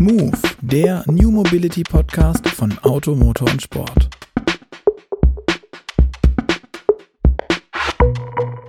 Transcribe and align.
Move, 0.00 0.32
der 0.62 1.04
New 1.08 1.30
Mobility 1.30 1.82
Podcast 1.82 2.48
von 2.48 2.78
Auto, 2.78 3.14
Motor 3.14 3.50
und 3.50 3.60
Sport. 3.60 4.08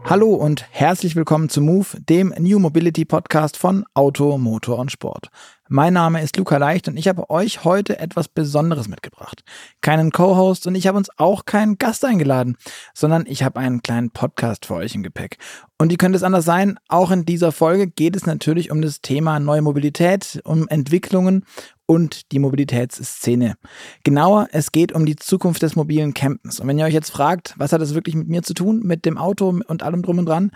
Hallo 0.03 0.31
und 0.35 0.65
herzlich 0.71 1.15
willkommen 1.15 1.47
zu 1.47 1.61
Move, 1.61 1.87
dem 2.01 2.33
New 2.37 2.59
Mobility 2.59 3.05
Podcast 3.05 3.55
von 3.55 3.85
Auto, 3.93 4.37
Motor 4.37 4.77
und 4.77 4.91
Sport. 4.91 5.29
Mein 5.73 5.93
Name 5.93 6.21
ist 6.21 6.35
Luca 6.35 6.57
Leicht 6.57 6.89
und 6.89 6.97
ich 6.97 7.07
habe 7.07 7.29
euch 7.29 7.63
heute 7.63 7.97
etwas 7.97 8.27
Besonderes 8.27 8.89
mitgebracht. 8.89 9.45
Keinen 9.79 10.11
Co-Host 10.11 10.67
und 10.67 10.75
ich 10.75 10.85
habe 10.85 10.97
uns 10.97 11.07
auch 11.15 11.45
keinen 11.45 11.77
Gast 11.77 12.03
eingeladen, 12.03 12.57
sondern 12.93 13.23
ich 13.25 13.43
habe 13.43 13.57
einen 13.57 13.81
kleinen 13.81 14.11
Podcast 14.11 14.65
für 14.65 14.73
euch 14.73 14.95
im 14.95 15.01
Gepäck. 15.01 15.37
Und 15.77 15.89
wie 15.89 15.95
könnte 15.95 16.17
es 16.17 16.23
anders 16.23 16.43
sein? 16.43 16.77
Auch 16.89 17.09
in 17.09 17.23
dieser 17.23 17.53
Folge 17.53 17.87
geht 17.87 18.17
es 18.17 18.25
natürlich 18.25 18.69
um 18.69 18.81
das 18.81 18.99
Thema 18.99 19.39
neue 19.39 19.61
Mobilität, 19.61 20.41
um 20.43 20.67
Entwicklungen 20.67 21.45
und 21.85 22.33
die 22.33 22.39
Mobilitätsszene. 22.39 23.55
Genauer, 24.03 24.49
es 24.51 24.73
geht 24.73 24.91
um 24.91 25.05
die 25.05 25.15
Zukunft 25.15 25.61
des 25.61 25.77
mobilen 25.77 26.13
Campens. 26.13 26.59
Und 26.59 26.67
wenn 26.67 26.79
ihr 26.79 26.85
euch 26.85 26.93
jetzt 26.93 27.11
fragt, 27.11 27.53
was 27.55 27.71
hat 27.71 27.79
das 27.79 27.93
wirklich 27.93 28.15
mit 28.15 28.27
mir 28.27 28.43
zu 28.43 28.53
tun, 28.53 28.81
mit 28.83 29.05
dem 29.05 29.17
Auto 29.17 29.57
und 29.65 29.83
allem 29.83 30.01
drum 30.01 30.19
und 30.19 30.25
dran, 30.25 30.51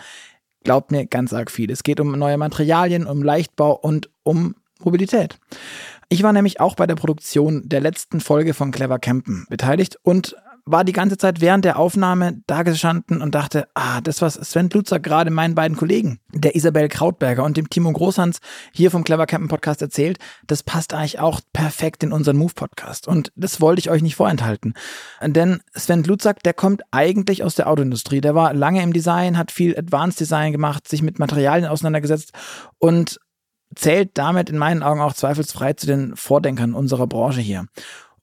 glaubt 0.65 0.91
mir 0.91 1.05
ganz 1.05 1.31
arg 1.31 1.51
viel. 1.51 1.71
Es 1.71 1.83
geht 1.83 2.01
um 2.01 2.11
neue 2.19 2.37
Materialien, 2.37 3.07
um 3.07 3.23
Leichtbau 3.23 3.71
und 3.71 4.09
um 4.23 4.55
Mobilität. 4.85 5.37
Ich 6.09 6.23
war 6.23 6.33
nämlich 6.33 6.59
auch 6.59 6.75
bei 6.75 6.87
der 6.87 6.95
Produktion 6.95 7.67
der 7.67 7.81
letzten 7.81 8.21
Folge 8.21 8.53
von 8.53 8.71
Clever 8.71 8.99
Campen 8.99 9.45
beteiligt 9.49 9.97
und 10.03 10.35
war 10.67 10.83
die 10.83 10.93
ganze 10.93 11.17
Zeit 11.17 11.41
während 11.41 11.63
der 11.63 11.77
Aufnahme 11.77 12.41
da 12.47 12.63
gestanden 12.63 13.21
und 13.21 13.35
dachte, 13.35 13.67
ah, 13.75 14.01
das, 14.01 14.21
was 14.21 14.33
Sven 14.33 14.69
Blutzer 14.69 14.99
gerade 14.99 15.29
meinen 15.29 15.53
beiden 15.53 15.77
Kollegen, 15.77 16.19
der 16.33 16.55
Isabel 16.55 16.87
Krautberger 16.87 17.43
und 17.43 17.55
dem 17.55 17.69
Timo 17.69 17.91
Großhans 17.91 18.39
hier 18.73 18.89
vom 18.89 19.03
Clever 19.03 19.27
Campen 19.27 19.47
Podcast 19.47 19.83
erzählt, 19.83 20.17
das 20.47 20.63
passt 20.63 20.93
eigentlich 20.93 21.19
auch 21.19 21.39
perfekt 21.53 22.03
in 22.03 22.11
unseren 22.11 22.37
Move 22.37 22.53
Podcast. 22.55 23.07
Und 23.07 23.31
das 23.35 23.61
wollte 23.61 23.79
ich 23.79 23.91
euch 23.91 24.01
nicht 24.01 24.15
vorenthalten. 24.15 24.73
Denn 25.21 25.61
Sven 25.75 26.03
Lutzak, 26.03 26.41
der 26.41 26.53
kommt 26.53 26.81
eigentlich 26.89 27.43
aus 27.43 27.53
der 27.53 27.69
Autoindustrie. 27.69 28.21
Der 28.21 28.33
war 28.33 28.53
lange 28.53 28.81
im 28.81 28.91
Design, 28.91 29.37
hat 29.37 29.51
viel 29.51 29.77
Advanced 29.77 30.19
Design 30.19 30.51
gemacht, 30.51 30.87
sich 30.87 31.03
mit 31.03 31.19
Materialien 31.19 31.69
auseinandergesetzt 31.69 32.33
und 32.79 33.19
zählt 33.75 34.11
damit 34.13 34.49
in 34.49 34.57
meinen 34.57 34.83
Augen 34.83 35.01
auch 35.01 35.13
zweifelsfrei 35.13 35.73
zu 35.73 35.87
den 35.87 36.15
Vordenkern 36.15 36.73
unserer 36.73 37.07
Branche 37.07 37.41
hier. 37.41 37.65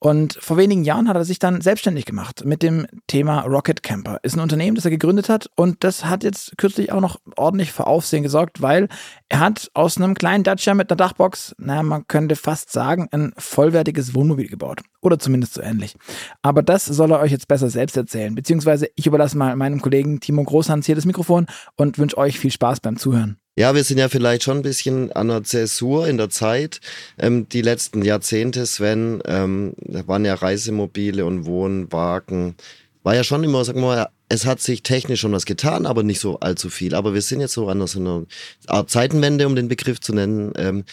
Und 0.02 0.36
vor 0.40 0.56
wenigen 0.56 0.82
Jahren 0.82 1.08
hat 1.08 1.14
er 1.14 1.24
sich 1.24 1.38
dann 1.38 1.60
selbstständig 1.60 2.06
gemacht 2.06 2.44
mit 2.44 2.64
dem 2.64 2.88
Thema 3.06 3.42
Rocket 3.42 3.84
Camper. 3.84 4.18
Ist 4.24 4.34
ein 4.34 4.40
Unternehmen, 4.40 4.74
das 4.74 4.84
er 4.84 4.90
gegründet 4.90 5.28
hat 5.28 5.48
und 5.54 5.84
das 5.84 6.04
hat 6.04 6.24
jetzt 6.24 6.58
kürzlich 6.58 6.90
auch 6.90 7.00
noch 7.00 7.20
ordentlich 7.36 7.70
für 7.70 7.86
Aufsehen 7.86 8.24
gesorgt, 8.24 8.60
weil 8.60 8.88
er 9.28 9.38
hat 9.38 9.70
aus 9.74 9.98
einem 9.98 10.14
kleinen 10.14 10.42
Dacia 10.42 10.74
mit 10.74 10.90
einer 10.90 10.96
Dachbox, 10.96 11.54
naja, 11.56 11.84
man 11.84 12.08
könnte 12.08 12.34
fast 12.34 12.72
sagen, 12.72 13.06
ein 13.12 13.32
vollwertiges 13.38 14.12
Wohnmobil 14.12 14.48
gebaut. 14.48 14.80
Oder 15.02 15.18
zumindest 15.18 15.54
so 15.54 15.60
ähnlich. 15.60 15.96
Aber 16.42 16.62
das 16.62 16.86
soll 16.86 17.10
er 17.10 17.20
euch 17.20 17.32
jetzt 17.32 17.48
besser 17.48 17.68
selbst 17.68 17.96
erzählen. 17.96 18.34
Beziehungsweise 18.34 18.88
ich 18.94 19.06
überlasse 19.06 19.36
mal 19.36 19.56
meinem 19.56 19.82
Kollegen 19.82 20.20
Timo 20.20 20.44
Großhans 20.44 20.86
hier 20.86 20.94
das 20.94 21.04
Mikrofon 21.04 21.46
und 21.76 21.98
wünsche 21.98 22.16
euch 22.16 22.38
viel 22.38 22.52
Spaß 22.52 22.80
beim 22.80 22.96
Zuhören. 22.96 23.36
Ja, 23.58 23.74
wir 23.74 23.84
sind 23.84 23.98
ja 23.98 24.08
vielleicht 24.08 24.44
schon 24.44 24.58
ein 24.58 24.62
bisschen 24.62 25.12
an 25.12 25.28
der 25.28 25.42
Zäsur 25.42 26.08
in 26.08 26.16
der 26.16 26.30
Zeit. 26.30 26.80
Ähm, 27.18 27.48
die 27.50 27.60
letzten 27.60 28.02
Jahrzehnte, 28.02 28.64
Sven, 28.64 29.20
ähm, 29.26 29.74
waren 30.06 30.24
ja 30.24 30.34
Reisemobile 30.34 31.26
und 31.26 31.44
Wohnwagen. 31.44 32.54
War 33.02 33.14
ja 33.14 33.24
schon 33.24 33.44
immer, 33.44 33.64
sagen 33.64 33.80
wir 33.80 33.86
mal, 33.88 34.08
es 34.28 34.46
hat 34.46 34.60
sich 34.60 34.82
technisch 34.82 35.20
schon 35.20 35.32
was 35.32 35.44
getan, 35.44 35.84
aber 35.84 36.02
nicht 36.02 36.20
so 36.20 36.40
allzu 36.40 36.70
viel. 36.70 36.94
Aber 36.94 37.12
wir 37.12 37.20
sind 37.20 37.40
jetzt 37.40 37.52
so 37.52 37.68
an 37.68 37.86
so 37.86 37.98
einer 38.00 38.24
Art 38.68 38.88
Zeitenwende, 38.88 39.46
um 39.46 39.54
den 39.54 39.68
Begriff 39.68 40.00
zu 40.00 40.14
nennen, 40.14 40.52
ähm, 40.56 40.84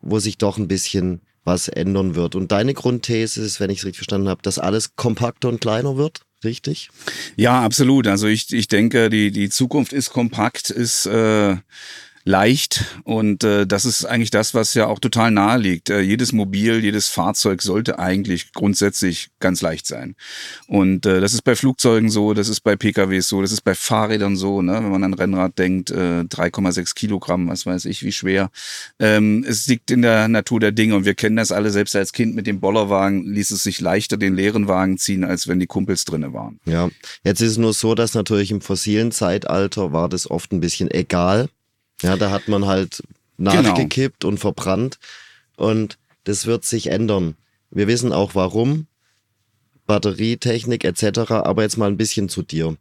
wo 0.00 0.20
sich 0.20 0.38
doch 0.38 0.56
ein 0.56 0.68
bisschen 0.68 1.20
was 1.44 1.68
ändern 1.68 2.14
wird. 2.14 2.34
Und 2.34 2.52
deine 2.52 2.74
Grundthese 2.74 3.42
ist, 3.42 3.60
wenn 3.60 3.70
ich 3.70 3.78
es 3.78 3.84
richtig 3.84 3.98
verstanden 3.98 4.28
habe, 4.28 4.42
dass 4.42 4.58
alles 4.58 4.96
kompakter 4.96 5.48
und 5.48 5.60
kleiner 5.60 5.96
wird? 5.96 6.22
richtig? 6.44 6.90
Ja, 7.36 7.62
absolut. 7.62 8.06
Also 8.06 8.26
ich, 8.26 8.52
ich 8.52 8.68
denke, 8.68 9.10
die, 9.10 9.30
die 9.30 9.50
Zukunft 9.50 9.92
ist 9.92 10.10
kompakt, 10.10 10.70
ist 10.70 11.06
äh, 11.06 11.56
leicht 12.30 12.84
und 13.04 13.44
äh, 13.44 13.66
das 13.66 13.84
ist 13.84 14.04
eigentlich 14.04 14.30
das, 14.30 14.54
was 14.54 14.72
ja 14.74 14.86
auch 14.86 15.00
total 15.00 15.30
nahe 15.32 15.58
liegt. 15.58 15.90
Äh, 15.90 16.00
jedes 16.00 16.32
Mobil, 16.32 16.82
jedes 16.82 17.08
Fahrzeug 17.08 17.60
sollte 17.60 17.98
eigentlich 17.98 18.52
grundsätzlich 18.52 19.30
ganz 19.40 19.60
leicht 19.60 19.86
sein. 19.86 20.14
Und 20.68 21.04
äh, 21.06 21.20
das 21.20 21.34
ist 21.34 21.42
bei 21.42 21.56
Flugzeugen 21.56 22.08
so, 22.08 22.32
das 22.32 22.48
ist 22.48 22.60
bei 22.60 22.76
PKWs 22.76 23.28
so, 23.28 23.42
das 23.42 23.52
ist 23.52 23.62
bei 23.62 23.74
Fahrrädern 23.74 24.36
so, 24.36 24.62
ne? 24.62 24.74
wenn 24.74 24.90
man 24.90 25.04
an 25.04 25.14
Rennrad 25.14 25.58
denkt, 25.58 25.90
äh, 25.90 26.20
3,6 26.20 26.94
Kilogramm, 26.94 27.48
was 27.48 27.66
weiß 27.66 27.84
ich, 27.86 28.04
wie 28.04 28.12
schwer. 28.12 28.50
Ähm, 29.00 29.44
es 29.46 29.66
liegt 29.66 29.90
in 29.90 30.02
der 30.02 30.28
Natur 30.28 30.60
der 30.60 30.72
Dinge 30.72 30.94
und 30.94 31.04
wir 31.04 31.14
kennen 31.14 31.36
das 31.36 31.50
alle, 31.50 31.70
selbst 31.70 31.96
als 31.96 32.12
Kind 32.12 32.36
mit 32.36 32.46
dem 32.46 32.60
Bollerwagen 32.60 33.26
ließ 33.26 33.50
es 33.50 33.64
sich 33.64 33.80
leichter 33.80 34.16
den 34.16 34.36
leeren 34.36 34.68
Wagen 34.68 34.98
ziehen, 34.98 35.24
als 35.24 35.48
wenn 35.48 35.58
die 35.58 35.66
Kumpels 35.66 36.04
drinne 36.04 36.32
waren. 36.32 36.60
Ja, 36.64 36.90
jetzt 37.24 37.40
ist 37.40 37.52
es 37.52 37.58
nur 37.58 37.74
so, 37.74 37.96
dass 37.96 38.14
natürlich 38.14 38.52
im 38.52 38.60
fossilen 38.60 39.10
Zeitalter 39.10 39.92
war 39.92 40.08
das 40.08 40.30
oft 40.30 40.52
ein 40.52 40.60
bisschen 40.60 40.90
egal 40.90 41.48
ja, 42.02 42.16
da 42.16 42.30
hat 42.30 42.48
man 42.48 42.66
halt 42.66 43.02
nachgekippt 43.36 44.20
genau. 44.20 44.32
und 44.32 44.38
verbrannt. 44.38 44.98
Und 45.56 45.98
das 46.24 46.46
wird 46.46 46.64
sich 46.64 46.88
ändern. 46.88 47.36
Wir 47.70 47.86
wissen 47.86 48.12
auch 48.12 48.34
warum. 48.34 48.86
Batterietechnik 49.86 50.84
etc. 50.84 51.32
Aber 51.32 51.62
jetzt 51.62 51.76
mal 51.76 51.90
ein 51.90 51.96
bisschen 51.96 52.28
zu 52.28 52.42
dir. 52.42 52.76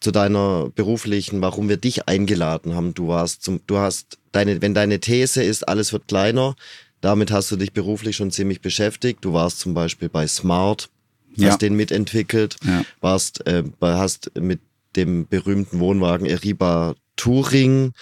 Zu 0.00 0.10
deiner 0.10 0.70
beruflichen, 0.74 1.40
warum 1.40 1.68
wir 1.68 1.76
dich 1.76 2.08
eingeladen 2.08 2.74
haben. 2.74 2.94
Du 2.94 3.08
warst 3.08 3.44
zum, 3.44 3.60
du 3.66 3.78
hast 3.78 4.18
deine, 4.32 4.60
wenn 4.60 4.74
deine 4.74 4.98
These 4.98 5.42
ist, 5.42 5.68
alles 5.68 5.92
wird 5.92 6.08
kleiner, 6.08 6.56
damit 7.00 7.30
hast 7.30 7.52
du 7.52 7.56
dich 7.56 7.72
beruflich 7.72 8.16
schon 8.16 8.32
ziemlich 8.32 8.60
beschäftigt. 8.60 9.24
Du 9.24 9.32
warst 9.32 9.60
zum 9.60 9.74
Beispiel 9.74 10.08
bei 10.08 10.26
Smart, 10.26 10.88
hast 11.32 11.38
ja. 11.38 11.56
den 11.56 11.74
mitentwickelt, 11.74 12.56
ja. 12.64 12.84
warst, 13.00 13.46
äh, 13.46 13.62
hast 13.80 14.32
mit 14.38 14.60
dem 14.96 15.28
berühmten 15.28 15.78
Wohnwagen 15.78 16.26
Eriba 16.26 16.94
Touring 17.16 17.92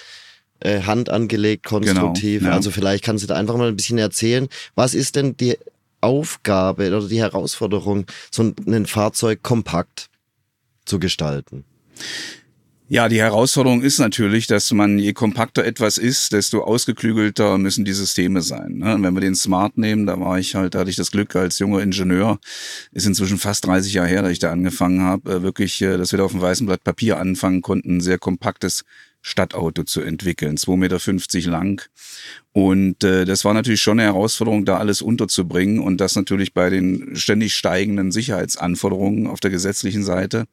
äh, 0.60 0.82
Hand 0.82 1.10
angelegt, 1.10 1.64
konstruktiv. 1.64 2.40
Genau, 2.40 2.50
ja. 2.50 2.56
Also 2.56 2.70
vielleicht 2.70 3.04
kannst 3.04 3.24
du 3.24 3.28
da 3.28 3.36
einfach 3.36 3.56
mal 3.56 3.68
ein 3.68 3.76
bisschen 3.76 3.98
erzählen, 3.98 4.48
was 4.74 4.94
ist 4.94 5.16
denn 5.16 5.36
die 5.36 5.58
Aufgabe 6.00 6.88
oder 6.88 7.06
die 7.06 7.20
Herausforderung, 7.20 8.06
so 8.30 8.54
ein 8.66 8.86
Fahrzeug 8.86 9.42
kompakt 9.42 10.08
zu 10.84 10.98
gestalten? 10.98 11.64
Ja, 12.92 13.08
die 13.08 13.20
Herausforderung 13.20 13.82
ist 13.82 14.00
natürlich, 14.00 14.48
dass 14.48 14.72
man, 14.72 14.98
je 14.98 15.12
kompakter 15.12 15.64
etwas 15.64 15.96
ist, 15.96 16.32
desto 16.32 16.64
ausgeklügelter 16.64 17.56
müssen 17.56 17.84
die 17.84 17.92
Systeme 17.92 18.42
sein. 18.42 18.78
Ne? 18.78 18.98
wenn 19.00 19.14
wir 19.14 19.20
den 19.20 19.36
Smart 19.36 19.78
nehmen, 19.78 20.06
da 20.06 20.18
war 20.18 20.40
ich 20.40 20.56
halt, 20.56 20.74
da 20.74 20.80
hatte 20.80 20.90
ich 20.90 20.96
das 20.96 21.12
Glück 21.12 21.36
als 21.36 21.60
junger 21.60 21.82
Ingenieur, 21.82 22.40
ist 22.90 23.06
inzwischen 23.06 23.38
fast 23.38 23.64
30 23.64 23.92
Jahre 23.92 24.08
her, 24.08 24.22
dass 24.22 24.32
ich 24.32 24.40
da 24.40 24.50
angefangen 24.50 25.02
habe, 25.02 25.30
äh, 25.30 25.42
wirklich, 25.44 25.80
äh, 25.82 25.98
dass 25.98 26.10
wir 26.10 26.16
da 26.16 26.24
auf 26.24 26.32
dem 26.32 26.40
weißen 26.40 26.66
Blatt 26.66 26.82
Papier 26.82 27.20
anfangen 27.20 27.62
konnten, 27.62 27.98
ein 27.98 28.00
sehr 28.00 28.18
kompaktes 28.18 28.82
Stadtauto 29.22 29.84
zu 29.84 30.00
entwickeln, 30.00 30.56
2,50 30.56 31.36
Meter 31.36 31.50
lang. 31.52 31.88
Und 32.50 33.04
äh, 33.04 33.24
das 33.24 33.44
war 33.44 33.54
natürlich 33.54 33.82
schon 33.82 34.00
eine 34.00 34.08
Herausforderung, 34.08 34.64
da 34.64 34.78
alles 34.78 35.00
unterzubringen 35.00 35.78
und 35.78 35.98
das 36.00 36.16
natürlich 36.16 36.54
bei 36.54 36.70
den 36.70 37.14
ständig 37.14 37.54
steigenden 37.54 38.10
Sicherheitsanforderungen 38.10 39.28
auf 39.28 39.38
der 39.38 39.52
gesetzlichen 39.52 40.02
Seite. 40.02 40.46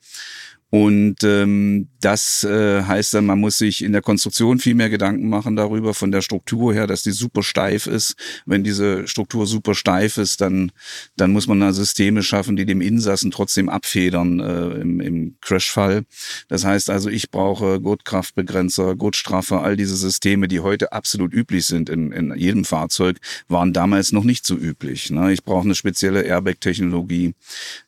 Und 0.69 1.23
ähm, 1.23 1.87
das 2.01 2.43
äh, 2.43 2.83
heißt 2.83 3.13
dann, 3.13 3.25
man 3.25 3.39
muss 3.39 3.57
sich 3.57 3.81
in 3.81 3.93
der 3.93 4.01
Konstruktion 4.01 4.59
viel 4.59 4.75
mehr 4.75 4.89
Gedanken 4.89 5.29
machen 5.29 5.55
darüber, 5.55 5.93
von 5.93 6.11
der 6.11 6.21
Struktur 6.21 6.73
her, 6.73 6.87
dass 6.87 7.03
die 7.03 7.11
super 7.11 7.41
steif 7.41 7.87
ist. 7.87 8.15
Wenn 8.45 8.65
diese 8.65 9.07
Struktur 9.07 9.47
super 9.47 9.75
steif 9.75 10.17
ist, 10.17 10.41
dann, 10.41 10.73
dann 11.15 11.31
muss 11.31 11.47
man 11.47 11.61
da 11.61 11.71
Systeme 11.71 12.21
schaffen, 12.21 12.57
die 12.57 12.65
dem 12.65 12.81
Insassen 12.81 13.31
trotzdem 13.31 13.69
abfedern 13.69 14.41
äh, 14.41 14.81
im, 14.81 14.99
im 14.99 15.35
Crashfall. 15.39 16.03
Das 16.49 16.65
heißt 16.65 16.89
also, 16.89 17.09
ich 17.09 17.31
brauche 17.31 17.79
Gurtkraftbegrenzer, 17.79 18.95
Gurtstraffer, 18.95 19.63
all 19.63 19.77
diese 19.77 19.95
Systeme, 19.95 20.49
die 20.49 20.59
heute 20.59 20.91
absolut 20.91 21.33
üblich 21.33 21.65
sind 21.65 21.89
in, 21.89 22.11
in 22.11 22.35
jedem 22.35 22.65
Fahrzeug, 22.65 23.19
waren 23.47 23.71
damals 23.71 24.11
noch 24.11 24.25
nicht 24.25 24.45
so 24.45 24.55
üblich. 24.55 25.11
Ne? 25.11 25.31
Ich 25.31 25.43
brauche 25.43 25.63
eine 25.63 25.75
spezielle 25.75 26.23
Airbag-Technologie. 26.23 27.35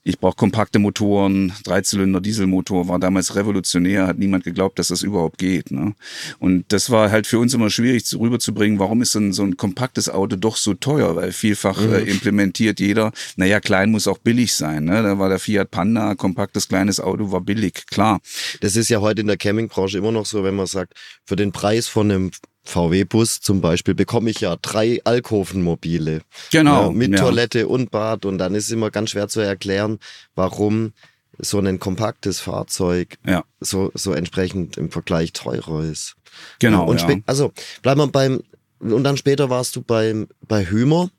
Ich 0.04 0.18
brauche 0.18 0.38
kompakte 0.38 0.80
Motoren, 0.80 1.52
Dreizylinder, 1.66 2.22
Dieselmotoren 2.22 2.69
Motor 2.70 2.88
war 2.88 3.00
damals 3.00 3.36
revolutionär, 3.36 4.08
hat 4.08 4.18
niemand 4.18 4.44
geglaubt, 4.44 4.80
dass 4.80 4.90
das 4.90 5.04
überhaupt 5.04 5.38
geht. 5.38 5.72
Ne? 5.72 5.94
Und 6.40 6.66
das 6.70 6.90
war 6.90 7.12
halt 7.12 7.28
für 7.28 7.40
uns 7.40 7.54
immer 7.54 7.70
schwierig 7.70 8.04
rüberzubringen, 8.18 8.80
warum 8.80 9.02
ist 9.02 9.16
denn 9.16 9.34
so 9.34 9.44
ein 9.44 9.58
kompaktes 9.58 10.10
Auto 10.10 10.36
doch 10.36 10.56
so 10.56 10.74
teuer, 10.74 11.16
weil 11.16 11.32
vielfach 11.32 11.80
mhm. 11.80 11.94
äh, 11.94 12.00
implementiert 12.02 12.80
jeder, 12.80 13.12
naja, 13.36 13.60
klein 13.60 13.92
muss 13.92 14.08
auch 14.08 14.20
billig 14.20 14.54
sein. 14.54 14.86
Ne? 14.86 15.04
Da 15.04 15.20
war 15.20 15.30
der 15.30 15.40
Fiat 15.40 15.72
Panda, 15.72 16.16
kompaktes 16.16 16.68
kleines 16.68 17.00
Auto 17.00 17.32
war 17.32 17.42
billig, 17.42 17.86
klar. 17.88 18.20
Das 18.62 18.76
ist 18.76 18.90
ja 18.90 19.02
heute 19.02 19.22
in 19.22 19.28
der 19.28 19.38
Campingbranche 19.38 19.98
immer 19.98 20.12
noch 20.12 20.26
so, 20.26 20.44
wenn 20.44 20.56
man 20.56 20.68
sagt, 20.68 20.94
für 21.26 21.36
den 21.36 21.52
Preis 21.52 21.88
von 21.88 22.12
einem 22.12 22.32
VW-Bus 22.64 23.42
zum 23.42 23.62
Beispiel 23.62 23.96
bekomme 23.96 24.30
ich 24.30 24.42
ja 24.42 24.56
drei 24.62 25.02
Alkovenmobile. 25.04 26.22
Genau. 26.52 26.88
Ja, 26.88 26.92
mit 26.92 27.12
ja. 27.12 27.18
Toilette 27.18 27.68
und 27.68 27.90
Bad. 27.90 28.26
Und 28.26 28.38
dann 28.38 28.54
ist 28.54 28.66
es 28.66 28.72
immer 28.72 28.92
ganz 28.92 29.12
schwer 29.12 29.28
zu 29.28 29.40
erklären, 29.40 29.98
warum 30.36 30.94
so 31.40 31.60
ein 31.60 31.80
kompaktes 31.80 32.40
Fahrzeug 32.40 33.18
ja. 33.26 33.44
so, 33.60 33.92
so 33.94 34.14
entsprechend 34.14 34.78
im 34.78 34.92
Vergleich 34.92 35.34
teurer 35.34 35.84
ist. 35.84 36.16
Genau. 36.60 36.86
Und 36.86 37.02
ja. 37.02 37.16
also 37.26 37.52
bleiben 37.82 38.02
wir 38.02 38.08
beim 38.08 38.42
und 38.80 39.04
dann 39.04 39.18
später 39.18 39.50
warst 39.50 39.76
du 39.76 39.82
bei, 39.82 40.26
bei 40.48 40.66
Hümer. 40.66 41.10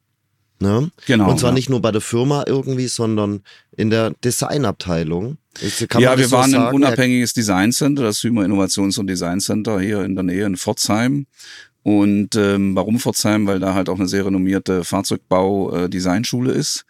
Ne? 0.61 0.91
Genau. 1.07 1.31
Und 1.31 1.41
zwar 1.41 1.51
ja. 1.51 1.55
nicht 1.55 1.71
nur 1.71 1.81
bei 1.81 1.91
der 1.91 2.01
Firma 2.03 2.45
irgendwie, 2.47 2.89
sondern 2.89 3.43
in 3.77 3.89
der 3.89 4.11
Designabteilung. 4.23 5.39
ja, 5.99 6.19
wir 6.19 6.29
so 6.29 6.37
waren 6.37 6.51
sagen? 6.51 6.65
ein 6.65 6.75
unabhängiges 6.75 7.33
Designcenter, 7.33 8.03
das 8.03 8.23
Hümer 8.23 8.45
Innovations- 8.45 8.99
und 8.99 9.07
Designcenter 9.07 9.81
hier 9.81 10.05
in 10.05 10.15
der 10.15 10.25
Nähe 10.25 10.45
in 10.45 10.57
Pforzheim. 10.57 11.27
Und 11.83 12.37
ähm, 12.37 12.77
warum 12.77 12.99
Pforzheim? 12.99 13.47
Weil 13.47 13.59
da 13.59 13.73
halt 13.73 13.89
auch 13.89 13.99
eine 13.99 14.09
sehr 14.09 14.27
renommierte 14.27 14.85
Fahrzeugbau-Designschule 14.85 16.53
äh, 16.53 16.59
ist. 16.59 16.85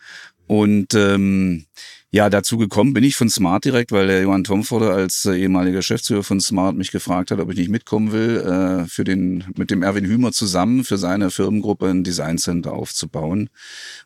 Und 0.48 0.94
ähm, 0.94 1.66
ja, 2.12 2.28
dazu 2.28 2.58
gekommen 2.58 2.92
bin 2.92 3.04
ich 3.04 3.14
von 3.14 3.28
Smart 3.28 3.64
direkt, 3.64 3.92
weil 3.92 4.08
der 4.08 4.22
Johann 4.22 4.42
Tomforde 4.42 4.92
als 4.92 5.26
äh, 5.26 5.36
ehemaliger 5.36 5.76
Geschäftsführer 5.76 6.24
von 6.24 6.40
Smart 6.40 6.74
mich 6.74 6.90
gefragt 6.90 7.30
hat, 7.30 7.38
ob 7.38 7.52
ich 7.52 7.56
nicht 7.56 7.70
mitkommen 7.70 8.10
will, 8.10 8.38
äh, 8.38 8.88
für 8.88 9.04
den, 9.04 9.44
mit 9.56 9.70
dem 9.70 9.84
Erwin 9.84 10.04
Hümer 10.04 10.32
zusammen 10.32 10.82
für 10.82 10.98
seine 10.98 11.30
Firmengruppe 11.30 11.86
ein 11.86 12.02
Designcenter 12.02 12.72
aufzubauen. 12.72 13.48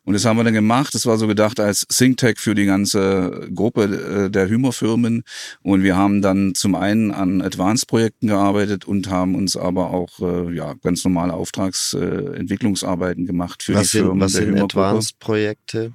Und 0.05 0.13
das 0.13 0.27
haben 0.27 0.37
wir 0.37 0.45
dann 0.45 0.53
gemacht. 0.53 0.95
Das 0.95 1.07
war 1.07 1.17
so 1.17 1.27
gedacht 1.27 1.59
als 1.61 1.87
ThinkTech 1.89 2.39
für 2.39 2.55
die 2.55 2.67
ganze 2.67 3.49
Gruppe 3.55 3.85
äh, 4.27 4.31
der 4.31 4.51
Hümer-Firmen. 4.51 5.23
Und 5.63 5.83
wir 5.83 5.97
haben 5.97 6.21
dann 6.21 6.55
zum 6.55 6.75
einen 6.75 7.11
an 7.11 7.41
Advanced-Projekten 7.41 8.27
gearbeitet 8.27 8.85
und 8.85 9.09
haben 9.09 9.35
uns 9.35 9.57
aber 9.57 9.93
auch 9.93 10.21
äh, 10.21 10.55
ja, 10.55 10.75
ganz 10.83 11.05
normale 11.05 11.33
Auftragsentwicklungsarbeiten 11.33 13.25
äh, 13.25 13.27
gemacht 13.27 13.63
für 13.63 13.73
was 13.77 13.93
die 13.93 13.99
Firmen 13.99 14.21
was 14.21 14.33
der 14.33 14.45
sind 14.45 14.61
Advanced-Projekte? 14.61 15.95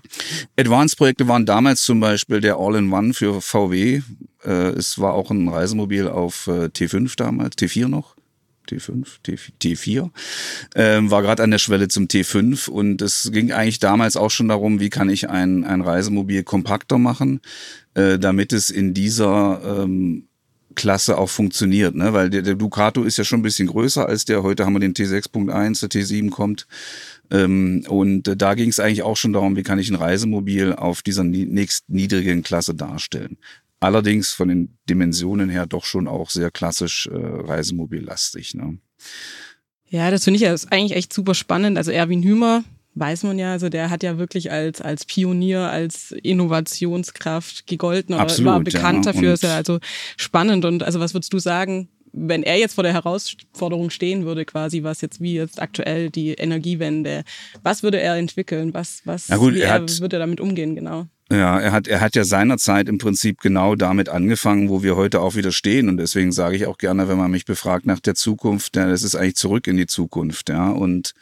Advanced-Projekte 0.58 1.28
waren 1.28 1.46
damals 1.46 1.84
zum 1.84 1.99
Beispiel 2.00 2.42
der 2.42 2.58
All-in-One 2.58 3.14
für 3.14 3.42
VW. 3.42 4.02
Äh, 4.44 4.52
es 4.52 5.00
war 5.00 5.14
auch 5.14 5.32
ein 5.32 5.48
Reisemobil 5.48 6.08
auf 6.08 6.48
äh, 6.48 6.66
T5 6.66 7.16
damals, 7.16 7.58
T4 7.58 7.88
noch. 7.88 8.16
T5, 8.70 9.08
T4, 9.60 10.12
ähm, 10.76 11.10
war 11.10 11.24
gerade 11.24 11.42
an 11.42 11.50
der 11.50 11.58
Schwelle 11.58 11.88
zum 11.88 12.06
T5 12.06 12.70
und 12.70 13.02
es 13.02 13.32
ging 13.32 13.52
eigentlich 13.52 13.80
damals 13.80 14.16
auch 14.16 14.30
schon 14.30 14.48
darum, 14.48 14.80
wie 14.80 14.92
kann 14.92 15.10
ich 15.10 15.28
ein, 15.28 15.64
ein 15.64 15.82
Reisemobil 15.82 16.44
kompakter 16.44 17.00
machen, 17.00 17.42
äh, 17.96 18.20
damit 18.20 18.54
es 18.54 18.70
in 18.70 18.94
dieser 18.94 19.82
ähm, 19.84 20.28
Klasse 20.76 21.18
auch 21.18 21.30
funktioniert, 21.30 21.96
ne? 21.96 22.14
weil 22.14 22.30
der, 22.30 22.42
der 22.42 22.56
Ducato 22.56 23.04
ist 23.04 23.18
ja 23.18 23.24
schon 23.24 23.40
ein 23.40 23.44
bisschen 23.44 23.68
größer 23.68 24.08
als 24.08 24.26
der. 24.26 24.44
Heute 24.44 24.66
haben 24.66 24.74
wir 24.74 24.80
den 24.80 24.94
T6.1, 24.94 25.82
der 25.82 25.90
T7 25.90 26.30
kommt. 26.30 26.68
Ähm, 27.32 27.84
und 27.88 28.28
äh, 28.28 28.36
da 28.36 28.56
ging 28.56 28.70
es 28.70 28.80
eigentlich 28.80 29.04
auch 29.04 29.18
schon 29.18 29.34
darum, 29.34 29.56
wie 29.56 29.64
kann 29.64 29.80
ich 29.80 29.90
ein 29.90 29.96
Reisemobil 29.96 30.74
auf 30.74 31.02
dieser 31.02 31.24
nächst 31.24 31.90
niedrigen 31.90 32.44
Klasse 32.44 32.74
darstellen. 32.74 33.38
Allerdings 33.80 34.32
von 34.32 34.50
den 34.50 34.78
Dimensionen 34.90 35.50
her 35.50 35.66
doch 35.66 35.86
schon 35.86 36.08
auch 36.08 36.30
sehr 36.30 36.52
klassisch 36.52 37.08
äh, 37.08 37.16
Reisemobillastig. 37.16 38.56
Ne? 38.56 38.78
Ja, 39.88 40.12
das 40.12 40.24
finde 40.26 40.36
ich 40.36 40.42
ja 40.42 40.56
eigentlich 40.70 40.98
echt 40.98 41.14
super 41.14 41.34
spannend. 41.34 41.78
Also 41.78 41.92
Erwin 41.92 42.22
Hümer, 42.22 42.64
weiß 42.96 43.24
man 43.24 43.40
ja, 43.40 43.54
also 43.54 43.70
der 43.70 43.90
hat 43.90 44.04
ja 44.04 44.18
wirklich 44.18 44.52
als, 44.52 44.82
als 44.82 45.06
Pionier, 45.06 45.70
als 45.70 46.12
Innovationskraft 46.12 47.68
gegolten 47.68 48.16
oder 48.16 48.24
Absolut, 48.24 48.52
war 48.52 48.60
bekannt 48.60 49.06
ja. 49.06 49.14
dafür, 49.14 49.34
ist 49.34 49.44
ja 49.44 49.56
also 49.56 49.80
spannend. 50.18 50.66
Und 50.66 50.84
also 50.84 51.00
was 51.00 51.14
würdest 51.14 51.32
du 51.32 51.40
sagen, 51.40 51.88
wenn 52.12 52.44
er 52.44 52.58
jetzt 52.58 52.76
vor 52.76 52.84
der 52.84 52.94
Herausforderung 52.94 53.90
stehen 53.90 54.26
würde, 54.26 54.46
quasi, 54.46 54.84
was 54.84 55.02
jetzt 55.02 55.22
wie 55.22 55.36
jetzt 55.36 55.62
aktuell 55.62 56.10
die 56.10 56.34
Energiewende, 56.34 57.24
was 57.64 57.84
würde 57.84 58.00
er 58.00 58.16
entwickeln? 58.16 58.74
Was, 58.74 59.02
was 59.06 59.28
ja 59.28 59.38
gut, 59.38 59.54
wie 59.54 59.62
er, 59.62 59.74
hat, 59.74 60.02
würde 60.02 60.18
er 60.18 60.20
damit 60.20 60.40
umgehen, 60.40 60.76
genau? 60.76 61.08
Ja, 61.32 61.60
er 61.60 61.72
hat, 61.72 61.88
er 61.88 62.02
hat 62.02 62.16
ja 62.16 62.24
seinerzeit 62.24 62.90
im 62.90 62.98
Prinzip 62.98 63.40
genau 63.40 63.76
damit 63.76 64.10
angefangen, 64.10 64.70
wo 64.70 64.82
wir 64.82 64.96
heute 64.96 65.22
auch 65.22 65.36
wieder 65.36 65.52
stehen. 65.52 65.88
Und 65.88 65.98
deswegen 65.98 66.32
sage 66.32 66.56
ich 66.56 66.66
auch 66.66 66.80
gerne, 66.80 67.08
wenn 67.08 67.20
man 67.20 67.30
mich 67.30 67.46
befragt 67.46 67.86
nach 67.86 68.00
der 68.00 68.16
Zukunft, 68.16 68.76
ja, 68.76 68.88
das 68.88 69.04
ist 69.04 69.16
eigentlich 69.16 69.36
zurück 69.36 69.68
in 69.68 69.78
die 69.78 69.86
Zukunft, 69.86 70.50
ja. 70.50 70.72
Und 70.72 71.14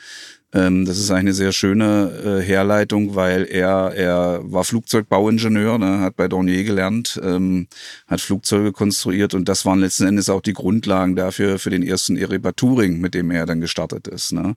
ähm, 0.54 0.86
das 0.86 0.98
ist 0.98 1.12
eine 1.12 1.34
sehr 1.34 1.52
schöne 1.52 2.40
äh, 2.40 2.42
Herleitung, 2.42 3.16
weil 3.16 3.44
er, 3.44 3.94
er 3.94 4.40
war 4.44 4.64
Flugzeugbauingenieur, 4.64 5.78
ne, 5.78 6.00
hat 6.00 6.16
bei 6.16 6.28
Dornier 6.28 6.64
gelernt, 6.64 7.20
ähm, 7.22 7.68
hat 8.08 8.22
Flugzeuge 8.22 8.72
konstruiert 8.72 9.34
und 9.34 9.50
das 9.50 9.66
waren 9.66 9.80
letzten 9.80 10.08
Endes 10.08 10.30
auch 10.30 10.42
die 10.42 10.54
Grundlagen 10.54 11.16
dafür 11.16 11.60
für 11.60 11.70
den 11.70 11.84
ersten 11.84 12.16
Eriba 12.16 12.54
Touring, 12.54 13.00
mit 13.02 13.14
dem 13.14 13.30
er 13.32 13.46
dann 13.46 13.60
gestartet 13.60 14.08
ist. 14.08 14.32
Ne 14.32 14.56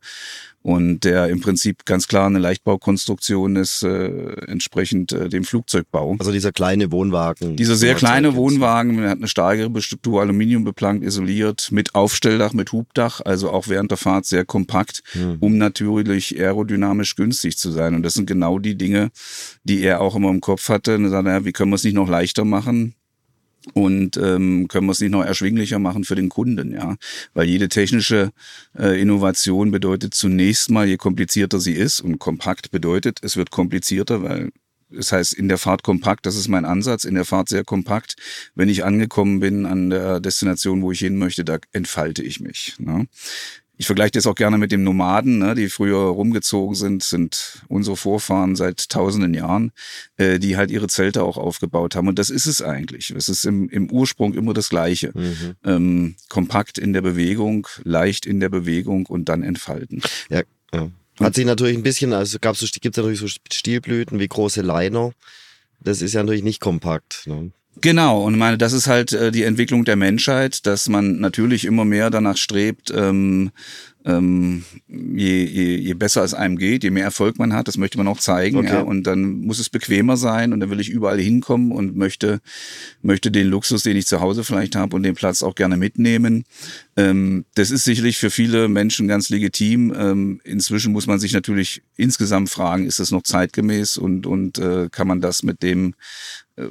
und 0.62 1.04
der 1.04 1.28
im 1.28 1.40
Prinzip 1.40 1.86
ganz 1.86 2.06
klar 2.06 2.26
eine 2.26 2.38
Leichtbaukonstruktion 2.38 3.56
ist, 3.56 3.82
äh, 3.82 4.32
entsprechend 4.46 5.12
äh, 5.12 5.28
dem 5.28 5.44
Flugzeugbau. 5.44 6.16
Also 6.18 6.32
dieser 6.32 6.52
kleine 6.52 6.92
Wohnwagen. 6.92 7.56
Dieser 7.56 7.76
sehr 7.76 7.94
kleine 7.94 8.34
Wohnwagen, 8.34 8.98
der 8.98 9.10
hat 9.10 9.18
eine 9.18 9.28
starke 9.28 9.70
Struktur, 9.80 10.20
Aluminium 10.20 10.64
beplankt, 10.64 11.04
isoliert, 11.04 11.68
mit 11.72 11.94
Aufstelldach, 11.94 12.52
mit 12.52 12.72
Hubdach, 12.72 13.22
also 13.24 13.50
auch 13.50 13.68
während 13.68 13.90
der 13.90 13.98
Fahrt 13.98 14.26
sehr 14.26 14.44
kompakt, 14.44 15.02
hm. 15.12 15.38
um 15.40 15.56
natürlich 15.56 16.38
aerodynamisch 16.38 17.16
günstig 17.16 17.56
zu 17.56 17.70
sein. 17.70 17.94
Und 17.94 18.02
das 18.02 18.14
sind 18.14 18.26
genau 18.26 18.58
die 18.58 18.76
Dinge, 18.76 19.10
die 19.64 19.80
er 19.82 20.02
auch 20.02 20.14
immer 20.14 20.28
im 20.28 20.42
Kopf 20.42 20.68
hatte. 20.68 20.96
Und 20.96 21.04
er 21.04 21.10
sagte, 21.10 21.30
ja, 21.30 21.44
wie 21.44 21.52
können 21.52 21.70
wir 21.70 21.76
es 21.76 21.84
nicht 21.84 21.94
noch 21.94 22.08
leichter 22.08 22.44
machen? 22.44 22.94
Und 23.74 24.16
ähm, 24.16 24.68
können 24.68 24.86
wir 24.86 24.92
es 24.92 25.00
nicht 25.00 25.10
noch 25.10 25.24
erschwinglicher 25.24 25.78
machen 25.78 26.04
für 26.04 26.14
den 26.14 26.28
Kunden, 26.28 26.72
ja, 26.72 26.96
weil 27.34 27.46
jede 27.48 27.68
technische 27.68 28.30
äh, 28.78 29.00
Innovation 29.00 29.70
bedeutet 29.70 30.14
zunächst 30.14 30.70
mal, 30.70 30.86
je 30.86 30.96
komplizierter 30.96 31.60
sie 31.60 31.74
ist 31.74 32.00
und 32.00 32.18
kompakt 32.18 32.70
bedeutet, 32.70 33.18
es 33.22 33.36
wird 33.36 33.50
komplizierter, 33.50 34.22
weil 34.22 34.50
das 34.90 35.12
heißt, 35.12 35.34
in 35.34 35.48
der 35.48 35.58
Fahrt 35.58 35.82
kompakt, 35.82 36.26
das 36.26 36.36
ist 36.36 36.48
mein 36.48 36.64
Ansatz, 36.64 37.04
in 37.04 37.14
der 37.14 37.24
Fahrt 37.24 37.48
sehr 37.48 37.62
kompakt. 37.62 38.16
Wenn 38.56 38.68
ich 38.68 38.84
angekommen 38.84 39.38
bin 39.38 39.64
an 39.64 39.90
der 39.90 40.18
Destination, 40.18 40.82
wo 40.82 40.90
ich 40.90 40.98
hin 40.98 41.16
möchte, 41.16 41.44
da 41.44 41.58
entfalte 41.72 42.24
ich 42.24 42.40
mich. 42.40 42.74
Ne? 42.78 43.06
Ich 43.80 43.86
vergleiche 43.86 44.10
das 44.10 44.26
auch 44.26 44.34
gerne 44.34 44.58
mit 44.58 44.72
dem 44.72 44.84
Nomaden, 44.84 45.38
ne, 45.38 45.54
die 45.54 45.70
früher 45.70 45.96
rumgezogen 45.96 46.74
sind, 46.74 47.02
sind 47.02 47.62
unsere 47.68 47.96
Vorfahren 47.96 48.54
seit 48.54 48.90
tausenden 48.90 49.32
Jahren, 49.32 49.72
äh, 50.18 50.38
die 50.38 50.58
halt 50.58 50.70
ihre 50.70 50.86
Zelte 50.86 51.22
auch 51.22 51.38
aufgebaut 51.38 51.96
haben. 51.96 52.06
Und 52.06 52.18
das 52.18 52.28
ist 52.28 52.44
es 52.44 52.60
eigentlich. 52.60 53.08
Es 53.08 53.30
ist 53.30 53.46
im, 53.46 53.70
im 53.70 53.90
Ursprung 53.90 54.34
immer 54.34 54.52
das 54.52 54.68
Gleiche. 54.68 55.12
Mhm. 55.14 55.54
Ähm, 55.64 56.16
kompakt 56.28 56.76
in 56.76 56.92
der 56.92 57.00
Bewegung, 57.00 57.68
leicht 57.82 58.26
in 58.26 58.38
der 58.38 58.50
Bewegung 58.50 59.06
und 59.06 59.30
dann 59.30 59.42
entfalten. 59.42 60.02
Ja, 60.28 60.42
ja. 60.74 60.90
Hat 61.18 61.34
sich 61.34 61.46
natürlich 61.46 61.78
ein 61.78 61.82
bisschen, 61.82 62.12
also 62.12 62.36
gab's 62.38 62.60
so, 62.60 62.66
gibt's 62.82 62.98
natürlich 62.98 63.20
so 63.20 63.28
Stilblüten 63.28 64.18
wie 64.18 64.28
große 64.28 64.60
Liner. 64.60 65.12
Das 65.80 66.02
ist 66.02 66.12
ja 66.12 66.22
natürlich 66.22 66.44
nicht 66.44 66.60
kompakt. 66.60 67.22
Ne? 67.24 67.50
Genau, 67.80 68.24
und 68.24 68.36
meine, 68.36 68.58
das 68.58 68.72
ist 68.72 68.88
halt 68.88 69.12
äh, 69.12 69.30
die 69.30 69.44
Entwicklung 69.44 69.84
der 69.84 69.96
Menschheit, 69.96 70.66
dass 70.66 70.88
man 70.88 71.20
natürlich 71.20 71.64
immer 71.64 71.84
mehr 71.84 72.10
danach 72.10 72.36
strebt, 72.36 72.92
ähm, 72.94 73.52
ähm, 74.04 74.64
je, 74.88 75.44
je, 75.44 75.76
je 75.76 75.94
besser 75.94 76.24
es 76.24 76.34
einem 76.34 76.56
geht, 76.56 76.84
je 76.84 76.90
mehr 76.90 77.04
Erfolg 77.04 77.38
man 77.38 77.52
hat, 77.52 77.68
das 77.68 77.76
möchte 77.76 77.98
man 77.98 78.08
auch 78.08 78.18
zeigen. 78.18 78.56
Okay. 78.56 78.68
Ja, 78.68 78.80
und 78.80 79.04
dann 79.04 79.40
muss 79.42 79.58
es 79.58 79.68
bequemer 79.68 80.16
sein 80.16 80.52
und 80.52 80.60
dann 80.60 80.70
will 80.70 80.80
ich 80.80 80.88
überall 80.88 81.20
hinkommen 81.20 81.70
und 81.70 81.96
möchte, 81.96 82.40
möchte 83.02 83.30
den 83.30 83.48
Luxus, 83.48 83.82
den 83.82 83.96
ich 83.96 84.06
zu 84.06 84.20
Hause 84.20 84.42
vielleicht 84.42 84.74
habe 84.74 84.96
und 84.96 85.02
den 85.02 85.14
Platz 85.14 85.42
auch 85.42 85.54
gerne 85.54 85.76
mitnehmen. 85.76 86.44
Ähm, 86.96 87.44
das 87.54 87.70
ist 87.70 87.84
sicherlich 87.84 88.18
für 88.18 88.30
viele 88.30 88.68
Menschen 88.68 89.06
ganz 89.06 89.28
legitim. 89.28 89.94
Ähm, 89.96 90.40
inzwischen 90.44 90.92
muss 90.92 91.06
man 91.06 91.18
sich 91.18 91.32
natürlich 91.32 91.82
insgesamt 91.96 92.50
fragen, 92.50 92.86
ist 92.86 93.00
das 93.00 93.10
noch 93.10 93.22
zeitgemäß 93.22 93.98
und, 93.98 94.26
und 94.26 94.58
äh, 94.58 94.88
kann 94.90 95.08
man 95.08 95.20
das 95.20 95.42
mit 95.42 95.62
dem 95.62 95.94
äh, 96.56 96.66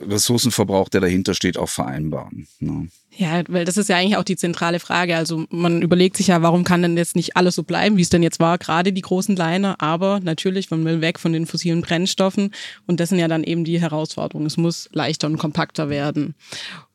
Ressourcenverbrauch, 0.00 0.88
der 0.88 1.00
dahinter 1.00 1.34
steht, 1.34 1.58
auch 1.58 1.68
vereinbaren. 1.68 2.46
Ne? 2.60 2.88
Ja, 3.16 3.42
weil 3.48 3.64
das 3.64 3.76
ist 3.76 3.88
ja 3.88 3.96
eigentlich 3.96 4.16
auch 4.16 4.24
die 4.24 4.36
zentrale 4.36 4.78
Frage. 4.78 5.16
Also 5.16 5.44
man 5.50 5.82
überlegt 5.82 6.16
sich 6.16 6.28
ja, 6.28 6.40
warum 6.42 6.64
kann 6.64 6.82
denn 6.82 6.96
jetzt 6.96 7.16
nicht 7.16 7.36
alles 7.36 7.54
so 7.54 7.64
bleiben, 7.64 7.96
wie 7.96 8.02
es 8.02 8.10
denn 8.10 8.22
jetzt 8.22 8.38
war, 8.38 8.58
gerade 8.58 8.92
die 8.92 9.00
großen 9.00 9.34
Liner, 9.34 9.80
aber 9.80 10.20
natürlich, 10.20 10.70
man 10.70 10.84
will 10.84 11.00
weg 11.00 11.18
von 11.18 11.32
den 11.32 11.46
fossilen 11.46 11.82
Brennstoffen 11.82 12.52
und 12.86 13.00
das 13.00 13.08
sind 13.08 13.18
ja 13.18 13.28
dann 13.28 13.44
eben 13.44 13.64
die 13.64 13.80
Herausforderungen. 13.80 14.46
Es 14.46 14.56
muss 14.56 14.88
leichter 14.92 15.26
und 15.26 15.38
kompakter 15.38 15.90
werden. 15.90 16.34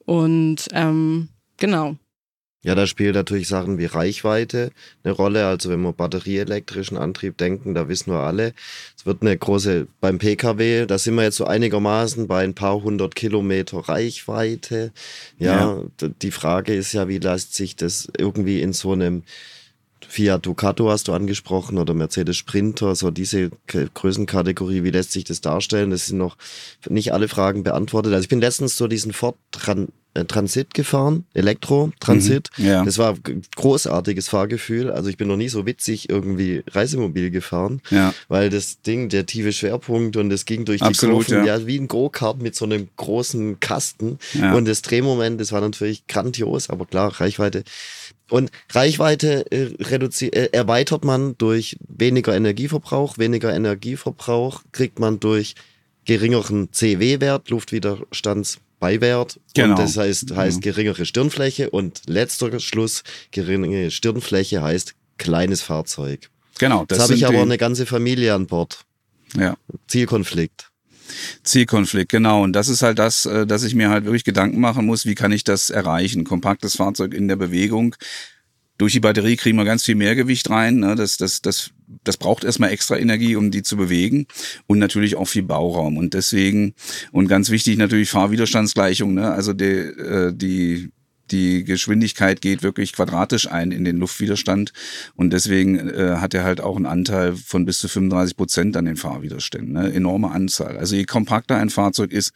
Und 0.06 0.68
ähm, 0.72 1.30
genau. 1.58 1.98
Ja, 2.64 2.76
da 2.76 2.88
spielt 2.88 3.16
natürlich 3.16 3.50
Sachen 3.50 3.78
wie 3.78 3.86
Reichweite 3.86 4.72
eine 5.04 5.14
Rolle. 5.14 5.46
Also 5.46 5.70
wenn 5.70 5.82
wir 5.82 5.92
batterieelektrischen 5.92 6.98
Antrieb 6.98 7.38
denken, 7.38 7.74
da 7.76 7.90
wissen 7.90 8.12
wir 8.12 8.22
alle, 8.22 8.54
es 8.98 9.06
wird 9.06 9.22
eine 9.22 9.38
große, 9.38 9.88
beim 10.00 10.18
Pkw, 10.18 10.86
da 10.86 10.98
sind 10.98 11.16
wir 11.16 11.24
jetzt 11.24 11.38
so 11.38 11.46
einigermaßen 11.46 12.28
bei 12.28 12.44
ein 12.44 12.54
paar 12.54 12.82
hundert 12.82 13.16
Kilometer 13.16 13.80
Reichweite. 13.80 14.94
Ja, 15.38 15.84
ja. 16.02 16.10
die 16.22 16.32
Frage 16.32 16.74
ist 16.74 16.94
ja, 16.94 17.10
wie 17.10 17.20
lässt 17.20 17.54
sich 17.54 17.76
das 17.76 18.08
irgendwie 18.18 18.62
in 18.62 18.72
so 18.72 18.94
einem 18.94 19.24
Fiat 20.08 20.46
Ducato 20.46 20.90
hast 20.90 21.08
du 21.08 21.14
angesprochen 21.14 21.78
oder 21.78 21.94
Mercedes 21.94 22.38
Sprinter, 22.38 22.96
so 22.96 23.10
diese 23.10 23.50
Größenkategorie, 23.68 24.84
wie 24.84 24.92
lässt 24.92 25.12
sich 25.12 25.24
das 25.24 25.42
darstellen? 25.42 25.90
Das 25.90 26.06
sind 26.06 26.18
noch 26.18 26.38
nicht 26.88 27.14
alle 27.14 27.28
Fragen 27.28 27.64
beantwortet. 27.64 28.14
Also 28.14 28.24
ich 28.24 28.30
bin 28.30 28.40
letztens 28.40 28.78
so 28.78 28.88
diesen 28.88 29.12
Ford 29.12 29.36
Tran 29.52 29.88
äh, 29.88 30.03
Transit 30.28 30.74
gefahren, 30.74 31.26
Elektro-Transit. 31.34 32.50
Mhm, 32.58 32.66
ja. 32.66 32.86
Das 32.86 32.98
war 33.00 33.16
großartiges 33.56 34.30
Fahrgefühl. 34.30 34.92
Also 34.92 35.10
ich 35.10 35.18
bin 35.18 35.28
noch 35.28 35.38
nie 35.38 35.50
so 35.50 35.66
witzig 35.66 36.10
irgendwie 36.10 36.64
Reisemobil 36.70 37.32
gefahren, 37.32 37.82
ja. 37.90 38.14
weil 38.28 38.50
das 38.50 38.82
Ding, 38.82 39.10
der 39.10 39.26
tiefe 39.26 39.52
Schwerpunkt 39.52 40.16
und 40.16 40.32
es 40.32 40.46
ging 40.46 40.66
durch 40.66 40.82
die 40.82 40.86
Absolut, 40.88 41.26
Kurven, 41.26 41.46
ja. 41.46 41.58
ja. 41.58 41.68
wie 41.68 41.80
ein 41.80 41.88
Go-Kart 41.88 42.42
mit 42.42 42.56
so 42.56 42.66
einem 42.66 42.90
großen 42.96 43.60
Kasten. 43.60 44.20
Und 44.54 44.68
das 44.68 44.82
Drehmoment, 44.84 45.42
das 45.42 45.52
war 45.52 45.62
natürlich 45.62 46.06
grandios, 46.08 46.70
aber 46.70 46.86
klar, 46.86 47.20
Reichweite 47.20 47.64
Und 48.30 48.52
Reichweite 48.72 49.46
äh, 49.52 49.74
äh, 49.82 50.50
erweitert 50.52 51.04
man 51.06 51.36
durch 51.38 51.78
weniger 51.88 52.36
Energieverbrauch. 52.36 53.18
Weniger 53.18 53.54
Energieverbrauch 53.54 54.62
kriegt 54.72 55.00
man 55.00 55.20
durch 55.20 55.56
geringeren 56.06 56.72
CW-Wert, 56.72 57.50
Luftwiderstandsbeiwert. 58.84 59.40
Genau. 59.54 59.70
Und 59.72 59.80
das 59.80 59.98
heißt, 59.98 60.36
heißt 60.36 60.58
mhm. 60.58 60.62
geringere 60.62 61.06
Stirnfläche. 61.06 61.70
Und 61.70 62.02
letzter 62.08 62.60
Schluss, 62.60 63.04
geringe 63.32 63.92
Stirnfläche 63.92 64.62
heißt 64.62 64.96
kleines 65.18 65.62
Fahrzeug. 65.62 66.30
Genau. 66.60 66.86
Das 66.86 66.98
Jetzt 66.98 67.04
habe 67.04 67.14
ich 67.16 67.28
aber 67.28 67.42
eine 67.42 67.58
ganze 67.58 67.86
Familie 67.86 68.34
an 68.34 68.48
Bord. 68.48 68.86
Ja. 69.36 69.56
Zielkonflikt. 69.88 70.70
Zielkonflikt, 71.44 72.10
genau. 72.10 72.44
Und 72.44 72.54
das 72.54 72.70
ist 72.70 72.82
halt 72.82 73.00
das, 73.00 73.26
äh, 73.26 73.46
dass 73.46 73.64
ich 73.64 73.76
mir 73.76 73.90
halt 73.90 74.06
wirklich 74.06 74.24
Gedanken 74.24 74.60
machen 74.60 74.86
muss, 74.86 75.06
wie 75.06 75.16
kann 75.16 75.32
ich 75.32 75.44
das 75.44 75.70
erreichen? 75.70 76.24
Kompaktes 76.24 76.76
Fahrzeug 76.76 77.14
in 77.14 77.28
der 77.28 77.36
Bewegung. 77.36 77.96
Durch 78.78 78.94
die 78.94 79.00
Batterie 79.00 79.36
kriegen 79.36 79.58
wir 79.58 79.66
ganz 79.66 79.84
viel 79.84 79.96
mehr 79.96 80.16
Gewicht 80.16 80.50
rein. 80.50 80.78
Ne? 80.78 80.96
Das, 80.96 81.18
das, 81.18 81.42
das, 81.42 81.72
das 82.04 82.18
braucht 82.18 82.44
erstmal 82.44 82.72
extra 82.72 82.98
Energie, 82.98 83.36
um 83.36 83.52
die 83.52 83.64
zu 83.64 83.78
bewegen. 83.78 84.26
Und 84.68 84.80
natürlich 84.80 85.16
auch 85.16 85.28
viel 85.28 85.44
Bauraum. 85.44 85.98
Und 85.98 86.14
deswegen, 86.14 86.74
und 87.12 87.28
ganz 87.28 87.50
wichtig 87.50 87.78
natürlich 87.78 88.10
Fahrwiderstandsgleichung. 88.10 89.14
Ne? 89.14 89.32
Also 89.32 89.54
die, 89.54 89.66
äh, 89.66 90.34
die 90.34 90.92
die 91.34 91.64
Geschwindigkeit 91.64 92.42
geht 92.42 92.64
wirklich 92.64 92.94
quadratisch 92.94 93.50
ein 93.50 93.72
in 93.72 93.84
den 93.84 93.98
Luftwiderstand 93.98 94.72
und 95.16 95.34
deswegen 95.34 95.90
äh, 95.90 96.18
hat 96.18 96.34
er 96.34 96.44
halt 96.44 96.62
auch 96.62 96.76
einen 96.76 96.86
Anteil 96.86 97.36
von 97.36 97.66
bis 97.66 97.80
zu 97.80 97.88
35 97.88 98.38
Prozent 98.38 98.78
an 98.78 98.86
den 98.86 98.96
Fahrwiderständen. 98.96 99.74
Ne? 99.74 99.92
Enorme 99.92 100.32
Anzahl. 100.32 100.78
Also 100.78 100.96
je 100.96 101.06
kompakter 101.06 101.58
ein 101.58 101.70
Fahrzeug 101.70 102.12
ist, 102.12 102.34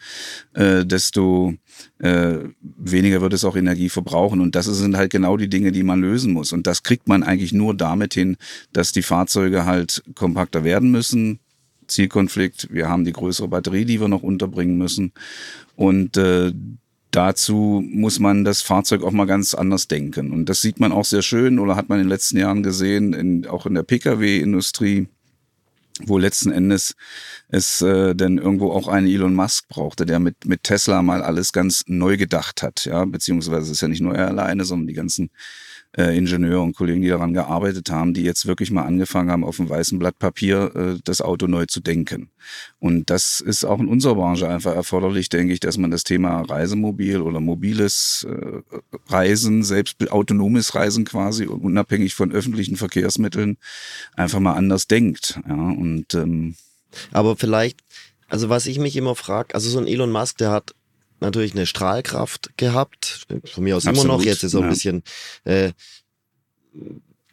äh, 0.53 0.85
desto 0.85 1.53
äh, 1.99 2.37
weniger 2.61 3.21
wird 3.21 3.33
es 3.33 3.45
auch 3.45 3.55
Energie 3.55 3.89
verbrauchen 3.89 4.41
und 4.41 4.55
das 4.55 4.65
sind 4.65 4.97
halt 4.97 5.11
genau 5.11 5.37
die 5.37 5.49
Dinge, 5.49 5.71
die 5.71 5.83
man 5.83 6.01
lösen 6.01 6.33
muss 6.33 6.51
und 6.51 6.65
das 6.65 6.81
kriegt 6.83 7.07
man 7.07 7.23
eigentlich 7.23 7.53
nur 7.53 7.75
damit 7.75 8.15
hin, 8.15 8.37
dass 8.73 8.91
die 8.91 9.03
Fahrzeuge 9.03 9.65
halt 9.65 10.03
kompakter 10.15 10.63
werden 10.63 10.91
müssen, 10.91 11.39
Zielkonflikt, 11.87 12.67
wir 12.71 12.89
haben 12.89 13.05
die 13.05 13.13
größere 13.13 13.47
Batterie, 13.47 13.85
die 13.85 14.01
wir 14.01 14.07
noch 14.07 14.23
unterbringen 14.23 14.77
müssen. 14.77 15.13
Und 15.75 16.17
äh, 16.17 16.51
dazu 17.11 17.83
muss 17.85 18.19
man 18.19 18.43
das 18.43 18.61
Fahrzeug 18.61 19.03
auch 19.03 19.11
mal 19.11 19.25
ganz 19.25 19.53
anders 19.53 19.87
denken. 19.87 20.31
Und 20.31 20.47
das 20.47 20.61
sieht 20.61 20.79
man 20.79 20.91
auch 20.91 21.05
sehr 21.05 21.21
schön 21.21 21.59
oder 21.59 21.75
hat 21.75 21.89
man 21.89 21.99
in 21.99 22.05
den 22.05 22.09
letzten 22.09 22.37
Jahren 22.37 22.63
gesehen, 22.63 23.13
in, 23.13 23.47
auch 23.47 23.65
in 23.65 23.75
der 23.75 23.83
Pkw-Industrie, 23.83 25.07
wo 26.05 26.17
letzten 26.17 26.51
Endes 26.51 26.95
es 27.49 27.81
äh, 27.81 28.13
denn 28.13 28.37
irgendwo 28.37 28.71
auch 28.71 28.87
einen 28.87 29.07
Elon 29.07 29.33
Musk 29.33 29.67
brauchte, 29.67 30.05
der 30.05 30.19
mit, 30.19 30.45
mit 30.45 30.63
Tesla 30.63 31.01
mal 31.01 31.23
alles 31.23 31.53
ganz 31.53 31.83
neu 31.87 32.17
gedacht 32.17 32.61
hat. 32.61 32.85
Ja, 32.85 33.05
beziehungsweise 33.05 33.71
ist 33.71 33.81
ja 33.81 33.87
nicht 33.87 34.01
nur 34.01 34.15
er 34.15 34.27
alleine, 34.27 34.63
sondern 34.65 34.87
die 34.87 34.93
ganzen 34.93 35.31
äh, 35.97 36.15
Ingenieure 36.15 36.61
und 36.61 36.75
Kollegen, 36.75 37.01
die 37.01 37.09
daran 37.09 37.33
gearbeitet 37.33 37.89
haben, 37.89 38.13
die 38.13 38.23
jetzt 38.23 38.45
wirklich 38.45 38.71
mal 38.71 38.83
angefangen 38.83 39.31
haben, 39.31 39.43
auf 39.43 39.57
dem 39.57 39.69
weißen 39.69 39.97
Blatt 39.97 40.19
Papier 40.19 40.71
äh, 40.75 40.99
das 41.03 41.21
Auto 41.21 41.47
neu 41.47 41.65
zu 41.65 41.79
denken. 41.79 42.29
Und 42.79 43.09
das 43.09 43.39
ist 43.39 43.65
auch 43.65 43.79
in 43.79 43.87
unserer 43.87 44.15
Branche 44.15 44.47
einfach 44.47 44.75
erforderlich, 44.75 45.29
denke 45.29 45.53
ich, 45.53 45.59
dass 45.59 45.77
man 45.77 45.91
das 45.91 46.03
Thema 46.03 46.41
Reisemobil 46.41 47.21
oder 47.21 47.39
mobiles 47.39 48.27
äh, 48.29 48.61
Reisen, 49.07 49.63
selbst 49.63 50.11
autonomes 50.11 50.75
Reisen 50.75 51.03
quasi, 51.03 51.45
unabhängig 51.47 52.13
von 52.13 52.31
öffentlichen 52.31 52.77
Verkehrsmitteln, 52.77 53.57
einfach 54.15 54.39
mal 54.39 54.53
anders 54.53 54.87
denkt. 54.87 55.39
Ja, 55.47 55.55
und 55.55 56.13
ähm, 56.13 56.55
aber 57.11 57.35
vielleicht, 57.35 57.79
also 58.29 58.49
was 58.49 58.65
ich 58.65 58.79
mich 58.79 58.95
immer 58.95 59.15
frage, 59.15 59.55
also 59.55 59.69
so 59.69 59.79
ein 59.79 59.87
Elon 59.87 60.11
Musk, 60.11 60.37
der 60.37 60.51
hat 60.51 60.73
natürlich 61.19 61.53
eine 61.53 61.65
Strahlkraft 61.65 62.57
gehabt. 62.57 63.27
Von 63.45 63.63
mir 63.63 63.77
aus 63.77 63.88
Absolut, 63.88 64.05
immer 64.05 64.17
noch. 64.17 64.24
Jetzt 64.24 64.43
ist 64.43 64.53
er 64.53 64.62
ja. 64.62 64.65
ein 64.65 64.69
bisschen, 64.69 65.03
äh, 65.45 65.71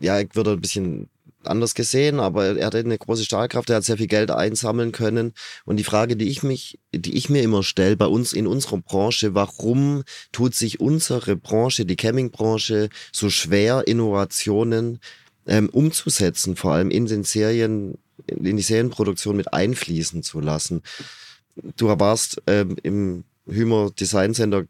ja, 0.01 0.21
ich 0.21 0.35
würde 0.35 0.53
ein 0.53 0.61
bisschen 0.61 1.09
anders 1.47 1.75
gesehen, 1.75 2.21
aber 2.21 2.57
er 2.57 2.67
hatte 2.67 2.79
eine 2.79 2.99
große 2.99 3.25
Strahlkraft, 3.25 3.71
er 3.71 3.77
hat 3.77 3.85
sehr 3.85 3.99
viel 3.99 4.07
Geld 4.07 4.31
einsammeln 4.31 4.93
können. 4.93 5.33
Und 5.65 5.77
die 5.77 5.85
Frage, 5.85 6.17
die 6.17 6.29
ich 6.29 6.43
mich, 6.43 6.79
die 6.95 7.17
ich 7.17 7.29
mir 7.29 7.43
immer 7.43 7.63
stelle, 7.63 7.97
bei 7.97 8.07
uns 8.07 8.33
in 8.33 8.47
unserer 8.47 8.79
Branche, 8.79 9.35
warum 9.35 10.05
tut 10.33 10.55
sich 10.55 10.81
unsere 10.81 11.37
Branche, 11.37 11.85
die 11.85 11.97
Campingbranche, 11.97 12.89
so 13.13 13.31
schwer, 13.31 13.87
Innovationen 13.87 15.01
ähm, 15.47 15.69
umzusetzen, 15.69 16.57
vor 16.57 16.73
allem 16.73 16.91
in 16.91 17.07
den 17.07 17.25
Serien, 17.25 17.99
in 18.27 18.57
die 18.57 18.63
Serienproduktion 18.63 19.37
mit 19.37 19.53
einfließen 19.53 20.23
zu 20.23 20.41
lassen? 20.41 20.83
Du 21.77 21.89
warst 21.89 22.43
ähm, 22.47 22.77
im 22.83 23.25
Hümer 23.47 23.91
Design 23.91 24.35
Center 24.35 24.65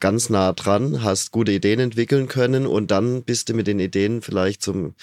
ganz 0.00 0.30
nah 0.30 0.52
dran, 0.52 1.02
hast 1.02 1.30
gute 1.30 1.52
Ideen 1.52 1.78
entwickeln 1.78 2.26
können 2.26 2.66
und 2.66 2.90
dann 2.90 3.22
bist 3.22 3.48
du 3.48 3.54
mit 3.54 3.68
den 3.68 3.78
Ideen 3.78 4.20
vielleicht 4.20 4.60
zum 4.62 4.94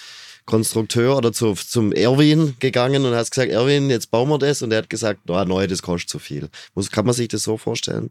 Konstrukteur 0.44 1.16
oder 1.16 1.32
zu, 1.32 1.54
zum 1.54 1.92
Erwin 1.92 2.54
gegangen 2.60 3.04
und 3.06 3.14
hast 3.14 3.30
gesagt, 3.30 3.50
Erwin, 3.50 3.88
jetzt 3.88 4.10
bauen 4.10 4.28
wir 4.28 4.38
das 4.38 4.62
und 4.62 4.72
er 4.72 4.78
hat 4.78 4.90
gesagt, 4.90 5.20
oh, 5.28 5.44
neu, 5.44 5.66
das 5.66 5.80
kostet 5.80 6.10
zu 6.10 6.18
viel. 6.18 6.48
Muss, 6.74 6.90
kann 6.90 7.06
man 7.06 7.14
sich 7.14 7.28
das 7.28 7.42
so 7.42 7.56
vorstellen? 7.56 8.10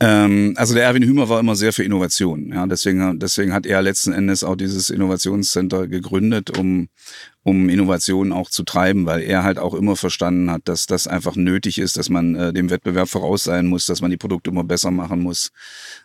Ähm, 0.00 0.54
also 0.56 0.74
der 0.74 0.82
Erwin 0.82 1.04
Hümer 1.04 1.28
war 1.28 1.38
immer 1.38 1.54
sehr 1.54 1.72
für 1.72 1.84
Innovation. 1.84 2.52
Ja, 2.52 2.66
deswegen, 2.66 3.20
deswegen 3.20 3.52
hat 3.52 3.66
er 3.66 3.80
letzten 3.82 4.12
Endes 4.12 4.42
auch 4.42 4.56
dieses 4.56 4.90
Innovationscenter 4.90 5.86
gegründet, 5.86 6.58
um 6.58 6.88
um 7.44 7.68
Innovationen 7.68 8.32
auch 8.32 8.50
zu 8.50 8.62
treiben, 8.62 9.06
weil 9.06 9.22
er 9.22 9.42
halt 9.42 9.58
auch 9.58 9.74
immer 9.74 9.96
verstanden 9.96 10.50
hat, 10.50 10.62
dass 10.66 10.86
das 10.86 11.06
einfach 11.06 11.34
nötig 11.34 11.78
ist, 11.78 11.96
dass 11.96 12.08
man 12.08 12.34
äh, 12.34 12.52
dem 12.52 12.70
Wettbewerb 12.70 13.08
voraus 13.08 13.44
sein 13.44 13.66
muss, 13.66 13.86
dass 13.86 14.00
man 14.00 14.10
die 14.10 14.16
Produkte 14.16 14.50
immer 14.50 14.64
besser 14.64 14.90
machen 14.90 15.20
muss, 15.20 15.50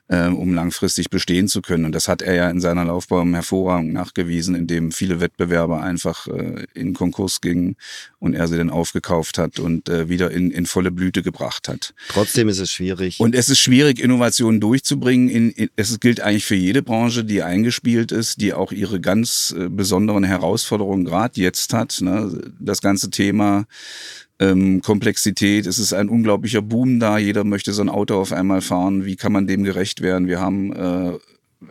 äh, 0.10 0.28
um 0.28 0.54
langfristig 0.54 1.10
bestehen 1.10 1.48
zu 1.48 1.62
können. 1.62 1.86
Und 1.86 1.92
das 1.94 2.08
hat 2.08 2.22
er 2.22 2.34
ja 2.34 2.50
in 2.50 2.62
seiner 2.62 2.86
Laufbahn 2.86 3.34
hervorragend 3.34 3.94
nachgewiesen, 3.94 4.56
indem 4.56 4.92
viele 4.92 5.20
Wettbewerber 5.20 5.82
einfach 5.82 6.28
äh, 6.28 6.66
in 6.74 6.94
Konkurs 6.94 7.42
gingen 7.42 7.76
und 8.20 8.34
er 8.34 8.48
sie 8.48 8.58
dann 8.58 8.70
aufgekauft 8.70 9.38
hat 9.38 9.60
und 9.60 9.90
äh, 9.90 10.10
wieder 10.10 10.32
in, 10.32 10.52
in 10.52 10.66
volle 10.66 10.92
Blüte 10.92 11.24
gebracht 11.24 11.68
hat. 11.68 11.94
Trotzdem 12.10 12.48
ist 12.50 12.60
es 12.60 12.72
schwierig. 12.72 13.20
Und 13.20 13.36
es 13.36 13.50
ist 13.50 13.60
schwierig, 13.60 14.00
Innovationen 14.00 14.62
durchzubringen. 14.62 15.30
In, 15.30 15.52
in, 15.52 15.70
es 15.76 16.00
gilt 16.00 16.22
eigentlich 16.22 16.46
für 16.46 16.56
jede 16.56 16.82
Branche, 16.82 17.24
die 17.24 17.44
eingespielt 17.44 18.12
ist, 18.12 18.42
die 18.42 18.54
auch 18.54 18.72
ihre 18.72 19.00
ganz 19.00 19.54
äh, 19.58 19.70
besonderen 19.70 20.24
Herausforderungen 20.24 21.06
gerade 21.06 21.40
jetzt 21.40 21.74
hat. 21.74 22.00
Ne? 22.02 22.52
Das 22.60 22.82
ganze 22.82 23.10
Thema 23.10 23.66
ähm, 24.40 24.82
Komplexität, 24.82 25.66
es 25.66 25.80
ist 25.80 25.94
ein 25.94 26.10
unglaublicher 26.10 26.62
Boom 26.62 27.00
da. 27.00 27.18
Jeder 27.18 27.44
möchte 27.44 27.74
so 27.74 27.82
ein 27.82 27.90
Auto 27.90 28.20
auf 28.20 28.32
einmal 28.32 28.62
fahren. 28.62 29.06
Wie 29.06 29.16
kann 29.16 29.32
man 29.32 29.48
dem 29.48 29.64
gerecht 29.64 30.02
werden? 30.02 30.28
Wir 30.28 30.40
haben 30.40 30.74
äh, 30.74 31.18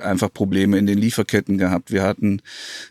einfach 0.00 0.32
Probleme 0.32 0.78
in 0.78 0.86
den 0.86 0.98
Lieferketten 0.98 1.58
gehabt. 1.58 1.92
Wir 1.92 2.02
hatten 2.02 2.42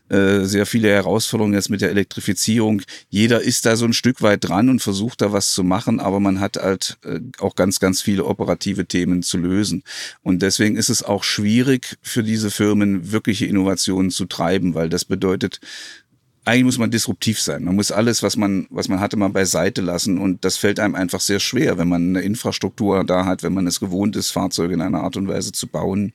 äh, 0.10 0.41
sehr 0.41 0.65
viele 0.65 0.89
Herausforderungen 0.89 1.53
jetzt 1.53 1.70
mit 1.70 1.82
der 1.82 1.89
Elektrifizierung. 1.89 2.82
Jeder 3.10 3.41
ist 3.41 3.65
da 3.65 3.75
so 3.75 3.86
ein 3.86 3.94
Stück 3.94 4.22
weit 4.22 4.48
dran 4.48 4.70
und 4.70 4.82
versucht 4.82 5.22
da 5.22 5.32
was 5.32 5.53
zu 5.53 5.63
machen, 5.63 6.00
aber 6.00 6.20
man 6.20 6.39
hat 6.39 6.58
halt 6.58 6.98
äh, 7.03 7.20
auch 7.39 7.55
ganz, 7.55 7.79
ganz 7.79 8.01
viele 8.01 8.25
operative 8.25 8.86
Themen 8.86 9.24
zu 9.24 9.38
lösen. 9.38 9.84
Und 10.24 10.41
deswegen 10.41 10.77
ist 10.77 10.89
es 10.89 11.03
auch 11.03 11.24
schwierig 11.24 11.98
für 12.01 12.24
diese 12.24 12.51
Firmen, 12.51 13.12
wirkliche 13.12 13.46
Innovationen 13.46 14.12
zu 14.12 14.25
treiben, 14.25 14.74
weil 14.74 14.89
das 14.89 15.05
bedeutet, 15.05 15.60
eigentlich 16.45 16.63
muss 16.63 16.77
man 16.77 16.91
disruptiv 16.91 17.41
sein. 17.41 17.63
Man 17.63 17.75
muss 17.75 17.91
alles, 17.91 18.21
was 18.21 18.37
man, 18.37 18.67
was 18.69 18.87
man 18.87 18.99
hatte, 18.99 19.17
mal 19.17 19.29
beiseite 19.29 19.81
lassen. 19.81 20.19
Und 20.19 20.45
das 20.45 20.57
fällt 20.57 20.79
einem 20.79 20.95
einfach 20.95 21.19
sehr 21.19 21.39
schwer, 21.39 21.77
wenn 21.77 21.89
man 21.89 22.09
eine 22.09 22.21
Infrastruktur 22.21 23.03
da 23.03 23.25
hat, 23.25 23.43
wenn 23.43 23.53
man 23.53 23.67
es 23.67 23.79
gewohnt 23.79 24.15
ist, 24.15 24.31
Fahrzeuge 24.31 24.75
in 24.75 24.81
einer 24.81 25.01
Art 25.01 25.17
und 25.17 25.27
Weise 25.27 25.51
zu 25.51 25.67
bauen, 25.67 26.13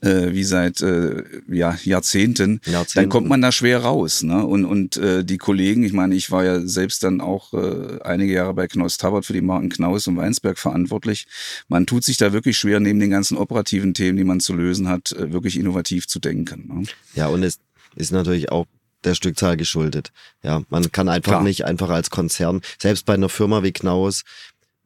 äh, 0.00 0.32
wie 0.32 0.44
seit 0.44 0.80
äh, 0.82 1.22
ja, 1.48 1.76
Jahrzehnten, 1.82 2.60
Jahrzehnten, 2.66 2.94
dann 2.94 3.08
kommt 3.08 3.28
man 3.28 3.40
da 3.40 3.52
schwer 3.52 3.82
raus. 3.82 4.22
Ne? 4.22 4.44
Und, 4.44 4.64
und 4.64 4.96
äh, 4.96 5.24
die 5.24 5.38
Kollegen, 5.38 5.84
ich 5.84 5.92
meine, 5.92 6.14
ich 6.16 6.30
war 6.30 6.44
ja 6.44 6.60
selbst 6.60 7.04
dann 7.04 7.20
auch 7.20 7.54
äh, 7.54 8.00
einige 8.02 8.32
Jahre 8.32 8.54
bei 8.54 8.66
Knaus 8.66 8.96
Tabbert 8.96 9.24
für 9.24 9.32
die 9.32 9.40
Marken 9.40 9.68
Knaus 9.68 10.08
und 10.08 10.16
Weinsberg 10.16 10.58
verantwortlich. 10.58 11.26
Man 11.68 11.86
tut 11.86 12.04
sich 12.04 12.16
da 12.16 12.32
wirklich 12.32 12.58
schwer, 12.58 12.80
neben 12.80 13.00
den 13.00 13.10
ganzen 13.10 13.36
operativen 13.36 13.94
Themen, 13.94 14.18
die 14.18 14.24
man 14.24 14.40
zu 14.40 14.54
lösen 14.54 14.88
hat, 14.88 15.12
äh, 15.12 15.32
wirklich 15.32 15.58
innovativ 15.58 16.08
zu 16.08 16.18
denken. 16.18 16.66
Ne? 16.68 16.82
Ja, 17.14 17.28
und 17.28 17.42
es 17.42 17.58
ist 17.96 18.12
natürlich 18.12 18.50
auch 18.50 18.66
der 19.08 19.14
Stückzahl 19.14 19.56
geschuldet. 19.56 20.12
Ja, 20.42 20.62
man 20.68 20.92
kann 20.92 21.08
einfach 21.08 21.32
Klar. 21.32 21.42
nicht 21.42 21.64
einfach 21.64 21.90
als 21.90 22.10
Konzern, 22.10 22.60
selbst 22.78 23.06
bei 23.06 23.14
einer 23.14 23.28
Firma 23.28 23.62
wie 23.62 23.72
Knaus, 23.72 24.24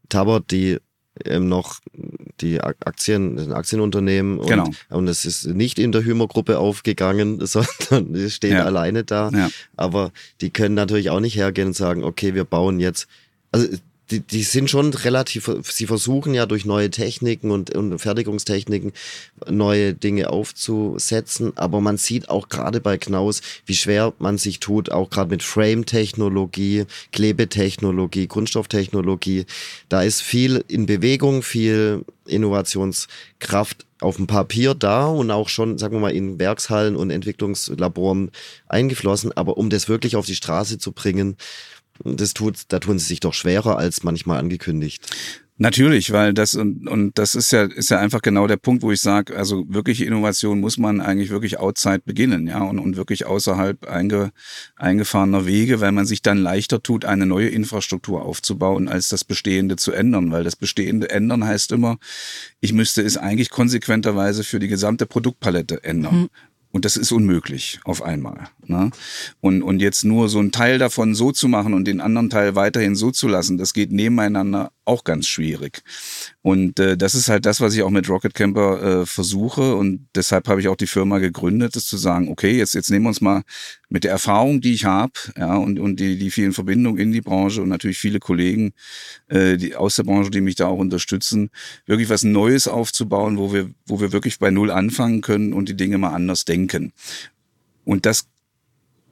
Tabot, 0.09 0.50
die 0.50 0.79
ähm, 1.26 1.49
noch 1.49 1.81
die 2.41 2.61
Aktien, 2.61 3.38
ein 3.38 3.52
Aktienunternehmen 3.52 4.38
und, 4.38 4.47
genau. 4.47 4.71
und 4.88 5.09
es 5.09 5.26
ist 5.26 5.47
nicht 5.47 5.79
in 5.79 5.93
der 5.93 6.05
Hümer-Gruppe 6.05 6.59
aufgegangen, 6.59 7.45
sondern 7.47 8.14
es 8.14 8.35
steht 8.35 8.52
ja. 8.52 8.64
alleine 8.64 9.05
da. 9.05 9.31
Ja. 9.31 9.50
Aber 9.76 10.12
die 10.41 10.50
können 10.50 10.75
natürlich 10.75 11.11
auch 11.11 11.21
nicht 11.21 11.37
hergehen 11.37 11.69
und 11.69 11.76
sagen, 11.76 12.02
okay, 12.02 12.35
wir 12.35 12.45
bauen 12.45 12.81
jetzt, 12.81 13.09
also 13.50 13.69
die, 14.12 14.21
die 14.21 14.42
sind 14.42 14.69
schon 14.69 14.92
relativ, 14.92 15.50
sie 15.62 15.87
versuchen 15.87 16.35
ja 16.35 16.45
durch 16.45 16.64
neue 16.66 16.90
Techniken 16.90 17.50
und, 17.50 17.75
und 17.75 17.99
Fertigungstechniken 17.99 18.92
neue 19.49 19.95
Dinge 19.95 20.31
aufzusetzen, 20.31 21.57
aber 21.57 21.81
man 21.81 21.97
sieht 21.97 22.28
auch 22.28 22.49
gerade 22.49 22.81
bei 22.81 22.99
Knaus, 22.99 23.40
wie 23.64 23.75
schwer 23.75 24.12
man 24.19 24.37
sich 24.37 24.61
tut, 24.61 24.92
auch 24.92 25.09
gerade 25.09 25.31
mit 25.31 25.42
Frame-Technologie, 25.42 26.85
Klebetechnologie, 27.12 28.26
Kunststofftechnologie. 28.26 29.47
Da 29.88 30.02
ist 30.02 30.21
viel 30.21 30.62
in 30.69 30.87
Bewegung, 30.87 31.42
viel 31.42 32.04
Innovationskraft 32.26 33.87
auf 34.00 34.16
dem 34.16 34.26
Papier 34.26 34.75
da 34.75 35.07
und 35.07 35.31
auch 35.31 35.49
schon, 35.49 35.78
sagen 35.78 35.95
wir 35.95 36.00
mal, 36.00 36.12
in 36.12 36.38
Werkshallen 36.38 36.97
und 36.97 37.11
Entwicklungslaboren 37.11 38.31
eingeflossen. 38.69 39.33
Aber 39.33 39.57
um 39.57 39.71
das 39.71 39.88
wirklich 39.88 40.16
auf 40.16 40.26
die 40.26 40.35
Straße 40.35 40.78
zu 40.78 40.92
bringen, 40.92 41.37
das 42.04 42.35
tut, 42.35 42.62
da 42.68 42.78
tun 42.78 42.99
sie 42.99 43.06
sich 43.06 43.21
doch 43.21 43.35
schwerer 43.35 43.78
als 43.78 44.02
manchmal 44.02 44.38
angekündigt. 44.38 45.06
Natürlich, 45.59 46.11
weil 46.11 46.35
das 46.35 46.54
und, 46.54 46.88
und 46.88 47.18
das 47.18 47.37
ist 47.37 47.52
ja 47.52 47.64
ist 47.64 47.90
ja 47.90 48.00
einfach 48.00 48.23
genau 48.23 48.47
der 48.47 48.56
Punkt, 48.56 48.82
wo 48.82 48.90
ich 48.90 49.00
sage, 49.00 49.37
also 49.37 49.64
wirkliche 49.68 50.04
Innovation 50.04 50.61
muss 50.61 50.78
man 50.78 51.00
eigentlich 51.00 51.30
wirklich 51.30 51.61
outside 51.61 52.02
beginnen, 52.04 52.49
ja, 52.49 52.62
und, 52.62 52.80
und 52.80 52.97
wirklich 52.97 53.26
außerhalb 53.26 53.87
einge, 53.87 54.32
eingefahrener 54.75 55.47
Wege, 55.47 55.80
weil 55.80 55.92
man 55.92 56.06
sich 56.06 56.21
dann 56.21 56.38
leichter 56.38 56.82
tut, 56.82 57.04
eine 57.04 57.26
neue 57.26 57.49
Infrastruktur 57.49 58.23
aufzubauen, 58.23 58.88
als 58.88 59.09
das 59.09 59.25
Bestehende 59.25 59.76
zu 59.76 59.92
ändern, 59.92 60.32
weil 60.32 60.42
das 60.42 60.56
Bestehende 60.56 61.11
ändern 61.11 61.44
heißt 61.44 61.71
immer, 61.71 61.99
ich 62.61 62.73
müsste 62.73 63.02
es 63.02 63.16
eigentlich 63.16 63.50
konsequenterweise 63.50 64.42
für 64.42 64.59
die 64.59 64.68
gesamte 64.68 65.06
Produktpalette 65.06 65.85
ändern. 65.85 66.23
Mhm. 66.23 66.28
Und 66.73 66.87
das 66.87 66.97
ist 66.97 67.12
unmöglich 67.12 67.80
auf 67.85 68.02
einmal. 68.02 68.49
Ne? 68.73 68.91
Und, 69.41 69.62
und 69.62 69.81
jetzt 69.81 70.05
nur 70.05 70.29
so 70.29 70.38
einen 70.38 70.50
Teil 70.50 70.79
davon 70.79 71.14
so 71.14 71.31
zu 71.31 71.47
machen 71.47 71.75
und 71.75 71.87
den 71.87 72.00
anderen 72.00 72.31
Teil 72.31 72.57
weiterhin 72.57 72.97
so 72.97 73.11
zu 73.11 73.29
lassen, 73.29 73.59
das 73.59 73.73
geht 73.73 73.93
nebeneinander 73.93 74.73
auch 74.85 75.05
ganz 75.05 75.29
schwierig. 75.29 75.83
Und 76.43 76.81
äh, 76.81 76.97
das 76.97 77.14
ist 77.14 77.29
halt 77.29 77.47
das, 77.47 77.61
was 77.61 77.75
ich 77.75 77.83
auch 77.83 77.91
mit 77.91 78.09
Rocket 78.09 78.35
Camper 78.35 79.02
äh, 79.02 79.07
versuche. 79.07 79.76
Und 79.76 80.09
deshalb 80.14 80.49
habe 80.49 80.61
ich 80.61 80.69
auch 80.69 80.76
die 80.76 80.88
Firma 80.88 81.19
gegründet, 81.19 81.76
ist 81.76 81.88
zu 81.88 81.97
sagen, 81.97 82.29
okay, 82.29 82.57
jetzt, 82.57 82.75
jetzt 82.75 82.91
nehmen 82.91 83.05
wir 83.05 83.11
uns 83.11 83.21
mal 83.21 83.43
mit 83.88 84.05
der 84.05 84.11
Erfahrung, 84.11 84.61
die 84.61 84.73
ich 84.73 84.85
habe, 84.85 85.12
ja, 85.37 85.57
und, 85.57 85.79
und 85.79 86.00
die, 86.00 86.19
die 86.19 86.31
vielen 86.31 86.52
Verbindungen 86.52 86.99
in 86.99 87.12
die 87.12 87.21
Branche 87.21 87.62
und 87.62 87.69
natürlich 87.69 87.99
viele 87.99 88.19
Kollegen 88.19 88.73
äh, 89.29 89.57
die, 89.57 89.76
aus 89.76 89.97
der 89.97 90.05
Branche, 90.05 90.31
die 90.31 90.41
mich 90.41 90.57
da 90.57 90.67
auch 90.67 90.79
unterstützen, 90.79 91.50
wirklich 91.87 92.09
was 92.09 92.25
Neues 92.25 92.67
aufzubauen, 92.67 93.38
wo 93.38 93.52
wir, 93.52 93.71
wo 93.87 94.00
wir 94.00 94.12
wirklich 94.12 94.38
bei 94.38 94.50
Null 94.50 94.71
anfangen 94.71 95.21
können 95.21 95.52
und 95.52 95.69
die 95.69 95.76
Dinge 95.76 95.99
mal 95.99 96.11
anders 96.11 96.45
denken. 96.45 96.93
Und 97.85 98.07
das 98.07 98.26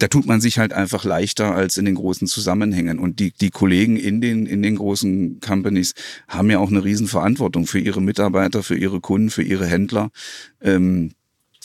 da 0.00 0.09
tut 0.09 0.26
man 0.26 0.40
sich 0.40 0.59
halt 0.59 0.73
einfach 0.73 1.04
leichter 1.04 1.54
als 1.54 1.76
in 1.76 1.85
den 1.85 1.95
großen 1.95 2.26
Zusammenhängen. 2.26 2.99
Und 2.99 3.21
die, 3.21 3.33
die 3.33 3.50
Kollegen 3.50 3.97
in 3.97 4.21
den, 4.21 4.47
in 4.47 4.62
den 4.62 4.76
großen 4.76 5.40
Companies 5.40 5.95
haben 6.26 6.50
ja 6.50 6.59
auch 6.59 6.71
eine 6.71 6.83
Riesenverantwortung 6.83 7.66
für 7.66 7.78
ihre 7.78 8.00
Mitarbeiter, 8.00 8.62
für 8.62 8.76
ihre 8.76 9.00
Kunden, 9.00 9.30
für 9.30 9.42
ihre 9.42 9.66
Händler. 9.66 10.11
Ähm, 10.62 11.12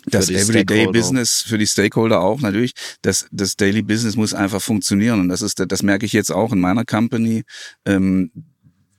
das 0.08 0.30
Everyday 0.30 0.88
Business 0.88 1.42
für 1.42 1.58
die 1.58 1.66
Stakeholder 1.66 2.22
auch 2.22 2.42
natürlich. 2.42 2.74
Das, 3.02 3.26
das 3.32 3.56
Daily 3.56 3.82
Business 3.82 4.16
muss 4.16 4.34
einfach 4.34 4.62
funktionieren. 4.62 5.20
Und 5.20 5.30
das 5.30 5.42
ist, 5.42 5.64
das 5.66 5.82
merke 5.82 6.06
ich 6.06 6.14
jetzt 6.14 6.32
auch 6.32 6.52
in 6.52 6.60
meiner 6.60 6.86
Company. 6.86 7.44
Ähm, 7.86 8.32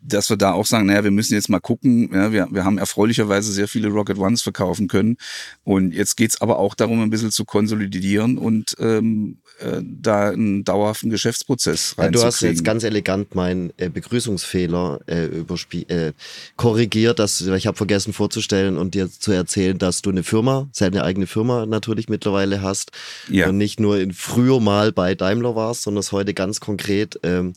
dass 0.09 0.31
wir 0.31 0.37
da 0.37 0.53
auch 0.53 0.67
sagen, 0.67 0.87
naja, 0.87 1.05
wir 1.05 1.11
müssen 1.11 1.35
jetzt 1.35 1.49
mal 1.49 1.61
gucken. 1.61 2.11
Ja, 2.13 2.33
wir, 2.33 2.49
wir 2.51 2.65
haben 2.65 2.79
erfreulicherweise 2.79 3.53
sehr 3.53 3.69
viele 3.69 3.89
Rocket 3.89 4.19
Ones 4.19 4.43
verkaufen 4.43 4.89
können. 4.89 5.17
Und 5.65 5.93
jetzt 5.93 6.17
geht's 6.17 6.41
aber 6.41 6.59
auch 6.59 6.75
darum, 6.75 7.01
ein 7.03 7.11
bisschen 7.11 7.31
zu 7.31 7.45
konsolidieren 7.45 8.39
und 8.39 8.75
ähm, 8.79 9.39
äh, 9.59 9.81
da 9.83 10.31
einen 10.31 10.65
dauerhaften 10.65 11.11
Geschäftsprozess 11.11 11.95
reinzukriegen. 11.99 12.15
Ja, 12.15 12.21
du 12.21 12.27
hast 12.27 12.41
jetzt 12.43 12.65
ganz 12.65 12.85
elegant 12.85 13.35
meinen 13.35 13.73
äh, 13.77 13.89
Begrüßungsfehler 13.89 15.01
äh, 15.07 15.27
äh, 15.27 16.13
korrigiert. 16.57 17.19
Dass, 17.19 17.41
ich 17.41 17.67
habe 17.67 17.77
vergessen 17.77 18.13
vorzustellen 18.13 18.79
und 18.79 18.95
dir 18.95 19.11
zu 19.11 19.33
erzählen, 19.33 19.79
dass 19.79 20.03
du 20.03 20.11
eine 20.11 20.23
Firma, 20.23 20.69
seine 20.73 21.05
eigene 21.05 21.27
Firma 21.27 21.67
natürlich 21.67 22.09
mittlerweile 22.09 22.63
hast. 22.63 22.93
Ja. 23.29 23.49
Und 23.49 23.59
nicht 23.59 23.81
nur 23.81 23.99
in 23.99 24.13
früher 24.13 24.61
mal 24.61 24.93
bei 24.93 25.15
Daimler 25.15 25.57
warst, 25.57 25.83
sondern 25.83 26.01
es 26.01 26.13
heute 26.13 26.35
ganz 26.35 26.61
konkret 26.61 27.19
ähm, 27.23 27.55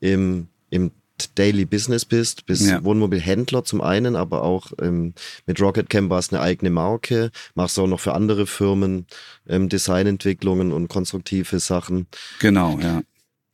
im 0.00 0.48
im 0.70 0.92
Daily 1.34 1.64
Business 1.64 2.04
bist, 2.04 2.46
bist 2.46 2.68
ja. 2.68 2.82
Wohnmobilhändler 2.84 3.64
zum 3.64 3.80
einen, 3.80 4.16
aber 4.16 4.42
auch 4.42 4.72
ähm, 4.80 5.14
mit 5.46 5.60
Rocket 5.60 5.90
Camp 5.90 6.10
warst 6.10 6.32
eine 6.32 6.42
eigene 6.42 6.70
Marke, 6.70 7.30
machst 7.54 7.78
auch 7.78 7.86
noch 7.86 8.00
für 8.00 8.14
andere 8.14 8.46
Firmen 8.46 9.06
ähm, 9.48 9.68
Designentwicklungen 9.68 10.72
und 10.72 10.88
konstruktive 10.88 11.60
Sachen. 11.60 12.06
Genau, 12.38 12.78
ja. 12.80 13.02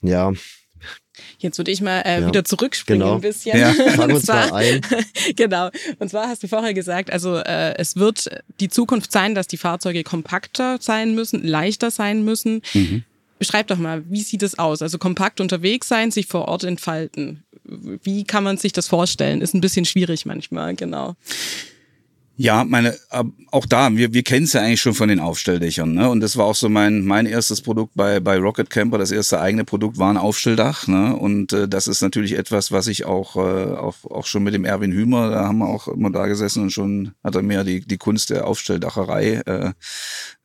Ja, 0.02 0.32
Jetzt 1.38 1.58
würde 1.58 1.70
ich 1.70 1.80
mal 1.80 2.00
äh, 2.00 2.20
ja, 2.20 2.26
wieder 2.26 2.44
zurückspringen 2.44 3.00
genau. 3.00 3.14
ein 3.16 3.20
bisschen. 3.20 3.58
Ja, 3.58 3.72
fangen 3.94 4.14
uns 4.14 4.26
zwar, 4.26 4.50
mal 4.50 4.62
ein. 4.62 4.80
genau. 5.36 5.70
Und 5.98 6.08
zwar 6.10 6.28
hast 6.28 6.42
du 6.42 6.48
vorher 6.48 6.74
gesagt, 6.74 7.10
also 7.10 7.36
äh, 7.36 7.74
es 7.78 7.96
wird 7.96 8.28
die 8.60 8.68
Zukunft 8.68 9.12
sein, 9.12 9.34
dass 9.34 9.46
die 9.46 9.56
Fahrzeuge 9.56 10.02
kompakter 10.02 10.78
sein 10.80 11.14
müssen, 11.14 11.42
leichter 11.42 11.90
sein 11.90 12.24
müssen. 12.24 12.62
Mhm. 12.74 13.04
Beschreib 13.38 13.66
doch 13.66 13.78
mal, 13.78 14.02
wie 14.08 14.22
sieht 14.22 14.42
es 14.42 14.58
aus? 14.58 14.80
Also 14.80 14.98
kompakt 14.98 15.40
unterwegs 15.40 15.88
sein, 15.88 16.10
sich 16.10 16.26
vor 16.26 16.48
Ort 16.48 16.64
entfalten. 16.64 17.44
Wie 17.66 18.24
kann 18.24 18.44
man 18.44 18.56
sich 18.56 18.72
das 18.72 18.88
vorstellen? 18.88 19.40
Ist 19.40 19.54
ein 19.54 19.60
bisschen 19.60 19.84
schwierig 19.84 20.26
manchmal, 20.26 20.74
genau. 20.74 21.16
Ja, 22.38 22.64
meine, 22.64 22.94
auch 23.50 23.64
da, 23.64 23.90
wir, 23.96 24.12
wir 24.12 24.22
kennen 24.22 24.44
es 24.44 24.52
ja 24.52 24.60
eigentlich 24.60 24.82
schon 24.82 24.92
von 24.92 25.08
den 25.08 25.20
Aufstelldächern. 25.20 25.94
Ne? 25.94 26.10
Und 26.10 26.20
das 26.20 26.36
war 26.36 26.44
auch 26.44 26.54
so 26.54 26.68
mein, 26.68 27.02
mein 27.02 27.24
erstes 27.24 27.62
Produkt 27.62 27.94
bei, 27.94 28.20
bei 28.20 28.36
Rocket 28.36 28.68
Camper. 28.68 28.98
Das 28.98 29.10
erste 29.10 29.40
eigene 29.40 29.64
Produkt 29.64 29.96
war 29.96 30.10
ein 30.10 30.18
Aufstelldach. 30.18 30.86
Ne? 30.86 31.16
Und 31.16 31.54
äh, 31.54 31.66
das 31.66 31.86
ist 31.86 32.02
natürlich 32.02 32.34
etwas, 32.34 32.72
was 32.72 32.88
ich 32.88 33.06
auch, 33.06 33.36
äh, 33.36 33.40
auch, 33.40 34.04
auch 34.04 34.26
schon 34.26 34.42
mit 34.42 34.52
dem 34.52 34.66
Erwin 34.66 34.92
Hümer, 34.92 35.30
da 35.30 35.44
haben 35.46 35.58
wir 35.58 35.68
auch 35.68 35.88
immer 35.88 36.10
da 36.10 36.26
gesessen 36.26 36.64
und 36.64 36.70
schon 36.70 37.12
hat 37.24 37.36
er 37.36 37.42
mir 37.42 37.64
die, 37.64 37.80
die 37.80 37.96
Kunst 37.96 38.28
der 38.28 38.46
Aufstelldacherei 38.46 39.40
äh, 39.46 39.72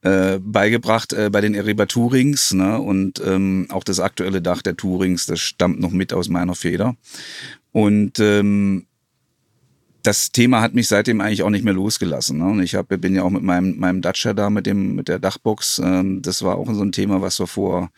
äh, 0.02 0.40
beigebracht 0.40 1.12
äh, 1.12 1.30
bei 1.30 1.42
den 1.42 1.56
Eriba 1.56 1.88
Tourings. 1.88 2.54
Ne? 2.54 2.80
Und 2.80 3.22
ähm, 3.26 3.68
auch 3.70 3.84
das 3.84 4.00
aktuelle 4.00 4.42
Dach 4.42 4.62
der 4.62 4.78
Tourings, 4.78 5.26
das 5.26 5.42
stammt 5.42 5.82
noch 5.82 5.92
mit 5.92 6.14
aus 6.14 6.30
meiner 6.30 6.56
Feder. 6.56 6.96
Und 7.74 8.20
ähm, 8.20 8.86
das 10.04 10.32
Thema 10.32 10.62
hat 10.62 10.74
mich 10.74 10.88
seitdem 10.88 11.22
eigentlich 11.22 11.44
auch 11.44 11.50
nicht 11.50 11.64
mehr 11.64 11.74
losgelassen. 11.74 12.40
Ne? 12.40 12.46
Und 12.46 12.64
ich 12.64 12.76
hab, 12.76 12.88
bin 12.88 13.16
ja 13.16 13.24
auch 13.24 13.30
mit 13.30 13.44
meinem, 13.44 13.78
meinem 13.78 14.02
Dacia 14.02 14.34
da, 14.34 14.50
mit 14.50 14.66
dem, 14.66 14.96
mit 14.96 15.08
der 15.08 15.20
Dachbox. 15.20 15.80
Ähm, 15.84 16.22
das 16.22 16.42
war 16.44 16.58
auch 16.58 16.72
so 16.74 16.82
ein 16.82 16.92
Thema, 16.92 17.22
was 17.22 17.40
wir 17.40 17.48
vor, 17.48 17.92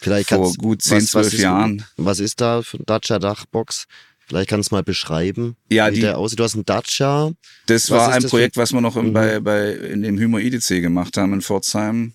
Vielleicht 0.00 0.30
vor 0.30 0.52
gut 0.54 0.82
zehn, 0.82 1.00
zwölf 1.00 1.32
Jahren. 1.38 1.84
Was 1.96 2.20
ist 2.20 2.40
da 2.40 2.62
für 2.62 2.78
ein 2.78 2.86
Dacia 2.86 3.18
Dachbox? 3.18 3.86
Vielleicht 4.26 4.48
kannst 4.48 4.70
du 4.70 4.76
mal 4.76 4.82
beschreiben, 4.82 5.56
ja, 5.68 5.90
wie 5.90 5.96
die, 5.96 6.00
der 6.00 6.16
aussieht. 6.16 6.38
Du 6.38 6.44
hast 6.44 6.54
einen 6.54 6.64
Dacia. 6.64 7.32
Das 7.66 7.90
was 7.90 7.98
war 7.98 8.12
ein 8.12 8.22
das 8.22 8.30
Projekt, 8.30 8.56
was 8.56 8.72
wir 8.72 8.80
noch 8.80 8.96
im, 8.96 9.08
mhm. 9.08 9.12
bei, 9.12 9.40
bei, 9.40 9.72
in 9.72 10.02
dem 10.02 10.18
Hymer 10.18 10.38
IDC 10.38 10.80
gemacht 10.80 11.16
haben 11.16 11.34
in 11.34 11.42
Pforzheim 11.42 12.14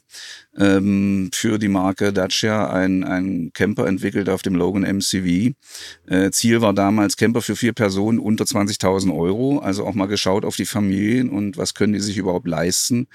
ähm, 0.57 1.29
für 1.33 1.59
die 1.59 1.67
Marke 1.67 2.11
Dacia 2.11 2.69
ein, 2.71 3.03
ein 3.03 3.51
Camper 3.53 3.87
entwickelt 3.87 4.29
auf 4.29 4.41
dem 4.41 4.55
Logan 4.55 4.83
MCV. 4.83 5.53
Äh, 6.07 6.31
Ziel 6.31 6.61
war 6.61 6.73
damals 6.73 7.17
Camper 7.17 7.41
für 7.41 7.55
vier 7.55 7.73
Personen 7.73 8.19
unter 8.19 8.45
20.000 8.45 9.15
Euro. 9.15 9.59
Also 9.59 9.85
auch 9.85 9.93
mal 9.93 10.07
geschaut 10.07 10.45
auf 10.45 10.55
die 10.55 10.65
Familien 10.65 11.29
und 11.29 11.57
was 11.57 11.73
können 11.73 11.93
die 11.93 11.99
sich 11.99 12.17
überhaupt 12.17 12.47
leisten. 12.47 13.07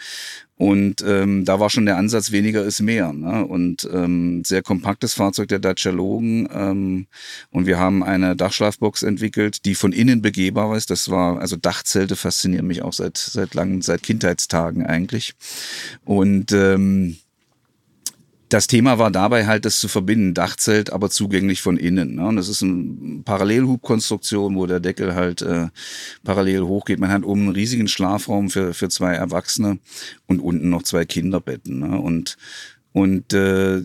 Und 0.63 1.03
ähm, 1.05 1.45
da 1.45 1.59
war 1.59 1.71
schon 1.71 1.87
der 1.87 1.97
Ansatz, 1.97 2.31
weniger 2.31 2.63
ist 2.63 2.81
mehr. 2.81 3.13
Ne? 3.13 3.45
Und 3.45 3.89
ähm, 3.93 4.45
sehr 4.45 4.63
kompaktes 4.63 5.15
Fahrzeug 5.15 5.49
der 5.49 5.59
Dacia 5.59 5.91
Logan. 5.91 6.49
Ähm, 6.55 7.07
und 7.51 7.67
wir 7.67 7.81
haben 7.81 8.05
eine 8.05 8.37
Dachschlafbox 8.37 9.03
entwickelt, 9.03 9.65
die 9.65 9.75
von 9.75 9.93
innen 9.93 10.23
begehbar 10.23 10.77
ist. 10.77 10.91
Das 10.91 11.11
war, 11.11 11.41
also 11.41 11.57
Dachzelte 11.57 12.15
faszinieren 12.15 12.69
mich 12.69 12.83
auch 12.83 12.93
seit, 12.93 13.17
seit 13.19 13.55
langen, 13.55 13.83
seit 13.83 14.05
Kindheitstagen 14.05 14.87
eigentlich. 14.87 15.35
Und 16.05 16.53
ähm, 16.53 16.92
das 18.53 18.67
Thema 18.67 18.99
war 18.99 19.11
dabei 19.11 19.47
halt, 19.47 19.65
das 19.65 19.79
zu 19.81 19.89
verbinden, 19.89 20.35
Dachzelt, 20.35 20.93
aber 20.93 21.09
zugänglich 21.09 21.63
von 21.63 21.79
innen. 21.79 22.17
Ne? 22.17 22.27
Und 22.27 22.37
das 22.37 22.49
ist 22.49 22.63
eine 22.63 23.23
Parallelhubkonstruktion, 23.25 24.57
wo 24.57 24.67
der 24.67 24.81
Deckel 24.81 25.15
halt 25.15 25.41
äh, 25.41 25.69
parallel 26.23 26.63
hochgeht. 26.63 27.01
Man 27.01 27.11
hat 27.11 27.25
oben 27.25 27.43
einen 27.43 27.53
riesigen 27.53 27.89
Schlafraum 27.89 28.51
für, 28.51 28.75
für 28.75 28.91
zwei 28.91 29.15
Erwachsene 29.15 29.79
und 30.27 30.41
unten 30.41 30.69
noch 30.69 30.83
zwei 30.83 31.07
Kinderbetten. 31.07 31.79
Ne? 31.79 31.99
Und, 31.99 32.37
und 32.93 33.33
äh, 33.33 33.83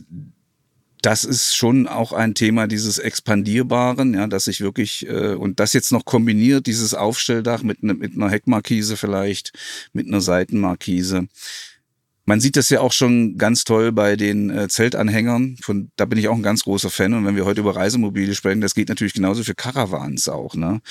das 1.01 1.23
ist 1.23 1.55
schon 1.55 1.87
auch 1.87 2.11
ein 2.11 2.33
Thema 2.33 2.67
dieses 2.67 2.97
Expandierbaren, 2.97 4.15
ja, 4.15 4.27
dass 4.27 4.47
ich 4.47 4.59
wirklich, 4.59 5.07
äh, 5.07 5.35
und 5.35 5.61
das 5.61 5.71
jetzt 5.71 5.93
noch 5.93 6.03
kombiniert, 6.03 6.67
dieses 6.67 6.93
Aufstelldach 6.93 7.63
mit, 7.63 7.83
ne, 7.83 7.93
mit 7.93 8.15
einer 8.15 8.29
Heckmarkise 8.29 8.97
vielleicht, 8.97 9.53
mit 9.93 10.07
einer 10.07 10.19
Seitenmarkise 10.19 11.27
man 12.27 12.41
sieht 12.41 12.57
das 12.57 12.69
ja 12.69 12.81
auch 12.81 12.91
schon 12.91 13.37
ganz 13.37 13.63
toll 13.63 13.93
bei 13.93 14.17
den 14.17 14.49
äh, 14.49 14.67
Zeltanhängern. 14.67 15.55
Von, 15.61 15.91
da 15.95 16.03
bin 16.03 16.19
ich 16.19 16.27
auch 16.27 16.35
ein 16.35 16.43
ganz 16.43 16.65
großer 16.65 16.89
Fan. 16.89 17.13
Und 17.13 17.25
wenn 17.25 17.37
wir 17.37 17.45
heute 17.45 17.61
über 17.61 17.77
Reisemobile 17.77 18.35
sprechen, 18.35 18.59
das 18.59 18.75
geht 18.75 18.89
natürlich 18.89 19.13
genauso 19.13 19.45
für 19.45 19.55
Caravans 19.55 20.27
auch. 20.27 20.53
Ne? 20.53 20.81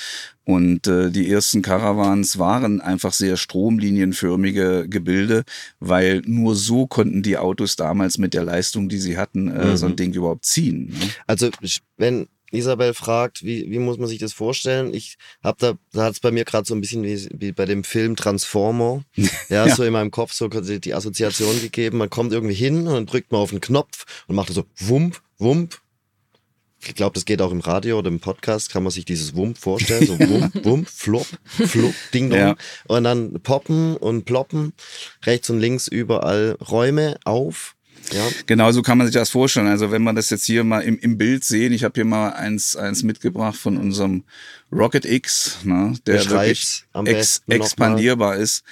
Und 0.45 0.87
äh, 0.87 1.11
die 1.11 1.29
ersten 1.29 1.61
Caravans 1.61 2.39
waren 2.39 2.81
einfach 2.81 3.13
sehr 3.13 3.37
stromlinienförmige 3.37 4.87
Gebilde, 4.89 5.43
weil 5.79 6.23
nur 6.25 6.55
so 6.55 6.87
konnten 6.87 7.21
die 7.21 7.37
Autos 7.37 7.75
damals 7.75 8.17
mit 8.17 8.33
der 8.33 8.43
Leistung, 8.43 8.89
die 8.89 8.97
sie 8.97 9.17
hatten, 9.17 9.47
äh, 9.47 9.65
mhm. 9.65 9.77
so 9.77 9.85
ein 9.85 9.91
mhm. 9.91 9.97
Ding 9.97 10.13
überhaupt 10.13 10.43
ziehen. 10.43 10.87
Ne? 10.87 11.09
Also 11.27 11.51
wenn 11.97 12.27
Isabel 12.51 12.93
fragt, 12.93 13.43
wie, 13.43 13.69
wie 13.69 13.79
muss 13.79 13.97
man 13.97 14.07
sich 14.07 14.19
das 14.19 14.33
vorstellen? 14.33 14.93
Ich 14.93 15.17
habe 15.43 15.57
da, 15.59 15.73
da 15.91 16.05
hat 16.05 16.13
es 16.13 16.19
bei 16.19 16.31
mir 16.31 16.45
gerade 16.45 16.65
so 16.65 16.73
ein 16.73 16.81
bisschen 16.81 17.03
wie, 17.03 17.27
wie 17.33 17.51
bei 17.51 17.65
dem 17.65 17.83
Film 17.83 18.15
Transformer, 18.15 19.03
ja, 19.15 19.65
ja, 19.65 19.75
so 19.75 19.83
in 19.83 19.93
meinem 19.93 20.11
Kopf 20.11 20.33
so 20.33 20.47
die 20.47 20.93
Assoziation 20.93 21.61
gegeben. 21.61 21.97
Man 21.97 22.09
kommt 22.09 22.31
irgendwie 22.31 22.55
hin 22.55 22.87
und 22.87 22.93
dann 22.93 23.05
drückt 23.05 23.31
man 23.31 23.41
auf 23.41 23.49
den 23.49 23.61
Knopf 23.61 24.05
und 24.27 24.35
macht 24.35 24.53
so 24.53 24.65
Wump, 24.79 25.21
Wump. 25.37 25.79
Ich 26.79 26.95
glaube, 26.95 27.15
das 27.15 27.25
geht 27.25 27.41
auch 27.41 27.51
im 27.51 27.59
Radio 27.59 27.97
oder 27.97 28.07
im 28.07 28.19
Podcast, 28.19 28.71
kann 28.71 28.83
man 28.83 28.91
sich 28.91 29.03
dieses 29.03 29.35
Wump 29.35 29.57
vorstellen, 29.57 30.05
so 30.05 30.17
Wump, 30.19 30.63
Wump, 30.63 30.89
Flop, 30.89 31.27
Flop, 31.43 31.93
Ding 32.13 32.29
Dong. 32.29 32.39
Ja. 32.39 32.55
Und 32.85 33.03
dann 33.03 33.41
poppen 33.41 33.97
und 33.97 34.25
ploppen, 34.25 34.73
rechts 35.25 35.49
und 35.49 35.59
links 35.59 35.87
überall 35.87 36.57
Räume 36.61 37.17
auf 37.25 37.76
ja. 38.11 38.27
Genau 38.45 38.71
so 38.71 38.81
kann 38.81 38.97
man 38.97 39.07
sich 39.07 39.13
das 39.13 39.29
vorstellen. 39.29 39.67
Also 39.67 39.91
wenn 39.91 40.03
man 40.03 40.15
das 40.15 40.29
jetzt 40.29 40.45
hier 40.45 40.63
mal 40.63 40.81
im, 40.81 40.97
im 40.99 41.17
Bild 41.17 41.43
sehen, 41.43 41.73
ich 41.73 41.83
habe 41.83 41.93
hier 41.95 42.05
mal 42.05 42.29
eins, 42.29 42.75
eins 42.75 43.03
mitgebracht 43.03 43.57
von 43.57 43.77
unserem 43.77 44.23
Rocket 44.71 45.05
X, 45.05 45.59
ne, 45.63 45.93
der 46.05 46.29
wirklich 46.29 46.85
ex 47.05 47.41
expandierbar 47.47 48.35
ist. 48.35 48.63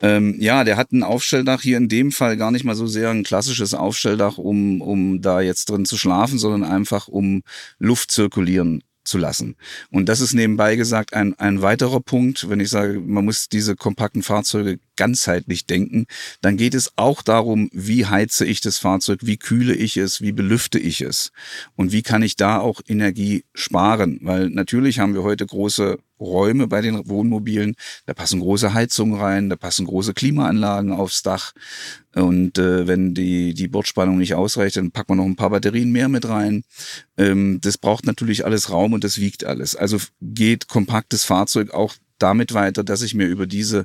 Ähm, 0.00 0.36
ja, 0.38 0.64
der 0.64 0.76
hat 0.76 0.92
ein 0.92 1.02
Aufstelldach 1.02 1.62
hier 1.62 1.76
in 1.76 1.88
dem 1.88 2.12
Fall 2.12 2.36
gar 2.36 2.50
nicht 2.50 2.64
mal 2.64 2.74
so 2.74 2.86
sehr 2.86 3.10
ein 3.10 3.24
klassisches 3.24 3.74
Aufstelldach, 3.74 4.38
um, 4.38 4.80
um 4.80 5.22
da 5.22 5.40
jetzt 5.40 5.70
drin 5.70 5.84
zu 5.84 5.96
schlafen, 5.96 6.38
sondern 6.38 6.64
einfach 6.64 7.08
um 7.08 7.42
Luft 7.78 8.10
zirkulieren 8.10 8.82
zu 9.04 9.18
lassen. 9.18 9.56
Und 9.90 10.08
das 10.08 10.20
ist 10.20 10.34
nebenbei 10.34 10.76
gesagt 10.76 11.14
ein, 11.14 11.38
ein 11.38 11.62
weiterer 11.62 12.00
Punkt, 12.00 12.48
wenn 12.48 12.60
ich 12.60 12.70
sage, 12.70 13.00
man 13.00 13.24
muss 13.24 13.48
diese 13.48 13.76
kompakten 13.76 14.22
Fahrzeuge 14.22 14.78
ganzheitlich 14.96 15.66
denken, 15.66 16.06
dann 16.40 16.56
geht 16.56 16.74
es 16.74 16.92
auch 16.96 17.22
darum, 17.22 17.68
wie 17.72 18.06
heize 18.06 18.44
ich 18.44 18.60
das 18.60 18.78
Fahrzeug, 18.78 19.20
wie 19.22 19.36
kühle 19.36 19.74
ich 19.74 19.96
es, 19.96 20.20
wie 20.20 20.32
belüfte 20.32 20.78
ich 20.78 21.00
es. 21.00 21.32
Und 21.76 21.92
wie 21.92 22.02
kann 22.02 22.22
ich 22.22 22.36
da 22.36 22.58
auch 22.58 22.80
Energie 22.86 23.44
sparen, 23.54 24.18
weil 24.22 24.50
natürlich 24.50 24.98
haben 24.98 25.14
wir 25.14 25.22
heute 25.22 25.46
große 25.46 25.98
Räume 26.24 26.66
bei 26.66 26.80
den 26.80 27.08
Wohnmobilen, 27.08 27.76
da 28.06 28.14
passen 28.14 28.40
große 28.40 28.74
Heizungen 28.74 29.20
rein, 29.20 29.50
da 29.50 29.56
passen 29.56 29.86
große 29.86 30.14
Klimaanlagen 30.14 30.92
aufs 30.92 31.22
Dach 31.22 31.52
und 32.14 32.58
äh, 32.58 32.86
wenn 32.86 33.14
die, 33.14 33.54
die 33.54 33.68
Bordspannung 33.68 34.18
nicht 34.18 34.34
ausreicht, 34.34 34.76
dann 34.76 34.92
packt 34.92 35.08
man 35.08 35.18
noch 35.18 35.24
ein 35.24 35.36
paar 35.36 35.50
Batterien 35.50 35.90
mehr 35.90 36.08
mit 36.08 36.28
rein. 36.28 36.62
Ähm, 37.18 37.58
das 37.60 37.76
braucht 37.76 38.06
natürlich 38.06 38.44
alles 38.44 38.70
Raum 38.70 38.92
und 38.92 39.04
das 39.04 39.18
wiegt 39.18 39.44
alles. 39.44 39.74
Also 39.74 39.98
geht 40.20 40.68
kompaktes 40.68 41.24
Fahrzeug 41.24 41.72
auch 41.72 41.94
damit 42.18 42.54
weiter, 42.54 42.84
dass 42.84 43.02
ich 43.02 43.14
mir 43.14 43.26
über 43.26 43.46
diese 43.46 43.84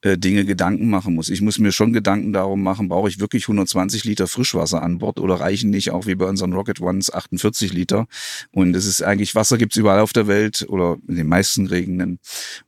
äh, 0.00 0.16
Dinge 0.16 0.44
Gedanken 0.44 0.88
machen 0.88 1.14
muss. 1.14 1.28
Ich 1.28 1.40
muss 1.40 1.58
mir 1.58 1.72
schon 1.72 1.92
Gedanken 1.92 2.32
darum 2.32 2.62
machen, 2.62 2.88
brauche 2.88 3.08
ich 3.08 3.18
wirklich 3.18 3.44
120 3.44 4.04
Liter 4.04 4.26
Frischwasser 4.26 4.82
an 4.82 4.98
Bord 4.98 5.18
oder 5.18 5.36
reichen 5.36 5.70
nicht 5.70 5.90
auch 5.90 6.06
wie 6.06 6.14
bei 6.14 6.26
unseren 6.26 6.52
Rocket 6.52 6.80
Ones 6.80 7.12
48 7.12 7.72
Liter? 7.72 8.06
Und 8.52 8.76
es 8.76 8.86
ist 8.86 9.02
eigentlich, 9.02 9.34
Wasser 9.34 9.58
gibt's 9.58 9.76
überall 9.76 10.00
auf 10.00 10.12
der 10.12 10.26
Welt 10.28 10.66
oder 10.68 10.98
in 11.08 11.16
den 11.16 11.26
meisten 11.26 11.66
Regenden. 11.66 12.20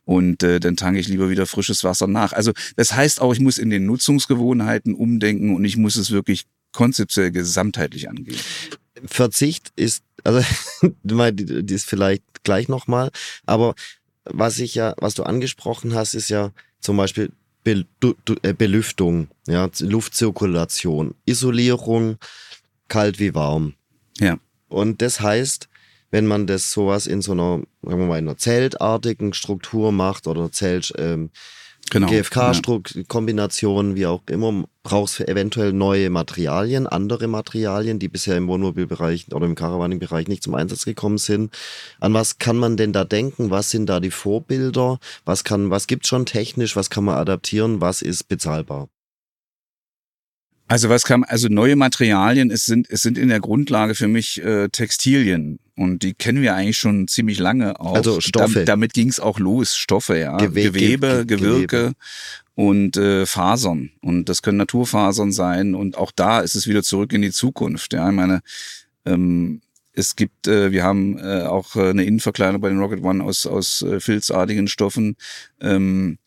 Und 0.04 0.42
äh, 0.42 0.58
dann 0.58 0.76
tanke 0.76 1.00
ich 1.00 1.08
lieber 1.08 1.30
wieder 1.30 1.46
frisches 1.46 1.84
Wasser 1.84 2.06
nach. 2.06 2.32
Also 2.32 2.52
das 2.76 2.94
heißt 2.94 3.20
auch, 3.20 3.32
ich 3.32 3.40
muss 3.40 3.58
in 3.58 3.70
den 3.70 3.86
Nutzungsgewohnheiten 3.86 4.94
umdenken 4.94 5.54
und 5.54 5.64
ich 5.64 5.76
muss 5.76 5.96
es 5.96 6.10
wirklich 6.10 6.46
konzeptuell 6.72 7.30
gesamtheitlich 7.30 8.08
angehen. 8.08 8.38
Verzicht 9.04 9.72
ist, 9.76 10.02
also 10.24 10.44
ist 11.68 11.86
vielleicht 11.86 12.22
gleich 12.42 12.68
nochmal, 12.68 13.10
aber 13.46 13.74
was 14.24 14.58
ich 14.58 14.74
ja, 14.74 14.94
was 14.98 15.14
du 15.14 15.22
angesprochen 15.22 15.94
hast, 15.94 16.14
ist 16.14 16.28
ja 16.28 16.52
zum 16.80 16.96
Beispiel 16.96 17.32
Be 17.62 17.84
du, 18.00 18.14
du, 18.24 18.36
äh, 18.42 18.54
Belüftung, 18.54 19.28
ja, 19.46 19.68
Luftzirkulation, 19.80 21.14
Isolierung, 21.26 22.16
kalt 22.88 23.18
wie 23.18 23.34
warm. 23.34 23.74
Ja. 24.18 24.38
Und 24.68 25.02
das 25.02 25.20
heißt, 25.20 25.68
wenn 26.10 26.26
man 26.26 26.46
das 26.46 26.72
sowas 26.72 27.06
in 27.06 27.20
so 27.22 27.32
einer, 27.32 27.62
sagen 27.82 28.00
wir 28.00 28.06
mal, 28.06 28.18
in 28.18 28.28
einer 28.28 28.38
zeltartigen 28.38 29.34
Struktur 29.34 29.92
macht 29.92 30.26
oder 30.26 30.50
Zelt, 30.50 30.92
ähm, 30.96 31.30
genau, 31.90 32.08
GFK-Kombinationen, 32.08 33.92
ja. 33.92 33.96
wie 33.96 34.06
auch 34.06 34.22
immer, 34.28 34.64
brauchst 34.82 35.18
du 35.18 35.28
eventuell 35.28 35.72
neue 35.72 36.10
Materialien, 36.10 36.86
andere 36.86 37.26
Materialien, 37.26 37.98
die 37.98 38.08
bisher 38.08 38.36
im 38.36 38.48
Wohnmobilbereich 38.48 39.26
oder 39.32 39.46
im 39.46 39.54
Caravaning-Bereich 39.54 40.28
nicht 40.28 40.42
zum 40.42 40.54
Einsatz 40.54 40.84
gekommen 40.84 41.18
sind. 41.18 41.52
An 42.00 42.14
was 42.14 42.38
kann 42.38 42.56
man 42.56 42.76
denn 42.76 42.92
da 42.92 43.04
denken? 43.04 43.50
Was 43.50 43.70
sind 43.70 43.86
da 43.86 44.00
die 44.00 44.10
Vorbilder? 44.10 44.98
Was 45.24 45.44
kann, 45.44 45.70
was 45.70 45.86
gibt's 45.86 46.08
schon 46.08 46.26
technisch? 46.26 46.76
Was 46.76 46.90
kann 46.90 47.04
man 47.04 47.16
adaptieren? 47.16 47.80
Was 47.80 48.02
ist 48.02 48.28
bezahlbar? 48.28 48.88
Also 50.70 50.88
was 50.88 51.02
kam, 51.02 51.24
also 51.26 51.48
neue 51.48 51.74
Materialien, 51.74 52.52
es 52.52 52.64
sind, 52.64 52.88
es 52.88 53.02
sind 53.02 53.18
in 53.18 53.28
der 53.28 53.40
Grundlage 53.40 53.96
für 53.96 54.06
mich 54.06 54.40
äh, 54.40 54.68
Textilien. 54.68 55.58
Und 55.74 56.04
die 56.04 56.14
kennen 56.14 56.42
wir 56.42 56.54
eigentlich 56.54 56.78
schon 56.78 57.08
ziemlich 57.08 57.40
lange 57.40 57.80
auch. 57.80 57.96
Also 57.96 58.20
Stoffe. 58.20 58.60
Da, 58.60 58.64
damit 58.66 58.94
ging 58.94 59.08
es 59.08 59.18
auch 59.18 59.40
los, 59.40 59.74
Stoffe, 59.74 60.16
ja. 60.16 60.36
Gewe 60.36 60.70
Gewebe, 60.70 61.26
Ge 61.26 61.38
Gewirke 61.38 61.66
Gewebe. 61.66 61.94
und 62.54 62.96
äh, 62.96 63.26
Fasern. 63.26 63.90
Und 64.00 64.28
das 64.28 64.42
können 64.42 64.58
Naturfasern 64.58 65.32
sein. 65.32 65.74
Und 65.74 65.98
auch 65.98 66.12
da 66.12 66.38
ist 66.38 66.54
es 66.54 66.68
wieder 66.68 66.84
zurück 66.84 67.12
in 67.12 67.22
die 67.22 67.32
Zukunft. 67.32 67.92
Ja, 67.92 68.08
ich 68.08 68.14
meine, 68.14 68.40
ähm, 69.04 69.62
es 69.92 70.14
gibt, 70.14 70.46
äh, 70.46 70.70
wir 70.70 70.84
haben 70.84 71.18
äh, 71.18 71.42
auch 71.42 71.74
äh, 71.74 71.90
eine 71.90 72.04
Innenverkleidung 72.04 72.60
bei 72.60 72.68
den 72.68 72.78
Rocket 72.78 73.02
One 73.02 73.24
aus, 73.24 73.44
aus 73.44 73.82
äh, 73.82 73.98
filzartigen 73.98 74.68
Stoffen. 74.68 75.16
Ähm, 75.60 76.18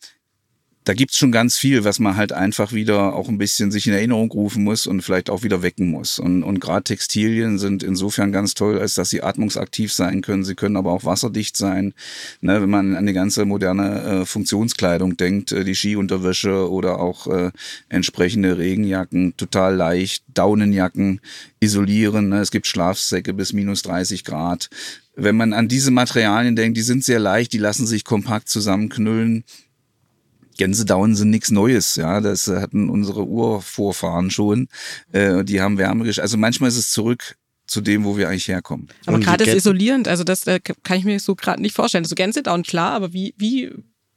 da 0.84 0.92
gibt's 0.92 1.16
schon 1.16 1.32
ganz 1.32 1.56
viel, 1.56 1.84
was 1.84 1.98
man 1.98 2.16
halt 2.16 2.32
einfach 2.32 2.72
wieder 2.72 3.14
auch 3.14 3.30
ein 3.30 3.38
bisschen 3.38 3.70
sich 3.70 3.86
in 3.86 3.94
Erinnerung 3.94 4.30
rufen 4.30 4.62
muss 4.64 4.86
und 4.86 5.00
vielleicht 5.00 5.30
auch 5.30 5.42
wieder 5.42 5.62
wecken 5.62 5.90
muss. 5.90 6.18
Und, 6.18 6.42
und 6.42 6.60
gerade 6.60 6.84
Textilien 6.84 7.58
sind 7.58 7.82
insofern 7.82 8.32
ganz 8.32 8.52
toll, 8.52 8.78
als 8.78 8.94
dass 8.94 9.08
sie 9.08 9.22
atmungsaktiv 9.22 9.94
sein 9.94 10.20
können. 10.20 10.44
Sie 10.44 10.54
können 10.54 10.76
aber 10.76 10.92
auch 10.92 11.04
wasserdicht 11.04 11.56
sein. 11.56 11.94
Ne, 12.42 12.60
wenn 12.60 12.68
man 12.68 12.96
an 12.96 13.06
die 13.06 13.14
ganze 13.14 13.46
moderne 13.46 14.02
äh, 14.02 14.24
Funktionskleidung 14.26 15.16
denkt, 15.16 15.52
äh, 15.52 15.64
die 15.64 15.74
Skiunterwäsche 15.74 16.70
oder 16.70 17.00
auch 17.00 17.28
äh, 17.28 17.50
entsprechende 17.88 18.58
Regenjacken, 18.58 19.38
total 19.38 19.74
leicht, 19.74 20.22
Daunenjacken 20.34 21.22
isolieren. 21.60 22.28
Ne? 22.28 22.40
Es 22.40 22.50
gibt 22.50 22.66
Schlafsäcke 22.66 23.32
bis 23.32 23.54
minus 23.54 23.80
30 23.82 24.22
Grad. 24.22 24.68
Wenn 25.16 25.36
man 25.36 25.54
an 25.54 25.68
diese 25.68 25.92
Materialien 25.92 26.56
denkt, 26.56 26.76
die 26.76 26.82
sind 26.82 27.04
sehr 27.04 27.20
leicht, 27.20 27.54
die 27.54 27.58
lassen 27.58 27.86
sich 27.86 28.04
kompakt 28.04 28.50
zusammenknüllen 28.50 29.44
Gänsedauen 30.56 31.14
sind 31.14 31.30
nichts 31.30 31.50
Neues, 31.50 31.96
ja. 31.96 32.20
Das 32.20 32.46
hatten 32.46 32.88
unsere 32.88 33.26
Urvorfahren 33.26 34.30
schon. 34.30 34.68
Äh, 35.12 35.44
die 35.44 35.60
haben 35.60 35.78
Wärme 35.78 36.10
Also 36.18 36.36
manchmal 36.36 36.68
ist 36.68 36.76
es 36.76 36.90
zurück 36.90 37.36
zu 37.66 37.80
dem, 37.80 38.04
wo 38.04 38.16
wir 38.16 38.28
eigentlich 38.28 38.48
herkommen. 38.48 38.88
Aber 39.06 39.18
gerade 39.18 39.44
ist 39.44 39.54
isolierend, 39.54 40.06
also 40.06 40.22
das 40.22 40.46
äh, 40.46 40.60
kann 40.60 40.98
ich 40.98 41.04
mir 41.04 41.18
so 41.18 41.34
gerade 41.34 41.62
nicht 41.62 41.74
vorstellen. 41.74 42.04
So 42.04 42.14
Gänsedauen, 42.14 42.62
klar, 42.62 42.92
aber 42.92 43.12
wie, 43.12 43.34
wie 43.38 43.72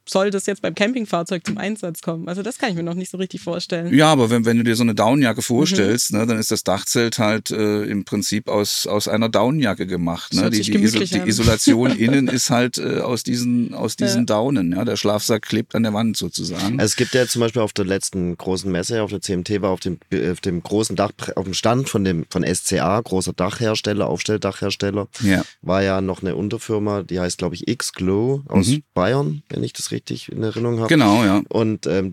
soll 0.08 0.30
das 0.30 0.46
jetzt 0.46 0.62
beim 0.62 0.74
Campingfahrzeug 0.74 1.46
zum 1.46 1.58
Einsatz 1.58 2.00
kommen? 2.00 2.28
Also 2.28 2.42
das 2.42 2.58
kann 2.58 2.70
ich 2.70 2.76
mir 2.76 2.82
noch 2.82 2.94
nicht 2.94 3.10
so 3.10 3.18
richtig 3.18 3.40
vorstellen. 3.40 3.94
Ja, 3.94 4.10
aber 4.10 4.30
wenn, 4.30 4.44
wenn 4.44 4.56
du 4.56 4.64
dir 4.64 4.76
so 4.76 4.82
eine 4.82 4.94
Daunenjacke 4.94 5.42
vorstellst, 5.42 6.12
mhm. 6.12 6.20
ne, 6.20 6.26
dann 6.26 6.38
ist 6.38 6.50
das 6.50 6.64
Dachzelt 6.64 7.18
halt 7.18 7.50
äh, 7.50 7.84
im 7.84 8.04
Prinzip 8.04 8.48
aus, 8.48 8.86
aus 8.86 9.08
einer 9.08 9.28
Daunenjacke 9.28 9.86
gemacht. 9.86 10.34
Ne? 10.34 10.50
Die, 10.50 10.62
die, 10.62 10.74
Iso 10.74 10.98
die, 11.00 11.28
Isolation 11.28 11.90
innen 11.98 12.28
ist 12.28 12.50
halt 12.50 12.78
äh, 12.78 13.00
aus 13.00 13.22
diesen, 13.22 13.74
aus 13.74 13.96
diesen 13.96 14.20
ja. 14.20 14.26
Daunen. 14.26 14.72
Ja? 14.72 14.84
Der 14.84 14.96
Schlafsack 14.96 15.42
klebt 15.42 15.74
an 15.74 15.82
der 15.82 15.92
Wand 15.92 16.16
sozusagen. 16.16 16.80
Also 16.80 16.84
es 16.84 16.96
gibt 16.96 17.14
ja 17.14 17.26
zum 17.26 17.40
Beispiel 17.40 17.62
auf 17.62 17.72
der 17.72 17.84
letzten 17.84 18.36
großen 18.36 18.70
Messe, 18.70 19.02
auf 19.02 19.10
der 19.10 19.20
CMT, 19.20 19.60
war 19.60 19.70
auf 19.70 19.80
dem, 19.80 19.98
auf 20.30 20.40
dem 20.40 20.62
großen 20.62 20.96
Dach, 20.96 21.12
auf 21.36 21.44
dem 21.44 21.54
Stand 21.54 21.88
von 21.88 22.04
dem 22.04 22.24
von 22.30 22.44
SCA, 22.44 23.00
großer 23.00 23.32
Dachhersteller, 23.32 24.06
Aufstelldachhersteller, 24.06 25.08
ja. 25.20 25.42
war 25.62 25.82
ja 25.82 26.00
noch 26.00 26.22
eine 26.22 26.36
Unterfirma, 26.36 27.02
die 27.02 27.20
heißt, 27.20 27.38
glaube 27.38 27.54
ich, 27.54 27.68
X-Glow 27.68 28.42
aus 28.48 28.68
mhm. 28.68 28.82
Bayern, 28.94 29.42
wenn 29.48 29.62
ich 29.62 29.72
das 29.72 29.90
richtig 29.90 29.97
richtig 29.98 30.30
in 30.30 30.42
Erinnerung 30.42 30.78
habe. 30.78 30.88
Genau, 30.88 31.22
ja. 31.24 31.42
Und 31.48 31.86
ähm, 31.86 32.12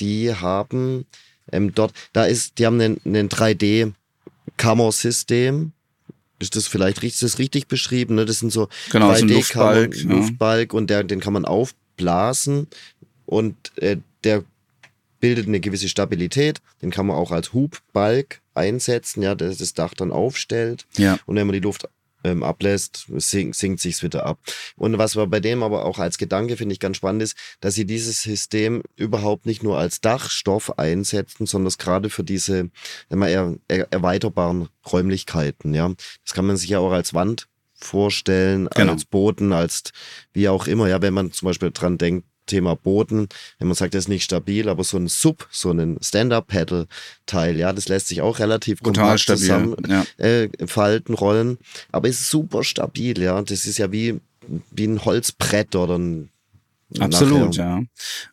die 0.00 0.34
haben 0.34 1.06
ähm, 1.52 1.74
dort, 1.74 1.92
da 2.12 2.24
ist, 2.24 2.58
die 2.58 2.66
haben 2.66 2.80
ein, 2.80 3.00
ein 3.04 3.28
3D-Kammersystem. 3.28 5.70
Ist 6.38 6.56
das 6.56 6.66
vielleicht 6.66 7.02
richtig, 7.02 7.22
ist 7.22 7.34
das 7.34 7.38
richtig 7.38 7.68
beschrieben? 7.68 8.14
Ne? 8.16 8.24
Das 8.24 8.40
sind 8.40 8.50
so 8.52 8.68
genau, 8.90 9.12
3D-Kammer, 9.12 9.34
Luftbalg, 9.34 9.96
ja. 9.96 10.10
Luftbalg 10.10 10.74
und 10.74 10.90
der, 10.90 11.04
den 11.04 11.20
kann 11.20 11.32
man 11.32 11.44
aufblasen 11.44 12.66
und 13.26 13.54
äh, 13.76 13.98
der 14.24 14.42
bildet 15.20 15.46
eine 15.46 15.60
gewisse 15.60 15.88
Stabilität. 15.88 16.60
Den 16.82 16.90
kann 16.90 17.06
man 17.06 17.16
auch 17.16 17.30
als 17.30 17.52
Hubbalg 17.54 18.40
einsetzen, 18.52 19.22
ja, 19.22 19.34
dass 19.34 19.56
das 19.58 19.72
Dach 19.74 19.94
dann 19.94 20.12
aufstellt. 20.12 20.86
Ja. 20.96 21.18
Und 21.24 21.36
wenn 21.36 21.46
man 21.46 21.54
die 21.54 21.60
Luft 21.60 21.88
ähm, 22.24 22.42
ablässt, 22.42 23.06
sinkt, 23.16 23.56
sinkt 23.56 23.80
sich's 23.80 24.02
wieder 24.02 24.26
ab. 24.26 24.38
Und 24.76 24.98
was 24.98 25.16
wir 25.16 25.26
bei 25.26 25.40
dem 25.40 25.62
aber 25.62 25.84
auch 25.84 25.98
als 25.98 26.18
Gedanke 26.18 26.56
finde 26.56 26.72
ich 26.72 26.80
ganz 26.80 26.96
spannend 26.96 27.22
ist, 27.22 27.36
dass 27.60 27.74
sie 27.74 27.86
dieses 27.86 28.22
System 28.22 28.82
überhaupt 28.96 29.46
nicht 29.46 29.62
nur 29.62 29.78
als 29.78 30.00
Dachstoff 30.00 30.78
einsetzen, 30.78 31.46
sondern 31.46 31.72
gerade 31.78 32.10
für 32.10 32.24
diese 32.24 32.70
immer 33.10 33.28
eher 33.28 33.56
erweiterbaren 33.68 34.68
Räumlichkeiten. 34.90 35.74
Ja, 35.74 35.92
das 36.24 36.34
kann 36.34 36.46
man 36.46 36.56
sich 36.56 36.70
ja 36.70 36.78
auch 36.78 36.92
als 36.92 37.14
Wand 37.14 37.48
vorstellen, 37.74 38.68
genau. 38.74 38.92
als 38.92 39.04
Boden, 39.04 39.52
als 39.52 39.82
wie 40.32 40.48
auch 40.48 40.66
immer. 40.66 40.88
Ja, 40.88 41.02
wenn 41.02 41.14
man 41.14 41.32
zum 41.32 41.46
Beispiel 41.46 41.70
dran 41.70 41.98
denkt, 41.98 42.26
Thema 42.46 42.76
Boden, 42.76 43.28
wenn 43.58 43.68
man 43.68 43.74
sagt, 43.74 43.94
das 43.94 44.04
ist 44.04 44.08
nicht 44.08 44.24
stabil, 44.24 44.68
aber 44.68 44.84
so 44.84 44.96
ein 44.96 45.08
Sub, 45.08 45.48
so 45.50 45.70
ein 45.70 45.98
Stand-Up-Pedal-Teil, 46.00 47.56
ja, 47.56 47.72
das 47.72 47.88
lässt 47.88 48.08
sich 48.08 48.22
auch 48.22 48.38
relativ 48.38 48.80
Total 48.80 49.18
stabil, 49.18 49.40
zusammen 49.40 49.76
ja. 49.88 50.04
äh, 50.18 50.48
falten, 50.66 51.14
rollen, 51.14 51.58
aber 51.92 52.08
ist 52.08 52.30
super 52.30 52.64
stabil, 52.64 53.20
ja. 53.20 53.40
Das 53.42 53.66
ist 53.66 53.78
ja 53.78 53.92
wie, 53.92 54.20
wie 54.70 54.84
ein 54.86 55.04
Holzbrett 55.04 55.74
oder 55.76 55.98
ein 55.98 56.30
Absolut, 57.00 57.56
nachher. 57.56 57.78
ja. 57.78 57.82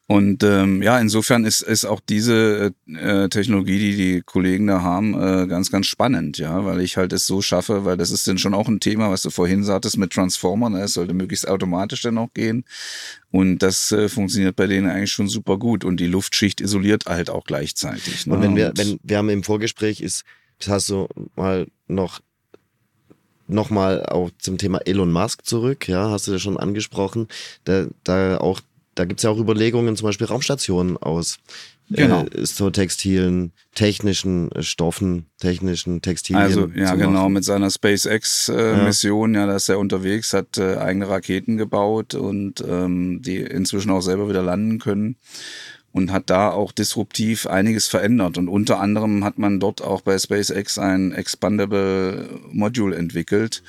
Und 0.07 0.43
ähm, 0.43 0.81
ja, 0.83 0.99
insofern 0.99 1.45
ist, 1.45 1.61
ist 1.61 1.85
auch 1.85 1.99
diese 1.99 2.73
äh, 2.87 3.29
Technologie, 3.29 3.79
die 3.79 3.95
die 3.95 4.21
Kollegen 4.21 4.67
da 4.67 4.81
haben, 4.81 5.13
äh, 5.13 5.47
ganz, 5.47 5.71
ganz 5.71 5.87
spannend, 5.87 6.37
ja, 6.37 6.63
weil 6.65 6.81
ich 6.81 6.97
halt 6.97 7.11
es 7.13 7.25
so 7.25 7.41
schaffe, 7.41 7.85
weil 7.85 7.97
das 7.97 8.11
ist 8.11 8.27
dann 8.27 8.37
schon 8.37 8.53
auch 8.53 8.67
ein 8.67 8.79
Thema, 8.79 9.09
was 9.09 9.23
du 9.23 9.29
vorhin 9.31 9.63
sagtest 9.63 9.97
mit 9.97 10.11
Transformer, 10.13 10.69
ne? 10.69 10.81
es 10.81 10.93
sollte 10.93 11.13
möglichst 11.13 11.47
automatisch 11.47 12.01
dann 12.03 12.17
auch 12.17 12.33
gehen. 12.33 12.65
Und 13.31 13.59
das 13.59 13.91
äh, 13.91 14.09
funktioniert 14.09 14.55
bei 14.55 14.67
denen 14.67 14.89
eigentlich 14.89 15.11
schon 15.11 15.27
super 15.27 15.57
gut. 15.57 15.85
Und 15.85 15.99
die 15.99 16.07
Luftschicht 16.07 16.61
isoliert 16.61 17.05
halt 17.05 17.29
auch 17.29 17.45
gleichzeitig. 17.45 18.27
Ne? 18.27 18.35
Und 18.35 18.41
wenn 18.41 18.55
wir, 18.55 18.73
wenn 18.75 18.99
wir 19.01 19.17
haben 19.17 19.29
im 19.29 19.43
Vorgespräch 19.43 20.01
ist, 20.01 20.23
das 20.59 20.67
hast 20.67 20.89
du 20.89 21.07
mal 21.35 21.67
noch 21.87 22.19
nochmal 23.51 24.05
auch 24.05 24.29
zum 24.37 24.57
Thema 24.57 24.79
Elon 24.79 25.11
Musk 25.11 25.45
zurück, 25.45 25.87
ja, 25.87 26.09
hast 26.09 26.27
du 26.27 26.31
ja 26.31 26.39
schon 26.39 26.57
angesprochen. 26.57 27.27
Da, 27.63 27.87
da 28.03 28.37
auch, 28.37 28.61
da 28.95 29.05
gibt's 29.05 29.23
ja 29.23 29.29
auch 29.29 29.37
Überlegungen, 29.37 29.95
zum 29.95 30.07
Beispiel 30.07 30.27
Raumstationen 30.27 30.97
aus 30.97 31.39
genau. 31.89 32.25
äh, 32.25 32.45
so 32.45 32.69
textilen, 32.69 33.51
technischen 33.75 34.49
Stoffen, 34.59 35.25
technischen 35.39 36.01
Textilien. 36.01 36.41
Also 36.41 36.69
ja, 36.75 36.95
genau, 36.95 37.29
mit 37.29 37.43
seiner 37.43 37.69
SpaceX-Mission, 37.69 39.33
äh, 39.33 39.37
ja. 39.37 39.41
ja, 39.41 39.47
da 39.47 39.55
ist 39.55 39.69
er 39.69 39.79
unterwegs, 39.79 40.33
hat 40.33 40.57
äh, 40.57 40.77
eigene 40.77 41.09
Raketen 41.09 41.57
gebaut 41.57 42.15
und 42.15 42.63
ähm, 42.67 43.21
die 43.21 43.37
inzwischen 43.37 43.91
auch 43.91 44.01
selber 44.01 44.29
wieder 44.29 44.43
landen 44.43 44.79
können 44.79 45.17
und 45.91 46.11
hat 46.11 46.29
da 46.29 46.51
auch 46.51 46.71
disruptiv 46.71 47.47
einiges 47.47 47.87
verändert. 47.87 48.37
Und 48.37 48.47
unter 48.47 48.79
anderem 48.79 49.23
hat 49.23 49.37
man 49.37 49.59
dort 49.59 49.81
auch 49.81 50.01
bei 50.01 50.17
SpaceX 50.17 50.77
ein 50.77 51.11
Expandable 51.11 52.39
Module 52.51 52.95
entwickelt. 52.95 53.63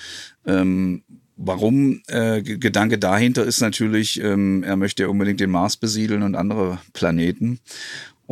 Ähm, 0.47 1.03
warum? 1.37 2.03
Äh, 2.07 2.43
Gedanke 2.43 2.99
dahinter 2.99 3.45
ist 3.45 3.61
natürlich, 3.61 4.21
ähm, 4.23 4.63
er 4.63 4.77
möchte 4.77 5.03
ja 5.03 5.09
unbedingt 5.09 5.41
den 5.41 5.51
Mars 5.51 5.77
besiedeln 5.77 6.23
und 6.23 6.37
andere 6.37 6.79
Planeten. 6.93 7.59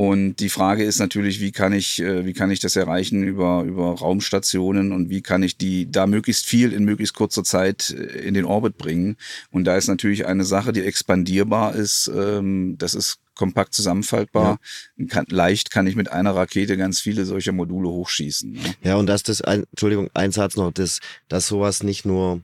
Und 0.01 0.37
die 0.37 0.49
Frage 0.49 0.83
ist 0.83 0.99
natürlich, 0.99 1.43
wie 1.43 1.53
kann 1.53 1.75
ich, 1.75 2.01
äh, 2.01 2.25
wie 2.25 2.33
kann 2.33 2.51
ich 2.51 2.59
das 2.59 2.75
erreichen 2.75 3.23
über, 3.23 3.65
über 3.65 3.99
Raumstationen 3.99 4.93
und 4.93 5.11
wie 5.11 5.21
kann 5.21 5.43
ich 5.43 5.59
die 5.59 5.91
da 5.91 6.07
möglichst 6.07 6.47
viel 6.47 6.73
in 6.73 6.87
möglichst 6.87 7.15
kurzer 7.15 7.45
Zeit 7.45 7.91
äh, 7.91 8.21
in 8.21 8.33
den 8.33 8.47
Orbit 8.47 8.79
bringen? 8.79 9.19
Und 9.51 9.65
da 9.65 9.77
ist 9.77 9.89
natürlich 9.89 10.25
eine 10.25 10.47
Sache, 10.47 10.73
die 10.73 10.81
expandierbar 10.81 11.75
ist. 11.75 12.11
Ähm, 12.17 12.77
das 12.79 12.95
ist 12.95 13.19
kompakt 13.35 13.75
zusammenfaltbar. 13.75 14.59
Ja. 14.97 15.07
Kann, 15.09 15.27
leicht 15.29 15.71
kann 15.71 15.87
ich 15.87 15.97
mit 15.97 16.11
einer 16.11 16.35
Rakete 16.35 16.79
ganz 16.79 16.99
viele 17.01 17.27
solcher 17.27 17.53
Module 17.53 17.91
hochschießen. 17.91 18.53
Ne? 18.53 18.75
Ja, 18.83 18.97
und 18.97 19.07
dass 19.07 19.23
das, 19.23 19.43
ein, 19.43 19.65
Entschuldigung, 19.71 20.09
ein 20.15 20.33
Satz 20.33 20.57
noch, 20.57 20.73
dass, 20.73 21.01
dass 21.29 21.47
sowas 21.47 21.83
nicht 21.83 22.07
nur 22.07 22.41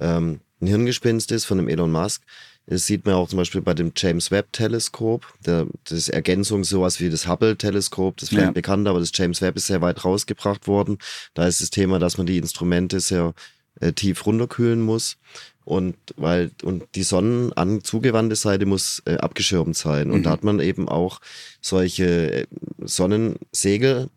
ähm, 0.00 0.40
ein 0.62 0.66
Hirngespinst 0.66 1.30
ist 1.30 1.44
von 1.44 1.58
dem 1.58 1.68
Elon 1.68 1.92
Musk. 1.92 2.22
Das 2.66 2.86
sieht 2.86 3.06
man 3.06 3.14
auch 3.14 3.28
zum 3.28 3.36
Beispiel 3.36 3.60
bei 3.60 3.74
dem 3.74 3.92
James 3.96 4.30
Webb 4.30 4.52
Teleskop. 4.52 5.26
Der, 5.44 5.66
das 5.84 5.98
ist 5.98 6.08
Ergänzung 6.08 6.64
sowas 6.64 7.00
wie 7.00 7.10
das 7.10 7.28
Hubble 7.28 7.56
Teleskop. 7.56 8.16
Das 8.16 8.24
ist 8.24 8.28
vielleicht 8.30 8.46
ja. 8.46 8.52
bekannt, 8.52 8.88
aber 8.88 8.98
das 8.98 9.12
James 9.14 9.40
Webb 9.40 9.56
ist 9.56 9.68
sehr 9.68 9.82
weit 9.82 10.04
rausgebracht 10.04 10.66
worden. 10.66 10.98
Da 11.34 11.46
ist 11.46 11.60
das 11.60 11.70
Thema, 11.70 11.98
dass 11.98 12.18
man 12.18 12.26
die 12.26 12.38
Instrumente 12.38 12.98
sehr 12.98 13.34
äh, 13.80 13.92
tief 13.92 14.26
runterkühlen 14.26 14.80
muss 14.80 15.16
und 15.64 15.96
weil 16.16 16.52
und 16.62 16.84
die 16.94 17.02
Sonnen 17.02 17.52
zugewandte 17.82 18.36
Seite 18.36 18.66
muss 18.66 19.02
äh, 19.04 19.16
abgeschirmt 19.16 19.76
sein 19.76 20.10
und 20.10 20.20
mhm. 20.20 20.22
da 20.22 20.30
hat 20.30 20.44
man 20.44 20.60
eben 20.60 20.88
auch 20.88 21.20
solche 21.60 22.32
äh, 22.32 22.46
Sonnensegel 22.78 24.08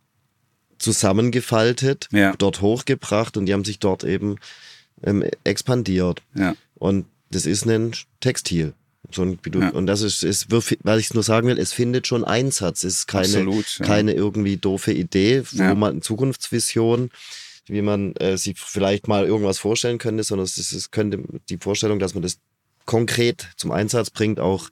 zusammengefaltet, 0.78 2.08
ja. 2.12 2.34
dort 2.38 2.62
hochgebracht 2.62 3.36
und 3.36 3.48
die 3.48 3.54
haben 3.54 3.66
sich 3.66 3.80
dort 3.80 4.04
eben 4.04 4.38
ähm, 5.04 5.26
expandiert. 5.44 6.22
Ja. 6.36 6.56
Und 6.76 7.06
das 7.30 7.46
ist 7.46 7.66
ein 7.66 7.94
Textil. 8.20 8.74
So 9.12 9.24
ein, 9.24 9.40
ja. 9.54 9.70
Und 9.70 9.88
das 9.88 10.02
ist, 10.02 10.24
ist 10.24 10.52
weil 10.52 11.00
ich 11.00 11.08
es 11.08 11.14
nur 11.14 11.24
sagen 11.24 11.48
will, 11.48 11.58
es 11.58 11.74
findet 11.74 12.06
schon 12.06 12.24
Einsatz. 12.24 12.84
Es 12.84 13.00
ist 13.00 13.08
keine, 13.08 13.26
Absolut, 13.26 13.80
ja. 13.80 13.86
keine 13.86 14.14
irgendwie 14.14 14.58
doofe 14.58 14.92
Idee, 14.92 15.44
wo 15.52 15.64
ja. 15.64 15.76
man 15.76 16.02
Zukunftsvision 16.02 17.10
wie 17.70 17.82
man 17.82 18.16
äh, 18.16 18.38
sich 18.38 18.60
vielleicht 18.60 19.08
mal 19.08 19.26
irgendwas 19.26 19.60
vorstellen 19.60 20.00
könnte, 20.00 20.24
sondern 20.24 20.46
es, 20.46 20.58
ist, 20.58 20.74
es 20.74 20.92
könnte 20.92 21.24
die 21.50 21.58
Vorstellung, 21.58 22.00
dass 22.00 22.14
man 22.14 22.24
das 22.24 22.40
konkret 22.86 23.48
zum 23.58 23.72
Einsatz 23.72 24.10
bringt, 24.10 24.40
auch 24.40 24.70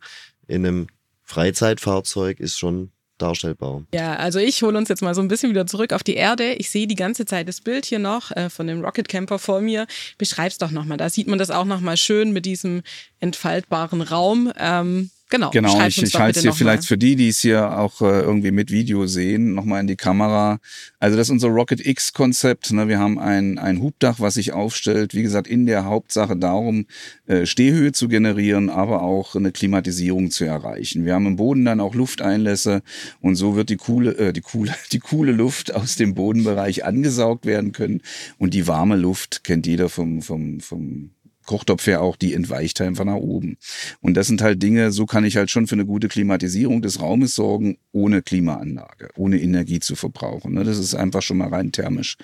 in 0.47 0.65
einem 0.65 0.87
Freizeitfahrzeug, 1.23 2.39
ist 2.39 2.57
schon 2.57 2.91
darstellbar. 3.17 3.83
Ja, 3.93 4.15
also 4.15 4.39
ich 4.39 4.61
hole 4.61 4.77
uns 4.77 4.89
jetzt 4.89 5.01
mal 5.01 5.15
so 5.15 5.21
ein 5.21 5.27
bisschen 5.27 5.49
wieder 5.49 5.65
zurück 5.65 5.93
auf 5.93 6.03
die 6.03 6.15
Erde. 6.15 6.53
Ich 6.53 6.69
sehe 6.69 6.87
die 6.87 6.95
ganze 6.95 7.25
Zeit 7.25 7.47
das 7.47 7.61
Bild 7.61 7.85
hier 7.85 7.99
noch 7.99 8.31
äh, 8.31 8.49
von 8.49 8.67
dem 8.67 8.83
Rocket 8.83 9.07
Camper 9.07 9.39
vor 9.39 9.61
mir. 9.61 9.87
Beschreib's 10.17 10.57
doch 10.57 10.71
nochmal. 10.71 10.97
Da 10.97 11.09
sieht 11.09 11.27
man 11.27 11.39
das 11.39 11.51
auch 11.51 11.65
nochmal 11.65 11.97
schön 11.97 12.31
mit 12.31 12.45
diesem 12.45 12.83
entfaltbaren 13.19 14.01
Raum. 14.01 14.51
Ähm, 14.57 15.09
Genau. 15.29 15.49
Genau, 15.49 15.85
ich, 15.85 16.01
ich 16.01 16.15
halte 16.15 16.39
es 16.39 16.43
hier 16.43 16.53
vielleicht 16.53 16.83
mal. 16.83 16.87
für 16.87 16.97
die, 16.97 17.17
die 17.17 17.27
es 17.27 17.41
hier 17.41 17.77
auch 17.77 18.01
äh, 18.01 18.21
irgendwie 18.21 18.51
mit 18.51 18.71
Video 18.71 19.07
sehen, 19.07 19.53
nochmal 19.53 19.81
in 19.81 19.87
die 19.87 19.97
Kamera. 19.97 20.59
Also 20.99 21.17
das 21.17 21.27
ist 21.27 21.31
unser 21.31 21.49
Rocket 21.49 21.85
X-Konzept. 21.85 22.71
Ne? 22.71 22.87
Wir 22.87 22.99
haben 22.99 23.19
ein, 23.19 23.57
ein 23.57 23.81
Hubdach, 23.81 24.21
was 24.21 24.35
sich 24.35 24.53
aufstellt. 24.53 25.13
Wie 25.13 25.23
gesagt, 25.23 25.47
in 25.47 25.65
der 25.65 25.83
Hauptsache 25.83 26.37
darum, 26.37 26.85
äh, 27.25 27.45
Stehhöhe 27.45 27.91
zu 27.91 28.07
generieren, 28.07 28.69
aber 28.69 29.01
auch 29.01 29.35
eine 29.35 29.51
Klimatisierung 29.51 30.31
zu 30.31 30.45
erreichen. 30.45 31.03
Wir 31.03 31.13
haben 31.13 31.25
im 31.25 31.35
Boden 31.35 31.65
dann 31.65 31.81
auch 31.81 31.93
Lufteinlässe 31.93 32.81
und 33.19 33.35
so 33.35 33.57
wird 33.57 33.69
die 33.69 33.77
coole, 33.77 34.17
äh, 34.17 34.31
die 34.31 34.41
coole, 34.41 34.73
die 34.93 34.99
coole 34.99 35.33
Luft 35.33 35.75
aus 35.75 35.97
dem 35.97 36.13
Bodenbereich 36.13 36.85
angesaugt 36.85 37.45
werden 37.45 37.73
können. 37.73 38.01
Und 38.37 38.53
die 38.53 38.65
warme 38.67 38.95
Luft 38.95 39.43
kennt 39.43 39.67
jeder 39.67 39.89
vom, 39.89 40.21
vom, 40.21 40.61
vom 40.61 41.11
Kochtopf 41.47 41.87
ja 41.87 41.99
auch, 41.99 42.15
die 42.15 42.35
entweicht 42.35 42.79
einfach 42.81 43.05
nach 43.05 43.15
oben. 43.15 43.57
Und 44.01 44.13
das 44.13 44.27
sind 44.27 44.41
halt 44.43 44.61
Dinge, 44.61 44.91
so 44.91 45.07
kann 45.07 45.25
ich 45.25 45.37
halt 45.37 45.49
schon 45.49 45.65
für 45.65 45.73
eine 45.73 45.85
gute 45.85 46.07
Klimatisierung 46.07 46.83
des 46.83 47.01
Raumes 47.01 47.33
sorgen, 47.33 47.77
ohne 47.91 48.21
Klimaanlage, 48.21 49.09
ohne 49.15 49.41
Energie 49.41 49.79
zu 49.79 49.95
verbrauchen. 49.95 50.53
Ne? 50.53 50.63
Das 50.63 50.77
ist 50.77 50.93
einfach 50.93 51.23
schon 51.23 51.37
mal 51.37 51.49
rein 51.49 51.71
thermisch, 51.71 52.17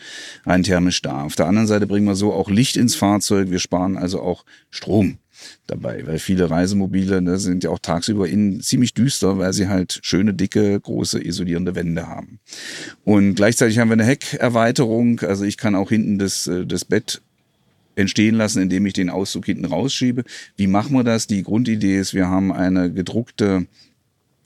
rein 0.45 0.61
thermisch 0.61 1.01
da. 1.01 1.23
Auf 1.23 1.35
der 1.35 1.47
anderen 1.47 1.67
Seite 1.67 1.87
bringen 1.87 2.05
wir 2.05 2.15
so 2.15 2.31
auch 2.31 2.51
Licht 2.51 2.77
ins 2.77 2.95
Fahrzeug. 2.95 3.49
Wir 3.49 3.59
sparen 3.59 3.97
also 3.97 4.21
auch 4.21 4.45
Strom 4.69 5.17
dabei, 5.67 6.05
weil 6.05 6.19
viele 6.19 6.49
Reisemobile 6.49 7.21
ne, 7.21 7.37
sind 7.37 7.63
ja 7.63 7.69
auch 7.69 7.79
tagsüber 7.79 8.27
innen 8.27 8.61
ziemlich 8.61 8.93
düster, 8.93 9.37
weil 9.37 9.53
sie 9.53 9.67
halt 9.67 9.99
schöne, 10.03 10.33
dicke, 10.33 10.79
große, 10.79 11.23
isolierende 11.23 11.75
Wände 11.75 12.07
haben. 12.07 12.39
Und 13.03 13.35
gleichzeitig 13.35 13.79
haben 13.79 13.89
wir 13.89 13.93
eine 13.93 14.05
Heckerweiterung, 14.05 15.21
also 15.21 15.43
ich 15.43 15.57
kann 15.57 15.75
auch 15.75 15.89
hinten 15.89 16.19
das, 16.19 16.47
äh, 16.47 16.65
das 16.65 16.85
Bett 16.85 17.21
entstehen 17.95 18.35
lassen, 18.35 18.61
indem 18.61 18.85
ich 18.85 18.93
den 18.93 19.09
Auszug 19.09 19.45
hinten 19.45 19.65
rausschiebe. 19.65 20.23
Wie 20.55 20.67
machen 20.67 20.93
wir 20.93 21.03
das? 21.03 21.27
Die 21.27 21.43
Grundidee 21.43 21.97
ist, 21.97 22.13
wir 22.13 22.27
haben 22.27 22.51
eine 22.51 22.91
gedruckte 22.91 23.67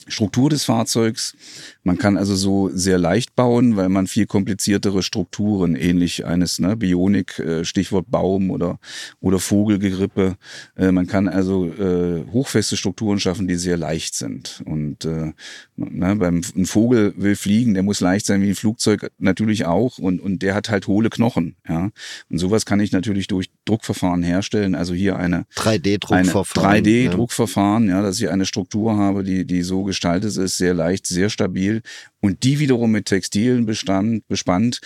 Struktur 0.07 0.49
des 0.49 0.63
Fahrzeugs. 0.63 1.36
Man 1.83 1.97
kann 1.97 2.17
also 2.17 2.36
so 2.36 2.69
sehr 2.73 2.97
leicht 2.97 3.26
bauen, 3.38 3.78
weil 3.78 3.88
man 3.88 4.08
viel 4.08 4.26
kompliziertere 4.26 5.04
Strukturen, 5.04 5.76
ähnlich 5.76 6.26
eines 6.26 6.60
ne, 6.60 6.76
Bionik, 6.76 7.39
äh, 7.39 7.63
Stichwort 7.63 8.10
Baum 8.10 8.50
oder, 8.50 8.80
oder 9.21 9.39
Vogelgerippe. 9.39 10.36
Äh, 10.76 10.91
man 10.91 11.08
kann 11.08 11.30
also 11.30 11.67
äh, 11.67 12.26
hochfeste 12.34 12.76
Strukturen 12.76 13.19
schaffen, 13.19 13.47
die 13.47 13.56
sehr 13.56 13.78
leicht 13.78 14.15
sind. 14.15 14.63
Und 14.65 15.06
äh, 15.06 15.34
ne, 15.76 16.15
beim 16.15 16.41
ein 16.56 16.65
Vogel 16.65 17.13
will 17.15 17.36
fliegen, 17.36 17.76
der 17.76 17.84
muss 17.84 18.02
leicht 18.02 18.26
sein 18.26 18.41
wie 18.41 18.50
ein 18.50 18.56
Flugzeug 18.56 19.12
natürlich 19.19 19.65
auch. 19.65 20.00
Und, 20.00 20.19
und 20.19 20.41
der 20.41 20.56
hat 20.56 20.69
halt 20.69 20.88
hohle 20.88 21.10
Knochen. 21.10 21.56
Ja? 21.69 21.91
Und 22.30 22.39
sowas 22.39 22.65
kann 22.65 22.80
ich 22.80 22.91
natürlich 22.91 23.28
durch 23.28 23.52
Druckverfahren 23.65 24.23
herstellen. 24.23 24.73
Also 24.73 24.95
hier 24.95 25.17
eine 25.17 25.45
3D-Druckverfahren. 25.56 26.84
3D-Druckverfahren, 26.84 27.88
ja. 27.88 27.97
ja, 27.97 28.02
dass 28.02 28.19
ich 28.19 28.30
eine 28.30 28.47
Struktur 28.47 28.97
habe, 28.97 29.23
die, 29.23 29.45
die 29.45 29.62
so 29.62 29.84
gestaltet 29.84 30.36
ist, 30.36 30.58
sehr 30.58 30.73
leicht, 30.73 31.06
sehr 31.06 31.30
stabil 31.30 31.84
und 32.21 32.43
die 32.43 32.60
wiederum 32.60 32.91
mit 32.91 33.06
Textilien 33.06 33.65
bestand, 33.65 34.27
bespannt, 34.27 34.82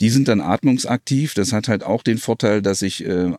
die 0.00 0.10
sind 0.10 0.28
dann 0.28 0.40
atmungsaktiv. 0.40 1.34
Das 1.34 1.52
hat 1.52 1.68
halt 1.68 1.82
auch 1.84 2.02
den 2.02 2.18
Vorteil, 2.18 2.62
dass 2.62 2.82
ich 2.82 3.04
äh, 3.04 3.32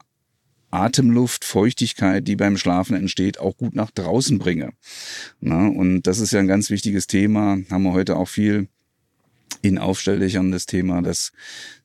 Atemluft, 0.72 1.46
Feuchtigkeit, 1.46 2.28
die 2.28 2.36
beim 2.36 2.58
Schlafen 2.58 2.96
entsteht, 2.96 3.40
auch 3.40 3.58
gut 3.58 3.76
nach 3.76 3.92
draußen 3.92 4.40
bringe. 4.40 4.72
Na, 5.40 5.68
und 5.68 6.04
das 6.04 6.20
ist 6.20 6.32
ja 6.34 6.40
ein 6.40 6.48
ganz 6.48 6.70
wichtiges 6.70 7.08
Thema, 7.08 7.60
haben 7.70 7.84
wir 7.84 7.94
heute 7.94 8.16
auch 8.16 8.28
viel 8.28 8.68
in 9.62 9.78
Aufstelldächern 9.78 10.52
das 10.52 10.66
Thema, 10.66 11.02
dass, 11.02 11.32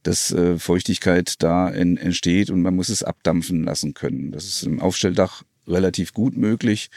dass 0.03 0.33
äh, 0.33 0.59
Feuchtigkeit 0.59 1.35
da 1.43 1.69
in, 1.69 1.97
entsteht 1.97 2.51
und 2.51 2.63
man 2.63 2.75
muss 2.75 2.89
es 2.89 3.03
abdampfen 3.03 3.63
lassen 3.63 3.95
können. 3.95 4.33
Das 4.33 4.47
ist 4.47 4.63
im 4.63 4.81
Aufstelldach 4.81 5.43
relativ 5.69 6.13
gut 6.13 6.37
möglich, 6.37 6.91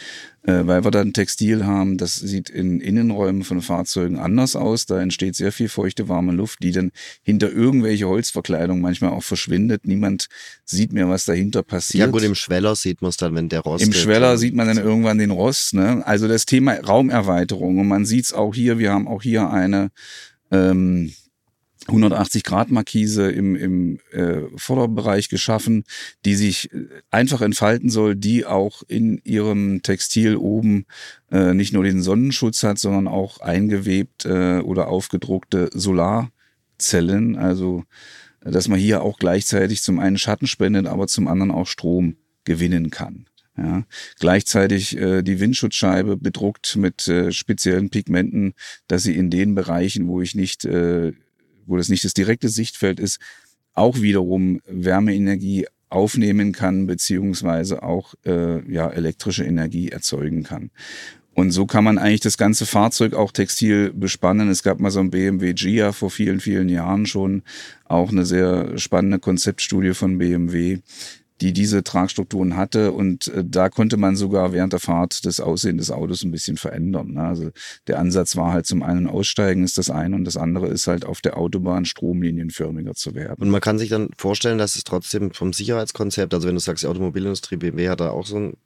äh, 0.43 0.61
weil 0.63 0.83
wir 0.83 0.91
dann 0.91 1.13
Textil 1.13 1.65
haben. 1.65 1.97
Das 1.97 2.15
sieht 2.15 2.49
in 2.49 2.79
Innenräumen 2.79 3.43
von 3.43 3.61
Fahrzeugen 3.61 4.17
anders 4.17 4.55
aus. 4.55 4.85
Da 4.85 5.01
entsteht 5.01 5.35
sehr 5.35 5.51
viel 5.51 5.69
feuchte, 5.69 6.09
warme 6.09 6.31
Luft, 6.31 6.59
die 6.63 6.71
dann 6.71 6.91
hinter 7.21 7.51
irgendwelche 7.51 8.07
Holzverkleidung 8.07 8.81
manchmal 8.81 9.11
auch 9.11 9.23
verschwindet. 9.23 9.85
Niemand 9.85 10.27
sieht 10.65 10.93
mehr, 10.93 11.09
was 11.09 11.25
dahinter 11.25 11.63
passiert. 11.63 12.07
Ja 12.07 12.11
gut, 12.11 12.23
im 12.23 12.35
Schweller 12.35 12.75
sieht 12.75 13.01
man 13.01 13.09
es 13.09 13.17
dann, 13.17 13.35
wenn 13.35 13.49
der 13.49 13.61
Rost. 13.61 13.83
Im 13.83 13.93
Schweller 13.93 14.37
sieht 14.37 14.55
man 14.55 14.67
dann 14.67 14.77
irgendwann 14.77 15.17
den 15.17 15.31
Rost. 15.31 15.73
Ne? 15.73 16.05
Also 16.05 16.27
das 16.27 16.45
Thema 16.45 16.73
Raumerweiterung. 16.73 17.79
Und 17.79 17.87
man 17.87 18.05
sieht 18.05 18.25
es 18.25 18.33
auch 18.33 18.53
hier, 18.53 18.79
wir 18.79 18.91
haben 18.91 19.07
auch 19.07 19.21
hier 19.21 19.49
eine 19.49 19.91
ähm, 20.51 21.13
180 21.87 22.43
Grad 22.43 22.69
Markise 22.69 23.31
im, 23.31 23.55
im 23.55 23.99
äh, 24.11 24.41
Vorderbereich 24.55 25.29
geschaffen, 25.29 25.83
die 26.25 26.35
sich 26.35 26.71
äh, 26.73 26.85
einfach 27.09 27.41
entfalten 27.41 27.89
soll, 27.89 28.15
die 28.15 28.45
auch 28.45 28.83
in 28.87 29.19
ihrem 29.23 29.81
Textil 29.81 30.35
oben 30.35 30.85
äh, 31.31 31.53
nicht 31.53 31.73
nur 31.73 31.83
den 31.83 32.03
Sonnenschutz 32.03 32.63
hat, 32.63 32.77
sondern 32.77 33.07
auch 33.07 33.39
eingewebt 33.39 34.25
äh, 34.25 34.59
oder 34.59 34.89
aufgedruckte 34.89 35.69
Solarzellen. 35.73 37.35
Also 37.35 37.83
dass 38.43 38.67
man 38.67 38.79
hier 38.79 39.03
auch 39.03 39.19
gleichzeitig 39.19 39.81
zum 39.81 39.99
einen 39.99 40.17
Schatten 40.17 40.47
spendet, 40.47 40.87
aber 40.87 41.07
zum 41.07 41.27
anderen 41.27 41.51
auch 41.51 41.67
Strom 41.67 42.15
gewinnen 42.43 42.89
kann. 42.89 43.25
Ja. 43.57 43.85
Gleichzeitig 44.19 44.97
äh, 44.97 45.21
die 45.21 45.39
Windschutzscheibe 45.39 46.17
bedruckt 46.17 46.77
mit 46.77 47.07
äh, 47.07 47.31
speziellen 47.31 47.89
Pigmenten, 47.89 48.53
dass 48.87 49.03
sie 49.03 49.15
in 49.15 49.29
den 49.29 49.55
Bereichen, 49.55 50.07
wo 50.07 50.21
ich 50.21 50.35
nicht 50.35 50.65
äh, 50.65 51.11
wo 51.65 51.77
das 51.77 51.89
nicht 51.89 52.03
das 52.03 52.13
direkte 52.13 52.49
Sichtfeld 52.49 52.99
ist, 52.99 53.19
auch 53.73 54.01
wiederum 54.01 54.61
Wärmeenergie 54.67 55.67
aufnehmen 55.89 56.51
kann, 56.53 56.87
beziehungsweise 56.87 57.83
auch 57.83 58.13
äh, 58.25 58.69
ja, 58.71 58.89
elektrische 58.89 59.43
Energie 59.43 59.89
erzeugen 59.89 60.43
kann. 60.43 60.71
Und 61.33 61.51
so 61.51 61.65
kann 61.65 61.83
man 61.83 61.97
eigentlich 61.97 62.19
das 62.19 62.37
ganze 62.37 62.65
Fahrzeug 62.65 63.13
auch 63.13 63.31
textil 63.31 63.91
bespannen. 63.93 64.49
Es 64.49 64.63
gab 64.63 64.79
mal 64.79 64.91
so 64.91 64.99
ein 64.99 65.11
BMW 65.11 65.53
Gia 65.53 65.93
vor 65.93 66.11
vielen, 66.11 66.41
vielen 66.41 66.67
Jahren 66.67 67.05
schon, 67.05 67.43
auch 67.85 68.11
eine 68.11 68.25
sehr 68.25 68.77
spannende 68.77 69.19
Konzeptstudie 69.19 69.93
von 69.93 70.17
BMW, 70.17 70.79
die 71.41 71.53
diese 71.53 71.83
Tragstrukturen 71.83 72.55
hatte. 72.55 72.91
Und 72.91 73.27
äh, 73.29 73.43
da 73.45 73.69
konnte 73.69 73.97
man 73.97 74.15
sogar 74.15 74.53
während 74.53 74.73
der 74.73 74.79
Fahrt 74.79 75.25
das 75.25 75.39
Aussehen 75.39 75.77
des 75.77 75.91
Autos 75.91 76.23
ein 76.23 76.31
bisschen 76.31 76.57
verändern. 76.57 77.13
Ne? 77.13 77.23
Also 77.23 77.51
der 77.87 77.99
Ansatz 77.99 78.35
war 78.37 78.53
halt 78.53 78.67
zum 78.67 78.83
einen 78.83 79.07
Aussteigen 79.07 79.63
ist 79.63 79.77
das 79.77 79.89
eine 79.89 80.15
und 80.15 80.25
das 80.25 80.37
andere 80.37 80.67
ist 80.67 80.87
halt 80.87 81.05
auf 81.05 81.21
der 81.21 81.37
Autobahn 81.37 81.85
stromlinienförmiger 81.85 82.93
zu 82.93 83.15
werden. 83.15 83.41
Und 83.41 83.49
man 83.49 83.61
kann 83.61 83.79
sich 83.79 83.89
dann 83.89 84.09
vorstellen, 84.15 84.59
dass 84.59 84.75
es 84.75 84.83
trotzdem 84.83 85.31
vom 85.31 85.51
Sicherheitskonzept, 85.51 86.33
also 86.33 86.47
wenn 86.47 86.55
du 86.55 86.61
sagst, 86.61 86.83
die 86.83 86.87
Automobilindustrie 86.87 87.57
BMW 87.57 87.89
hat 87.89 87.99
da 87.99 88.11
auch 88.11 88.25
so 88.25 88.37
einen 88.37 88.57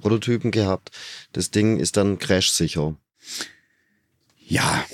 Prototypen 0.00 0.50
gehabt, 0.50 0.90
das 1.32 1.50
Ding 1.50 1.78
ist 1.78 1.96
dann 1.96 2.18
crashsicher. 2.18 2.96
Ja, 4.46 4.84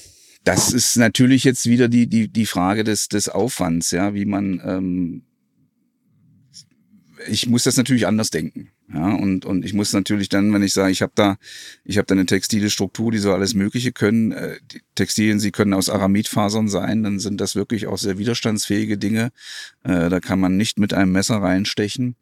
das 0.45 0.73
ist 0.73 0.97
natürlich 0.97 1.43
jetzt 1.43 1.67
wieder 1.67 1.89
die, 1.89 2.07
die, 2.07 2.29
die 2.29 2.47
Frage 2.47 2.85
des, 2.85 3.09
des 3.09 3.29
Aufwands, 3.29 3.91
ja, 3.91 4.15
wie 4.15 4.27
man 4.27 4.61
ähm, 4.65 5.23
ich 7.29 7.47
muss 7.47 7.65
das 7.65 7.77
natürlich 7.77 8.07
anders 8.07 8.31
denken. 8.31 8.71
Ja, 8.93 9.15
und, 9.15 9.45
und 9.45 9.65
ich 9.65 9.75
muss 9.75 9.93
natürlich 9.93 10.29
dann, 10.29 10.53
wenn 10.53 10.63
ich 10.63 10.73
sage, 10.73 10.93
ich 10.93 11.03
habe 11.03 11.13
da, 11.15 11.37
ich 11.85 11.99
habe 11.99 12.07
da 12.07 12.15
eine 12.15 12.27
textile 12.27 12.71
Struktur, 12.71 13.11
die 13.11 13.19
so 13.19 13.33
alles 13.33 13.55
Mögliche 13.55 13.93
können. 13.93 14.33
Äh, 14.33 14.59
die 14.71 14.81
Textilien, 14.95 15.41
sie 15.41 15.51
können 15.51 15.75
aus 15.75 15.91
Aramidfasern 15.91 16.69
sein, 16.69 17.03
dann 17.03 17.19
sind 17.19 17.41
das 17.41 17.57
wirklich 17.57 17.87
auch 17.89 17.99
sehr 17.99 18.19
widerstandsfähige 18.19 18.97
Dinge. 18.97 19.33
Äh, 19.83 20.09
da 20.09 20.21
kann 20.21 20.39
man 20.39 20.57
nicht 20.57 20.79
mit 20.79 20.95
einem 20.95 21.13
Messer 21.13 21.37
reinstechen. 21.37 22.17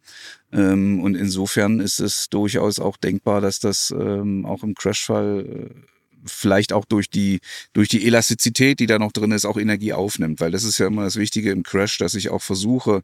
Ähm, 0.52 1.00
und 1.00 1.16
insofern 1.16 1.80
ist 1.80 2.00
es 2.00 2.28
durchaus 2.30 2.78
auch 2.78 2.96
denkbar, 2.96 3.40
dass 3.40 3.60
das 3.60 3.94
ähm, 3.96 4.46
auch 4.46 4.62
im 4.62 4.74
Crashfall 4.74 5.70
äh, 5.70 5.93
vielleicht 6.24 6.72
auch 6.72 6.84
durch 6.84 7.10
die, 7.10 7.40
durch 7.72 7.88
die 7.88 8.06
Elastizität, 8.06 8.80
die 8.80 8.86
da 8.86 8.98
noch 8.98 9.12
drin 9.12 9.32
ist, 9.32 9.44
auch 9.44 9.56
Energie 9.56 9.92
aufnimmt. 9.92 10.40
Weil 10.40 10.50
das 10.50 10.64
ist 10.64 10.78
ja 10.78 10.86
immer 10.86 11.04
das 11.04 11.16
Wichtige 11.16 11.50
im 11.50 11.62
Crash, 11.62 11.98
dass 11.98 12.14
ich 12.14 12.30
auch 12.30 12.42
versuche, 12.42 13.02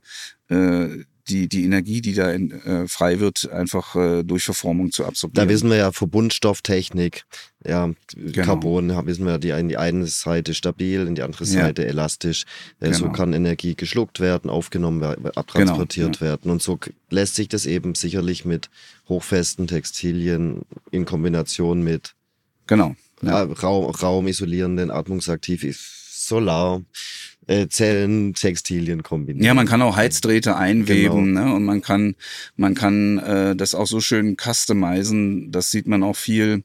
äh, 0.48 1.04
die, 1.30 1.48
die 1.48 1.64
Energie, 1.64 2.00
die 2.00 2.14
da 2.14 2.30
in, 2.30 2.50
äh, 2.50 2.88
frei 2.88 3.20
wird, 3.20 3.50
einfach 3.50 3.94
äh, 3.94 4.22
durch 4.22 4.44
Verformung 4.44 4.90
zu 4.90 5.04
absorbieren. 5.04 5.46
Da 5.46 5.52
wissen 5.52 5.70
wir 5.70 5.76
ja 5.76 5.92
Verbundstofftechnik, 5.92 7.24
ja, 7.64 7.90
genau. 8.14 8.44
Carbon, 8.44 9.06
wissen 9.06 9.26
wir, 9.26 9.38
die 9.38 9.50
in 9.50 9.68
die 9.68 9.76
eine 9.76 10.06
Seite 10.06 10.54
stabil, 10.54 11.06
in 11.06 11.14
die 11.14 11.22
andere 11.22 11.44
Seite 11.44 11.82
ja. 11.82 11.88
elastisch. 11.88 12.44
Äh, 12.80 12.86
genau. 12.86 12.98
So 12.98 13.10
kann 13.10 13.32
Energie 13.32 13.74
geschluckt 13.74 14.20
werden, 14.20 14.50
aufgenommen 14.50 15.00
werden, 15.00 15.26
abtransportiert 15.26 16.18
genau. 16.18 16.24
ja. 16.24 16.30
werden. 16.32 16.50
Und 16.50 16.62
so 16.62 16.78
lässt 17.10 17.36
sich 17.36 17.48
das 17.48 17.66
eben 17.66 17.94
sicherlich 17.94 18.44
mit 18.44 18.70
hochfesten 19.08 19.66
Textilien 19.66 20.62
in 20.90 21.04
Kombination 21.04 21.82
mit 21.82 22.14
genau. 22.66 22.96
Ja. 23.22 23.42
Raum, 23.42 23.90
raumisolierenden, 23.90 24.90
atmungsaktiv, 24.90 25.64
Solar, 26.10 26.82
äh, 27.46 27.68
Zellen, 27.68 28.34
Textilien 28.34 29.02
kombinieren. 29.02 29.44
Ja, 29.44 29.54
man 29.54 29.66
kann 29.66 29.82
auch 29.82 29.96
Heizdrähte 29.96 30.56
einweben 30.56 31.34
genau. 31.34 31.46
ne? 31.46 31.54
und 31.54 31.64
man 31.64 31.82
kann, 31.82 32.14
man 32.56 32.74
kann 32.74 33.18
äh, 33.18 33.56
das 33.56 33.74
auch 33.74 33.86
so 33.86 34.00
schön 34.00 34.36
customizen. 34.36 35.50
Das 35.50 35.70
sieht 35.70 35.86
man 35.86 36.02
auch 36.02 36.16
viel. 36.16 36.62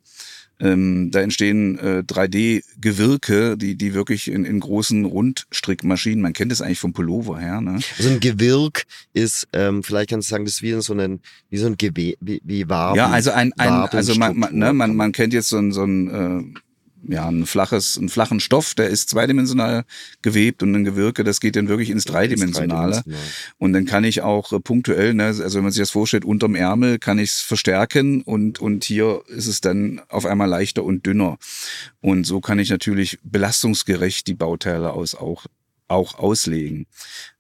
Ähm, 0.60 1.12
da 1.12 1.20
entstehen 1.20 1.78
äh, 1.80 2.04
3D-Gewirke, 2.08 3.58
die, 3.58 3.76
die 3.76 3.94
wirklich 3.94 4.30
in, 4.30 4.46
in 4.46 4.60
großen 4.60 5.04
Rundstrickmaschinen, 5.04 6.22
man 6.22 6.34
kennt 6.34 6.52
das 6.52 6.62
eigentlich 6.62 6.80
vom 6.80 6.94
Pullover 6.94 7.40
her. 7.40 7.60
Ne? 7.60 7.80
Also 7.98 8.10
ein 8.10 8.20
Gewirk 8.22 8.86
ist, 9.14 9.48
ähm, 9.52 9.84
vielleicht 9.84 10.10
kannst 10.10 10.30
du 10.30 10.32
sagen, 10.32 10.46
das 10.46 10.56
ist 10.56 10.62
wie 10.62 10.80
so 10.82 10.94
ein, 10.94 11.20
wie 11.50 11.58
so 11.58 11.68
ein 11.68 11.78
Gewe 11.78 12.16
wie, 12.22 12.42
wie 12.44 12.70
Waben. 12.70 12.98
Ja, 12.98 13.10
also 13.10 13.32
ein, 13.32 13.52
ein 13.54 13.70
also 13.70 14.16
man, 14.16 14.38
man, 14.38 14.56
ne, 14.56 14.72
man, 14.72 14.96
man 14.96 15.12
kennt 15.12 15.34
jetzt 15.34 15.50
so 15.50 15.58
ein, 15.58 15.72
so 15.72 15.84
ein 15.84 16.54
äh, 16.56 16.60
ja, 17.08 17.28
ein 17.28 17.46
flaches, 17.46 17.98
einen 17.98 18.10
flachen 18.10 18.40
Stoff, 18.40 18.74
der 18.74 18.90
ist 18.90 19.10
zweidimensional 19.10 19.86
gewebt 20.22 20.64
und 20.64 20.76
ein 20.76 20.84
Gewirke, 20.84 21.24
das 21.24 21.40
geht 21.40 21.56
dann 21.56 21.68
wirklich 21.68 21.90
ins 21.90 22.06
Dreidimensionale. 22.06 23.04
Und 23.58 23.74
dann 23.74 23.86
kann 23.86 24.04
ich 24.04 24.22
auch 24.22 24.52
äh, 24.52 24.60
punktuell, 24.60 25.14
ne, 25.14 25.26
also 25.26 25.56
wenn 25.56 25.64
man 25.64 25.72
sich 25.72 25.82
das 25.82 25.92
vorstellt, 25.92 26.26
unterm 26.26 26.56
Ärmel 26.56 27.00
kann 27.00 27.20
ich 27.20 27.32
es 27.32 27.42
verstärken 27.42 28.22
und, 28.22 28.60
und 28.60 28.84
hier 28.84 29.22
ist 29.28 29.48
es 29.48 29.62
dann 29.62 30.02
auf 30.10 30.26
einmal 30.26 30.50
leichter 30.50 30.84
und 30.84 31.06
dünner. 31.06 31.38
Und 32.02 32.26
so 32.26 32.42
kann 32.42 32.60
ich 32.60 32.70
natürlich 32.70 33.20
belastungsgerecht 33.24 34.28
die 34.28 34.36
Bauteile 34.36 34.94
aus 34.94 35.16
auch 35.16 35.46
auch 35.88 36.18
auslegen. 36.18 36.88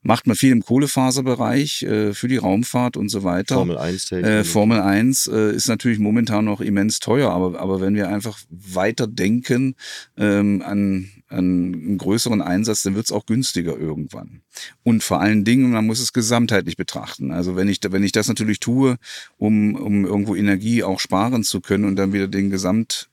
Macht 0.02 0.28
man 0.28 0.36
viel 0.36 0.52
im 0.52 0.64
Kohlefaserbereich 0.64 1.84
äh, 1.84 2.14
für 2.14 2.28
die 2.28 2.38
Raumfahrt 2.38 2.96
und 2.96 3.10
so 3.10 3.24
weiter. 3.24 3.56
Formel 3.56 3.78
1. 3.78 4.12
Äh, 4.12 4.44
Formel 4.44 4.80
1 4.80 5.28
äh, 5.28 5.56
ist 5.56 5.68
natürlich 5.68 5.98
momentan 5.98 6.46
noch 6.46 6.62
immens 6.62 7.00
teuer, 7.00 7.32
aber, 7.32 7.60
aber 7.60 7.82
wenn 7.82 7.96
wir 7.96 8.10
einfach 8.10 8.40
weiter 8.50 9.08
denken 9.08 9.76
ähm, 10.18 10.62
an, 10.64 11.10
an 11.28 11.74
einen 11.74 11.98
größeren 11.98 12.42
Einsatz, 12.42 12.84
dann 12.84 12.96
wird 12.96 13.06
es 13.06 13.12
auch 13.12 13.26
günstiger 13.26 13.78
irgendwann. 13.78 14.42
Und 14.84 15.04
vor 15.04 15.22
allen 15.22 15.44
Dingen, 15.44 15.72
man 15.72 15.86
muss 15.86 16.00
es 16.00 16.14
gesamtheitlich 16.14 16.78
betrachten. 16.78 17.32
Also 17.32 17.56
wenn 17.56 17.68
ich, 17.68 17.80
wenn 17.90 18.04
ich 18.04 18.12
das 18.12 18.28
natürlich 18.28 18.60
tue, 18.60 18.98
um, 19.38 19.76
um 19.76 20.06
irgendwo 20.06 20.36
Energie 20.36 20.84
auch 20.84 21.00
sparen 21.00 21.44
zu 21.44 21.62
können 21.62 21.86
und 21.86 21.96
dann 21.96 22.14
wieder 22.14 22.28
den 22.28 22.52
Gesamt 22.52 23.10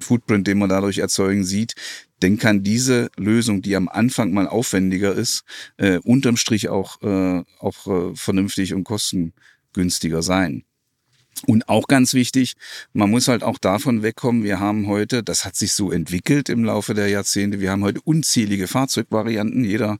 Footprint, 0.00 0.46
den 0.46 0.58
man 0.58 0.68
dadurch 0.68 0.98
erzeugen 0.98 1.44
sieht, 1.44 1.74
dann 2.20 2.38
kann 2.38 2.62
diese 2.62 3.10
Lösung, 3.16 3.62
die 3.62 3.76
am 3.76 3.88
Anfang 3.88 4.32
mal 4.32 4.48
aufwendiger 4.48 5.14
ist, 5.14 5.44
äh, 5.76 5.98
unterm 5.98 6.36
Strich 6.36 6.68
auch, 6.68 7.00
äh, 7.02 7.42
auch 7.58 7.86
äh, 7.86 8.16
vernünftig 8.16 8.74
und 8.74 8.84
kostengünstiger 8.84 10.22
sein. 10.22 10.64
Und 11.46 11.68
auch 11.68 11.86
ganz 11.86 12.14
wichtig, 12.14 12.54
man 12.92 13.10
muss 13.10 13.28
halt 13.28 13.42
auch 13.42 13.58
davon 13.58 14.02
wegkommen, 14.02 14.44
wir 14.44 14.60
haben 14.60 14.86
heute, 14.86 15.22
das 15.22 15.44
hat 15.44 15.56
sich 15.56 15.72
so 15.72 15.90
entwickelt 15.90 16.48
im 16.48 16.64
Laufe 16.64 16.94
der 16.94 17.08
Jahrzehnte, 17.08 17.60
wir 17.60 17.70
haben 17.70 17.84
heute 17.84 18.00
unzählige 18.02 18.66
Fahrzeugvarianten. 18.66 19.64
Jeder, 19.64 19.98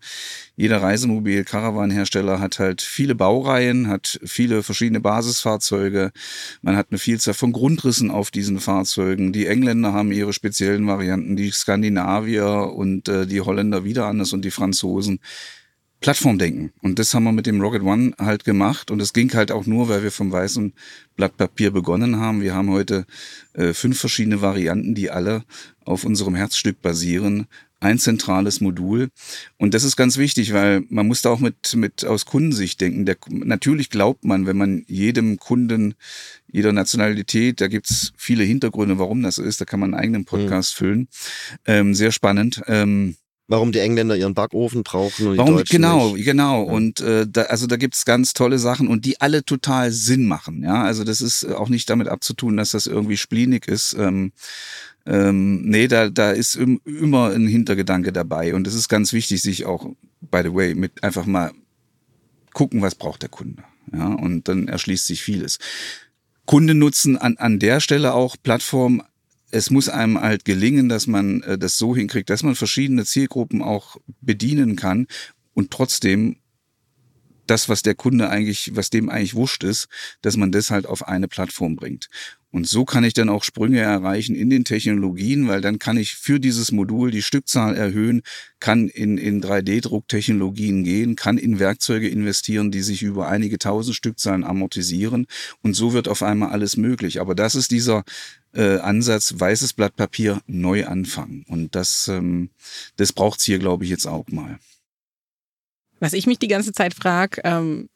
jeder 0.57 0.83
Reisemobil, 0.83 1.45
Caravan-Hersteller 1.45 2.41
hat 2.41 2.59
halt 2.59 2.83
viele 2.83 3.15
Baureihen, 3.15 3.89
hat 3.89 4.19
viele 4.25 4.63
verschiedene 4.63 5.01
Basisfahrzeuge. 5.01 6.13
Man 6.63 6.77
hat 6.77 6.89
eine 6.91 6.99
Vielzahl 6.99 7.35
von 7.35 7.53
Grundrissen 7.53 8.11
auf 8.11 8.31
diesen 8.31 8.61
Fahrzeugen. 8.61 9.33
Die 9.33 9.47
Engländer 9.47 9.93
haben 9.93 10.13
ihre 10.13 10.33
speziellen 10.33 10.87
Varianten, 10.87 11.37
die 11.37 11.51
Skandinavier 11.51 12.73
und 12.75 13.09
äh, 13.09 13.27
die 13.27 13.41
Holländer 13.41 13.85
wieder 13.85 14.07
anders 14.07 14.33
und 14.33 14.45
die 14.45 14.51
Franzosen. 14.51 15.21
Plattformdenken. 16.01 16.73
Und 16.81 16.99
das 16.99 17.13
haben 17.13 17.25
wir 17.25 17.33
mit 17.33 17.47
dem 17.47 17.61
Rocket 17.61 17.83
One 17.83 18.13
halt 18.19 18.45
gemacht. 18.45 18.91
Und 18.91 19.03
es 19.03 19.13
ging 19.13 19.33
halt 19.35 19.51
auch 19.51 19.67
nur, 19.67 19.89
weil 19.89 20.03
wir 20.03 20.13
vom 20.13 20.31
weißen 20.31 20.73
Blatt 21.17 21.37
Papier 21.37 21.73
begonnen 21.73 22.17
haben. 22.17 22.41
Wir 22.41 22.55
haben 22.55 22.71
heute 22.71 23.05
äh, 23.55 23.73
fünf 23.73 23.99
verschiedene 23.99 24.41
Varianten, 24.41 24.95
die 24.95 25.11
alle 25.11 25.45
auf 25.85 26.05
unserem 26.05 26.37
Herzstück 26.37 26.81
basieren. 26.83 27.47
Ein 27.81 27.99
zentrales 27.99 28.61
Modul. 28.61 29.09
Und 29.57 29.75
das 29.75 29.85
ist 29.85 29.97
ganz 29.97 30.19
wichtig, 30.19 30.53
weil 30.53 30.85
man 30.89 31.07
muss 31.07 31.23
da 31.23 31.31
auch 31.31 31.41
mit, 31.41 31.75
mit 31.75 32.05
aus 32.05 32.27
Kundensicht 32.27 32.81
denken. 32.81 33.05
Der, 33.05 33.17
natürlich 33.29 33.91
glaubt 33.91 34.25
man, 34.25 34.47
wenn 34.47 34.57
man 34.57 34.85
jedem 34.87 35.39
Kunden, 35.39 35.95
jeder 36.51 36.73
Nationalität, 36.73 37.61
da 37.61 37.69
gibt's 37.69 38.13
viele 38.17 38.45
Hintergründe, 38.45 38.99
warum 38.99 39.23
das 39.23 39.39
ist, 39.39 39.61
da 39.61 39.65
kann 39.65 39.81
man 39.81 39.95
einen 39.95 40.03
eigenen 40.03 40.25
Podcast 40.25 40.75
mhm. 40.75 40.79
füllen. 40.79 41.09
Ähm, 41.67 41.95
sehr 41.95 42.11
spannend. 42.11 42.63
Ähm, 42.67 43.17
Warum 43.51 43.73
die 43.73 43.79
Engländer 43.79 44.15
ihren 44.15 44.35
Backofen 44.35 44.83
brauchen 44.83 45.27
und 45.27 45.39
Warum, 45.39 45.53
die 45.53 45.59
Deutschen 45.61 45.77
genau, 45.77 46.15
nicht. 46.15 46.25
genau. 46.27 46.67
Ja. 46.67 46.73
Und 46.73 47.01
äh, 47.01 47.27
da, 47.27 47.43
also 47.45 47.67
da 47.67 47.77
gibt's 47.77 48.05
ganz 48.05 48.35
tolle 48.35 48.59
Sachen 48.59 48.89
und 48.89 49.07
die 49.07 49.23
alle 49.23 49.43
total 49.43 49.91
Sinn 49.91 50.27
machen. 50.27 50.63
Ja, 50.63 50.83
also 50.83 51.03
das 51.03 51.23
ist 51.23 51.47
auch 51.47 51.71
nicht 51.71 51.89
damit 51.89 52.09
abzutun, 52.09 52.59
dass 52.59 52.73
das 52.73 52.87
irgendwie 52.87 53.17
splinig 53.17 53.67
ist. 53.67 53.97
Ähm, 53.99 54.33
ähm, 55.07 55.63
nee, 55.63 55.89
da, 55.89 56.11
da 56.11 56.33
ist 56.33 56.57
im, 56.57 56.83
immer 56.85 57.31
ein 57.31 57.47
Hintergedanke 57.47 58.13
dabei. 58.13 58.55
Und 58.55 58.67
es 58.67 58.75
ist 58.75 58.89
ganz 58.89 59.15
wichtig, 59.15 59.41
sich 59.41 59.65
auch, 59.65 59.87
by 60.21 60.43
the 60.45 60.55
way, 60.55 60.75
mit 60.75 61.03
einfach 61.03 61.25
mal 61.25 61.53
gucken, 62.53 62.83
was 62.83 62.95
braucht 62.95 63.23
der 63.23 63.31
Kunde. 63.31 63.63
Ja, 63.95 64.09
und 64.09 64.49
dann 64.49 64.69
erschließt 64.69 65.07
sich 65.07 65.23
vieles. 65.23 65.59
Kunde 66.45 66.75
nutzen 66.75 67.17
an, 67.17 67.39
an 67.39 67.59
der 67.59 67.81
Stelle 67.81 68.13
auch 68.13 68.37
Plattformen 68.43 69.03
es 69.51 69.71
muss 69.71 69.89
einem 69.89 70.21
halt 70.21 70.45
gelingen, 70.45 70.89
dass 70.89 71.07
man 71.07 71.43
äh, 71.43 71.59
das 71.59 71.79
so 71.79 71.95
hinkriegt, 71.97 72.31
dass 72.31 72.43
man 72.43 72.55
verschiedene 72.55 73.05
Zielgruppen 73.05 73.63
auch 73.63 73.97
bedienen 74.21 74.77
kann 74.77 75.07
und 75.55 75.71
trotzdem 75.71 76.37
das, 77.47 77.69
was 77.69 77.83
der 77.83 77.95
Kunde 77.95 78.29
eigentlich, 78.29 78.77
was 78.77 78.91
dem 78.91 79.09
eigentlich 79.09 79.35
wurscht 79.35 79.65
ist, 79.65 79.89
dass 80.21 80.37
man 80.37 80.53
das 80.53 80.71
halt 80.71 80.87
auf 80.87 81.09
eine 81.09 81.29
Plattform 81.29 81.77
bringt. 81.77 82.09
Und 82.51 82.67
so 82.67 82.87
kann 82.87 83.05
ich 83.05 83.13
dann 83.13 83.29
auch 83.29 83.45
Sprünge 83.45 83.81
erreichen 83.81 84.35
in 84.35 84.49
den 84.49 84.65
Technologien, 84.65 85.49
weil 85.49 85.61
dann 85.61 85.79
kann 85.79 85.99
ich 85.99 86.15
für 86.15 86.41
dieses 86.41 86.73
Modul 86.73 87.11
die 87.11 87.23
Stückzahl 87.23 87.77
erhöhen, 87.77 88.23
kann 88.59 88.89
in, 88.89 89.19
in 89.19 89.43
3D-Drucktechnologien 89.43 90.83
gehen, 90.83 91.15
kann 91.15 91.37
in 91.37 91.59
Werkzeuge 91.59 92.09
investieren, 92.09 92.71
die 92.71 92.81
sich 92.81 93.03
über 93.03 93.29
einige 93.29 93.59
tausend 93.59 93.97
Stückzahlen 93.97 94.45
amortisieren. 94.45 95.27
Und 95.63 95.75
so 95.75 95.93
wird 95.93 96.09
auf 96.09 96.23
einmal 96.23 96.51
alles 96.51 96.79
möglich. 96.79 97.21
Aber 97.21 97.35
das 97.35 97.55
ist 97.55 97.71
dieser 97.71 98.05
äh, 98.55 98.79
Ansatz, 98.79 99.35
weißes 99.37 99.75
Blatt 99.75 99.97
Papier, 99.97 100.41
neu 100.47 100.87
anfangen. 100.87 101.45
Und 101.49 101.75
das, 101.75 102.09
ähm, 102.09 102.49
das 102.97 103.13
braucht's 103.13 103.45
hier, 103.45 103.59
glaube 103.59 103.85
ich, 103.85 103.91
jetzt 103.91 104.07
auch 104.07 104.27
mal. 104.29 104.59
Was 106.01 106.15
ich 106.15 106.27
mich 106.27 106.39
die 106.39 106.49
ganze 106.49 106.73
Zeit 106.73 106.95
frage, 106.95 107.43
ähm, 107.45 107.89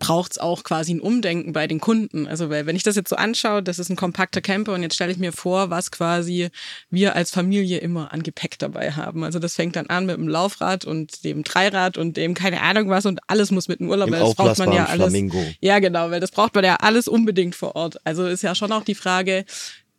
braucht 0.00 0.32
es 0.32 0.38
auch 0.38 0.64
quasi 0.64 0.94
ein 0.94 1.00
Umdenken 1.00 1.52
bei 1.52 1.68
den 1.68 1.78
Kunden. 1.78 2.26
Also 2.26 2.50
weil 2.50 2.66
wenn 2.66 2.74
ich 2.74 2.82
das 2.82 2.96
jetzt 2.96 3.10
so 3.10 3.16
anschaue, 3.16 3.62
das 3.62 3.78
ist 3.78 3.90
ein 3.90 3.96
kompakter 3.96 4.40
Camper 4.40 4.72
und 4.72 4.82
jetzt 4.82 4.94
stelle 4.94 5.12
ich 5.12 5.18
mir 5.18 5.30
vor, 5.30 5.70
was 5.70 5.92
quasi 5.92 6.48
wir 6.90 7.14
als 7.14 7.30
Familie 7.30 7.78
immer 7.78 8.12
an 8.12 8.24
Gepäck 8.24 8.58
dabei 8.58 8.92
haben. 8.92 9.22
Also 9.22 9.38
das 9.38 9.54
fängt 9.54 9.76
dann 9.76 9.86
an 9.86 10.06
mit 10.06 10.16
dem 10.16 10.26
Laufrad 10.26 10.86
und 10.86 11.22
dem 11.22 11.44
Dreirad 11.44 11.98
und 11.98 12.16
dem 12.16 12.34
keine 12.34 12.62
Ahnung 12.62 12.88
was 12.88 13.06
und 13.06 13.20
alles 13.28 13.52
muss 13.52 13.68
mit 13.68 13.78
dem 13.78 13.90
Urlaub, 13.90 14.08
Im 14.08 14.14
weil 14.14 14.20
das 14.20 14.34
braucht 14.34 14.58
man 14.58 14.72
ja 14.72 14.86
alles. 14.86 15.04
Flamingo. 15.04 15.44
Ja, 15.60 15.78
genau, 15.78 16.10
weil 16.10 16.20
das 16.20 16.30
braucht 16.30 16.54
man 16.54 16.64
ja 16.64 16.76
alles 16.76 17.06
unbedingt 17.06 17.54
vor 17.54 17.76
Ort. 17.76 18.04
Also 18.04 18.26
ist 18.26 18.42
ja 18.42 18.54
schon 18.54 18.72
auch 18.72 18.84
die 18.84 18.94
Frage, 18.94 19.44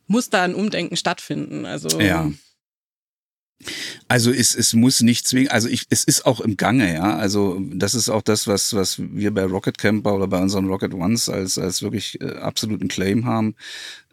muss 0.08 0.32
da 0.32 0.44
ein 0.44 0.56
Umdenken 0.56 0.98
stattfinden? 0.98 1.66
Also 1.66 2.02
ja. 2.02 2.32
Also 4.08 4.32
es, 4.32 4.56
es 4.56 4.74
muss 4.74 5.02
nicht 5.02 5.28
zwingen, 5.28 5.50
also 5.50 5.68
ich, 5.68 5.86
es 5.90 6.04
ist 6.04 6.26
auch 6.26 6.42
im 6.42 6.58
Gange, 6.58 6.94
ja. 6.94 7.16
Also 7.16 7.62
das 7.74 7.94
ist 7.94 8.10
auch 8.10 8.22
das, 8.22 8.48
was, 8.48 8.74
was 8.74 9.00
wir 9.00 9.32
bei 9.34 9.44
Rocket 9.44 9.78
Camper 9.78 10.16
oder 10.16 10.28
bei 10.28 10.40
unseren 10.40 10.68
Rocket 10.68 10.94
Ones 10.94 11.30
als, 11.30 11.58
als 11.58 11.82
wirklich 11.82 12.20
äh, 12.22 12.32
absoluten 12.36 12.88
Claim 12.88 13.26
haben. 13.26 13.56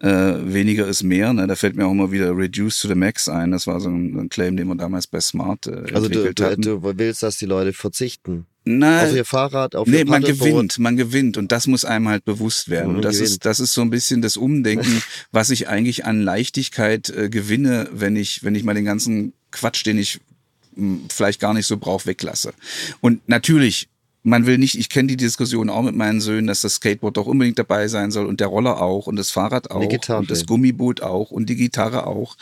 Äh, 0.00 0.08
weniger 0.08 0.86
ist 0.86 1.02
mehr. 1.02 1.32
Ne? 1.32 1.46
Da 1.46 1.56
fällt 1.56 1.76
mir 1.76 1.86
auch 1.86 1.90
immer 1.92 2.12
wieder 2.12 2.36
Reduce 2.36 2.78
to 2.80 2.88
the 2.88 2.94
Max 2.94 3.28
ein. 3.28 3.50
Das 3.50 3.66
war 3.66 3.80
so 3.80 3.88
ein, 3.88 4.16
ein 4.16 4.28
Claim, 4.28 4.56
den 4.56 4.68
wir 4.68 4.76
damals 4.76 5.06
bei 5.08 5.20
Smart 5.20 5.66
äh, 5.66 5.92
Also 5.92 6.08
du, 6.08 6.20
entwickelt 6.20 6.38
du, 6.38 6.44
hatten. 6.44 6.62
du 6.62 6.98
willst, 6.98 7.22
dass 7.22 7.36
die 7.38 7.46
Leute 7.46 7.72
verzichten. 7.72 8.46
Na, 8.70 9.04
Auf 9.04 9.14
ihr 9.14 9.24
Fahrrad, 9.24 9.74
auf 9.74 9.88
nee, 9.88 10.00
ihr 10.00 10.06
man 10.06 10.22
gewinnt, 10.22 10.78
man 10.78 10.98
gewinnt 10.98 11.38
und 11.38 11.52
das 11.52 11.66
muss 11.66 11.86
einem 11.86 12.08
halt 12.08 12.26
bewusst 12.26 12.68
werden. 12.68 12.90
Mhm, 12.90 12.96
und 12.96 13.02
das 13.02 13.16
gewinnt. 13.16 13.30
ist, 13.30 13.44
das 13.46 13.60
ist 13.60 13.72
so 13.72 13.80
ein 13.80 13.88
bisschen 13.88 14.20
das 14.20 14.36
Umdenken, 14.36 15.02
was 15.32 15.48
ich 15.48 15.68
eigentlich 15.68 16.04
an 16.04 16.20
Leichtigkeit 16.20 17.08
äh, 17.08 17.30
gewinne, 17.30 17.88
wenn 17.92 18.14
ich, 18.14 18.44
wenn 18.44 18.54
ich 18.54 18.64
mal 18.64 18.74
den 18.74 18.84
ganzen 18.84 19.32
Quatsch, 19.52 19.86
den 19.86 19.96
ich 19.96 20.20
mh, 20.76 20.98
vielleicht 21.08 21.40
gar 21.40 21.54
nicht 21.54 21.66
so 21.66 21.78
brauche, 21.78 22.04
weglasse. 22.04 22.52
Und 23.00 23.26
natürlich, 23.26 23.88
man 24.22 24.44
will 24.44 24.58
nicht, 24.58 24.78
ich 24.78 24.90
kenne 24.90 25.08
die 25.08 25.16
Diskussion 25.16 25.70
auch 25.70 25.82
mit 25.82 25.94
meinen 25.94 26.20
Söhnen, 26.20 26.46
dass 26.46 26.60
das 26.60 26.74
Skateboard 26.74 27.16
doch 27.16 27.26
unbedingt 27.26 27.58
dabei 27.58 27.88
sein 27.88 28.10
soll 28.10 28.26
und 28.26 28.40
der 28.40 28.48
Roller 28.48 28.82
auch 28.82 29.06
und 29.06 29.16
das 29.16 29.30
Fahrrad 29.30 29.70
auch 29.70 29.80
und 30.18 30.30
das 30.30 30.44
Gummiboot 30.44 31.00
auch 31.00 31.30
und 31.30 31.48
die 31.48 31.56
Gitarre 31.56 32.06
auch. 32.06 32.36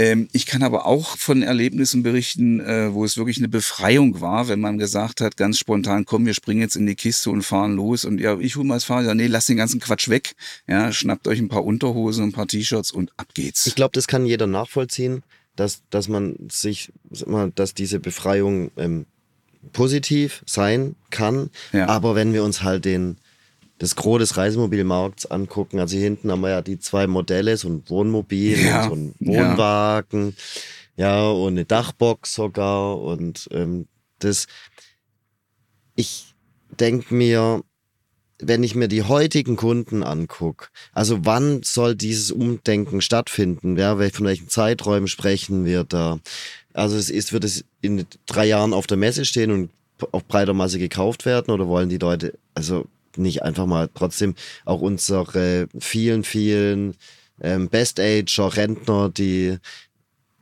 Ähm, 0.00 0.28
ich 0.32 0.46
kann 0.46 0.62
aber 0.62 0.86
auch 0.86 1.18
von 1.18 1.42
Erlebnissen 1.42 2.02
berichten, 2.02 2.58
äh, 2.60 2.94
wo 2.94 3.04
es 3.04 3.18
wirklich 3.18 3.36
eine 3.36 3.48
Befreiung 3.48 4.22
war, 4.22 4.48
wenn 4.48 4.58
man 4.58 4.78
gesagt 4.78 5.20
hat, 5.20 5.36
ganz 5.36 5.58
spontan, 5.58 6.06
komm, 6.06 6.24
wir 6.24 6.32
springen 6.32 6.62
jetzt 6.62 6.76
in 6.76 6.86
die 6.86 6.94
Kiste 6.94 7.28
und 7.28 7.42
fahren 7.42 7.76
los. 7.76 8.06
Und 8.06 8.18
ja, 8.18 8.38
ich 8.38 8.56
hole 8.56 8.66
mal 8.66 8.76
das 8.76 8.84
Fahrrad. 8.84 9.04
Ja, 9.04 9.14
nee, 9.14 9.26
lasst 9.26 9.50
den 9.50 9.58
ganzen 9.58 9.78
Quatsch 9.78 10.08
weg. 10.08 10.36
Ja, 10.66 10.90
schnappt 10.90 11.28
euch 11.28 11.38
ein 11.38 11.48
paar 11.48 11.66
Unterhosen, 11.66 12.24
ein 12.24 12.32
paar 12.32 12.46
T-Shirts 12.46 12.92
und 12.92 13.12
ab 13.18 13.34
geht's. 13.34 13.66
Ich 13.66 13.74
glaube, 13.74 13.92
das 13.92 14.06
kann 14.06 14.24
jeder 14.24 14.46
nachvollziehen, 14.46 15.22
dass, 15.54 15.82
dass 15.90 16.08
man 16.08 16.48
sich, 16.50 16.94
mal, 17.26 17.52
dass 17.54 17.74
diese 17.74 18.00
Befreiung 18.00 18.70
ähm, 18.78 19.04
positiv 19.74 20.42
sein 20.46 20.96
kann. 21.10 21.50
Ja. 21.74 21.88
Aber 21.88 22.14
wenn 22.14 22.32
wir 22.32 22.42
uns 22.42 22.62
halt 22.62 22.86
den, 22.86 23.18
das 23.80 23.96
Gros 23.96 24.18
des 24.18 24.36
Reisemobilmarkts 24.36 25.26
angucken, 25.26 25.80
also 25.80 25.94
hier 25.96 26.04
hinten 26.04 26.30
haben 26.30 26.42
wir 26.42 26.50
ja 26.50 26.60
die 26.62 26.78
zwei 26.78 27.06
Modelle, 27.06 27.56
so 27.56 27.68
ein 27.68 27.82
Wohnmobil 27.88 28.58
Ja. 28.58 28.84
und 28.84 28.88
so 28.88 28.94
ein 28.94 29.14
Ja. 29.32 29.50
Wohnwagen, 29.50 30.36
ja. 30.96 31.28
und 31.30 31.54
eine 31.54 31.64
Dachbox 31.64 32.34
sogar 32.34 33.00
und 33.00 33.48
ähm, 33.52 33.88
das, 34.18 34.46
ich 35.96 36.34
denke 36.78 37.14
mir, 37.14 37.62
wenn 38.38 38.62
ich 38.62 38.74
mir 38.74 38.88
die 38.88 39.02
heutigen 39.02 39.56
Kunden 39.56 40.02
angucke, 40.02 40.68
also 40.92 41.24
wann 41.24 41.62
soll 41.62 41.94
dieses 41.94 42.30
Umdenken 42.30 43.00
stattfinden? 43.00 43.76
Ja, 43.78 43.96
von 44.10 44.26
welchen 44.26 44.48
Zeiträumen 44.48 45.08
sprechen 45.08 45.64
wir 45.64 45.84
da? 45.84 46.18
Also 46.74 46.96
es 46.96 47.08
ist, 47.10 47.32
wird 47.32 47.44
es 47.44 47.64
in 47.80 48.06
drei 48.26 48.46
Jahren 48.46 48.72
auf 48.74 48.86
der 48.86 48.96
Messe 48.98 49.24
stehen 49.24 49.50
und 49.50 49.70
auf 50.12 50.24
breiter 50.26 50.54
Masse 50.54 50.78
gekauft 50.78 51.24
werden 51.26 51.50
oder 51.50 51.66
wollen 51.66 51.88
die 51.88 51.98
Leute 51.98 52.38
also 52.54 52.86
nicht 53.20 53.42
einfach 53.42 53.66
mal 53.66 53.88
trotzdem 53.94 54.34
auch 54.64 54.80
unsere 54.80 55.68
vielen, 55.78 56.24
vielen 56.24 56.96
ähm, 57.40 57.68
Best-Ager, 57.68 58.56
Rentner, 58.56 59.08
die 59.08 59.58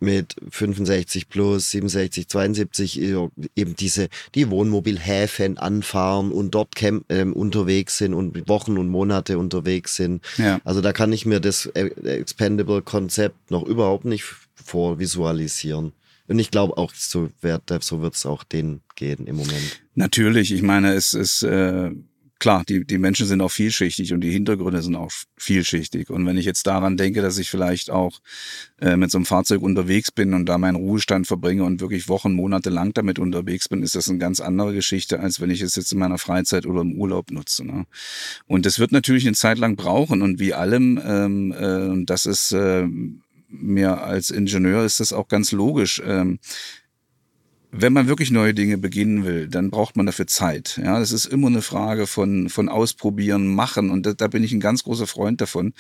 mit 0.01 0.37
65 0.51 1.29
plus, 1.29 1.70
67, 1.70 2.29
72 2.29 3.01
äh, 3.01 3.29
eben 3.57 3.76
diese, 3.76 4.09
die 4.35 4.51
Wohnmobilhäfen 4.51 5.59
anfahren 5.59 6.31
und 6.31 6.53
dort 6.55 6.76
camp, 6.76 7.05
ähm, 7.09 7.33
unterwegs 7.33 7.99
sind 7.99 8.14
und 8.14 8.49
Wochen 8.49 8.79
und 8.79 8.89
Monate 8.89 9.39
unterwegs 9.39 9.97
sind. 9.97 10.24
Ja. 10.37 10.61
Also 10.64 10.81
da 10.81 10.93
kann 10.93 11.12
ich 11.12 11.26
mir 11.26 11.41
das 11.41 11.66
äh, 11.66 11.87
Expendable-Konzept 12.05 13.51
noch 13.51 13.64
überhaupt 13.64 14.05
nicht 14.05 14.24
vorvisualisieren. 14.55 15.93
Und 16.29 16.39
ich 16.39 16.51
glaube 16.51 16.76
auch, 16.76 16.93
so 16.95 17.31
wird 17.41 17.62
so 17.83 18.03
wird's 18.03 18.26
auch 18.26 18.45
denen 18.45 18.83
gehen 18.97 19.26
im 19.26 19.37
Moment. 19.37 19.81
Natürlich, 19.95 20.53
ich 20.53 20.62
meine, 20.62 20.93
es 20.93 21.14
ist 21.14 21.43
äh, 21.43 21.91
klar, 22.39 22.64
die, 22.68 22.84
die 22.84 22.99
Menschen 22.99 23.26
sind 23.26 23.41
auch 23.41 23.51
vielschichtig 23.51 24.12
und 24.12 24.20
die 24.20 24.30
Hintergründe 24.30 24.82
sind 24.82 24.97
auch 24.97 25.11
vielschichtig. 25.36 26.11
Und 26.11 26.26
wenn 26.26 26.36
ich 26.36 26.45
jetzt 26.45 26.66
daran 26.66 26.97
denke, 26.97 27.22
dass 27.22 27.39
ich 27.39 27.51
vielleicht 27.51 27.91
auch 27.91 28.20
äh, 28.80 28.97
mit 28.97 29.11
so 29.11 29.18
einem 29.18 29.24
Fahrzeug 29.24 29.62
unterwegs 29.62 30.11
bin 30.11 30.34
und 30.34 30.47
da 30.47 30.59
meinen 30.59 30.76
Ruhestand 30.76 31.26
verbringe 31.26 31.64
und 31.64 31.80
wirklich 31.80 32.09
Wochen, 32.09 32.34
Monate 32.34 32.70
lang 32.70 32.95
damit 32.95 33.18
unterwegs 33.18 33.68
bin, 33.68 33.82
ist 33.82 33.95
das 33.95 34.09
eine 34.09 34.18
ganz 34.18 34.41
andere 34.41 34.74
Geschichte, 34.74 35.20
als 35.20 35.41
wenn 35.41 35.51
ich 35.51 35.61
es 35.61 35.76
jetzt 35.76 35.93
in 35.93 35.99
meiner 35.99 36.18
Freizeit 36.18 36.66
oder 36.66 36.82
im 36.82 36.93
Urlaub 36.93 37.30
nutze. 37.30 37.64
Ne? 37.64 37.86
Und 38.47 38.66
das 38.66 38.78
wird 38.78 38.93
natürlich 38.93 39.26
eine 39.26 39.36
Zeit 39.36 39.59
lang 39.59 39.76
brauchen 39.76 40.22
und 40.22 40.39
wie 40.39 40.55
allem, 40.55 41.01
ähm, 41.05 41.53
äh, 41.53 42.05
das 42.05 42.26
ist 42.26 42.53
äh, 42.53 42.86
mir 43.49 44.03
als 44.03 44.30
Ingenieur 44.30 44.84
ist 44.84 45.01
das 45.01 45.12
auch 45.12 45.28
ganz 45.28 45.53
logisch. 45.53 46.03
Ähm, 46.05 46.39
wenn 47.70 47.92
man 47.92 48.08
wirklich 48.08 48.30
neue 48.30 48.54
Dinge 48.54 48.78
beginnen 48.78 49.24
will, 49.24 49.48
dann 49.48 49.70
braucht 49.70 49.96
man 49.96 50.06
dafür 50.06 50.26
Zeit. 50.26 50.80
Ja, 50.82 50.98
das 50.98 51.12
ist 51.12 51.26
immer 51.26 51.48
eine 51.48 51.62
Frage 51.62 52.06
von, 52.06 52.48
von 52.48 52.68
ausprobieren, 52.68 53.54
machen. 53.54 53.90
Und 53.90 54.06
da, 54.06 54.14
da 54.14 54.28
bin 54.28 54.42
ich 54.42 54.52
ein 54.52 54.60
ganz 54.60 54.84
großer 54.84 55.06
Freund 55.06 55.40
davon. 55.40 55.74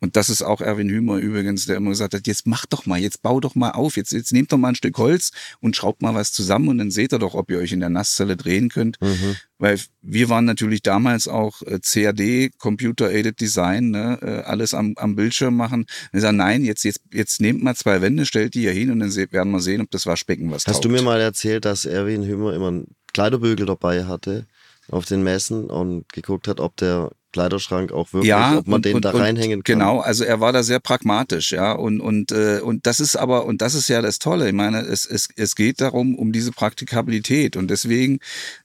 Und 0.00 0.16
das 0.16 0.30
ist 0.30 0.42
auch 0.42 0.60
Erwin 0.60 0.88
Hümer 0.88 1.18
übrigens, 1.18 1.66
der 1.66 1.76
immer 1.76 1.90
gesagt 1.90 2.14
hat, 2.14 2.26
jetzt 2.26 2.46
mach 2.46 2.66
doch 2.66 2.86
mal, 2.86 2.98
jetzt 2.98 3.22
bau 3.22 3.38
doch 3.38 3.54
mal 3.54 3.72
auf, 3.72 3.96
jetzt, 3.96 4.12
jetzt 4.12 4.32
nehmt 4.32 4.50
doch 4.50 4.58
mal 4.58 4.68
ein 4.68 4.74
Stück 4.74 4.96
Holz 4.98 5.30
und 5.60 5.76
schraubt 5.76 6.00
mal 6.00 6.14
was 6.14 6.32
zusammen 6.32 6.68
und 6.68 6.78
dann 6.78 6.90
seht 6.90 7.12
ihr 7.12 7.18
doch, 7.18 7.34
ob 7.34 7.50
ihr 7.50 7.58
euch 7.58 7.72
in 7.72 7.80
der 7.80 7.90
Nasszelle 7.90 8.36
drehen 8.36 8.70
könnt. 8.70 9.00
Mhm. 9.00 9.36
Weil 9.58 9.78
wir 10.00 10.30
waren 10.30 10.46
natürlich 10.46 10.82
damals 10.82 11.28
auch 11.28 11.60
äh, 11.62 11.78
CAD, 11.80 12.52
Computer 12.58 13.10
Aided 13.10 13.40
Design, 13.40 13.90
ne, 13.90 14.18
äh, 14.22 14.48
alles 14.48 14.72
am, 14.72 14.94
am 14.96 15.16
Bildschirm 15.16 15.54
machen. 15.54 15.84
Wir 16.12 16.22
sagen, 16.22 16.38
nein, 16.38 16.64
jetzt, 16.64 16.84
jetzt, 16.84 17.02
jetzt 17.12 17.40
nehmt 17.42 17.62
mal 17.62 17.76
zwei 17.76 18.00
Wände, 18.00 18.24
stellt 18.24 18.54
die 18.54 18.60
hier 18.60 18.72
hin 18.72 18.90
und 18.90 19.00
dann 19.00 19.14
werden 19.14 19.52
wir 19.52 19.60
sehen, 19.60 19.82
ob 19.82 19.90
das 19.90 20.06
Waschbecken 20.06 20.50
was 20.50 20.66
Hast 20.66 20.76
taugt. 20.76 20.84
du 20.86 20.88
mir 20.88 21.02
mal 21.02 21.20
erzählt, 21.20 21.66
dass 21.66 21.84
Erwin 21.84 22.24
Hümer 22.24 22.54
immer 22.54 22.68
einen 22.68 22.96
Kleiderbügel 23.12 23.66
dabei 23.66 24.06
hatte 24.06 24.46
auf 24.88 25.04
den 25.04 25.22
Messen 25.22 25.70
und 25.70 26.10
geguckt 26.12 26.48
hat, 26.48 26.58
ob 26.58 26.76
der 26.76 27.12
Kleiderschrank 27.32 27.92
auch 27.92 28.12
wirklich, 28.12 28.28
ja, 28.28 28.58
ob 28.58 28.66
man 28.66 28.76
und, 28.76 28.84
den 28.84 28.96
und, 28.96 29.04
da 29.04 29.10
reinhängen 29.10 29.62
kann. 29.62 29.78
Genau, 29.78 30.00
also 30.00 30.24
er 30.24 30.40
war 30.40 30.52
da 30.52 30.62
sehr 30.62 30.80
pragmatisch, 30.80 31.52
ja, 31.52 31.72
und 31.72 32.00
und 32.00 32.32
äh, 32.32 32.60
und 32.60 32.86
das 32.86 33.00
ist 33.00 33.16
aber 33.16 33.44
und 33.46 33.62
das 33.62 33.74
ist 33.74 33.88
ja 33.88 34.02
das 34.02 34.18
Tolle. 34.18 34.48
Ich 34.48 34.54
meine, 34.54 34.80
es 34.80 35.06
es 35.06 35.28
es 35.36 35.54
geht 35.54 35.80
darum 35.80 36.14
um 36.14 36.32
diese 36.32 36.52
Praktikabilität 36.52 37.56
und 37.56 37.68
deswegen, 37.68 38.18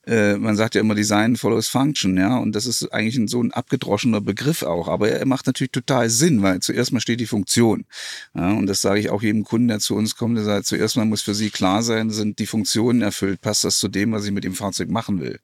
äh, 0.07 0.35
man 0.35 0.55
sagt 0.55 0.75
ja 0.75 0.81
immer 0.81 0.95
Design 0.95 1.35
follows 1.35 1.67
Function, 1.67 2.17
ja, 2.17 2.37
und 2.37 2.53
das 2.53 2.65
ist 2.65 2.91
eigentlich 2.91 3.17
ein, 3.17 3.27
so 3.27 3.41
ein 3.41 3.51
abgedroschener 3.51 4.21
Begriff 4.21 4.63
auch, 4.63 4.87
aber 4.87 5.09
er 5.09 5.25
macht 5.25 5.47
natürlich 5.47 5.71
total 5.71 6.09
Sinn, 6.09 6.41
weil 6.41 6.59
zuerst 6.59 6.91
mal 6.91 6.99
steht 6.99 7.19
die 7.19 7.27
Funktion, 7.27 7.85
ja, 8.33 8.51
und 8.51 8.67
das 8.67 8.81
sage 8.81 8.99
ich 8.99 9.09
auch 9.09 9.21
jedem 9.21 9.43
Kunden, 9.43 9.67
der 9.67 9.79
zu 9.79 9.95
uns 9.95 10.15
kommt, 10.15 10.37
der 10.37 10.43
sagt, 10.43 10.65
zuerst 10.65 10.97
mal 10.97 11.05
muss 11.05 11.21
für 11.21 11.35
sie 11.35 11.49
klar 11.49 11.83
sein, 11.83 12.09
sind 12.09 12.39
die 12.39 12.45
Funktionen 12.45 13.01
erfüllt, 13.01 13.41
passt 13.41 13.63
das 13.63 13.79
zu 13.79 13.87
dem, 13.87 14.11
was 14.11 14.25
ich 14.25 14.31
mit 14.31 14.43
dem 14.43 14.53
Fahrzeug 14.53 14.89
machen 14.89 15.21
will. 15.21 15.39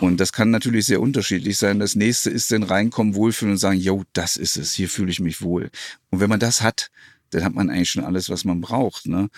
Und 0.00 0.18
das 0.18 0.32
kann 0.32 0.50
natürlich 0.50 0.86
sehr 0.86 1.00
unterschiedlich 1.00 1.56
sein. 1.56 1.78
Das 1.78 1.94
nächste 1.94 2.30
ist 2.30 2.43
dann 2.48 2.62
reinkommen, 2.62 3.14
wohlfühlen 3.14 3.52
und 3.52 3.58
sagen, 3.58 3.78
yo, 3.78 4.04
das 4.12 4.36
ist 4.36 4.56
es, 4.56 4.72
hier 4.72 4.88
fühle 4.88 5.10
ich 5.10 5.20
mich 5.20 5.42
wohl. 5.42 5.70
Und 6.10 6.20
wenn 6.20 6.30
man 6.30 6.40
das 6.40 6.62
hat, 6.62 6.90
dann 7.34 7.44
hat 7.44 7.54
man 7.54 7.68
eigentlich 7.68 7.90
schon 7.90 8.04
alles, 8.04 8.30
was 8.30 8.44
man 8.44 8.60
braucht. 8.60 9.06
Ne? 9.06 9.28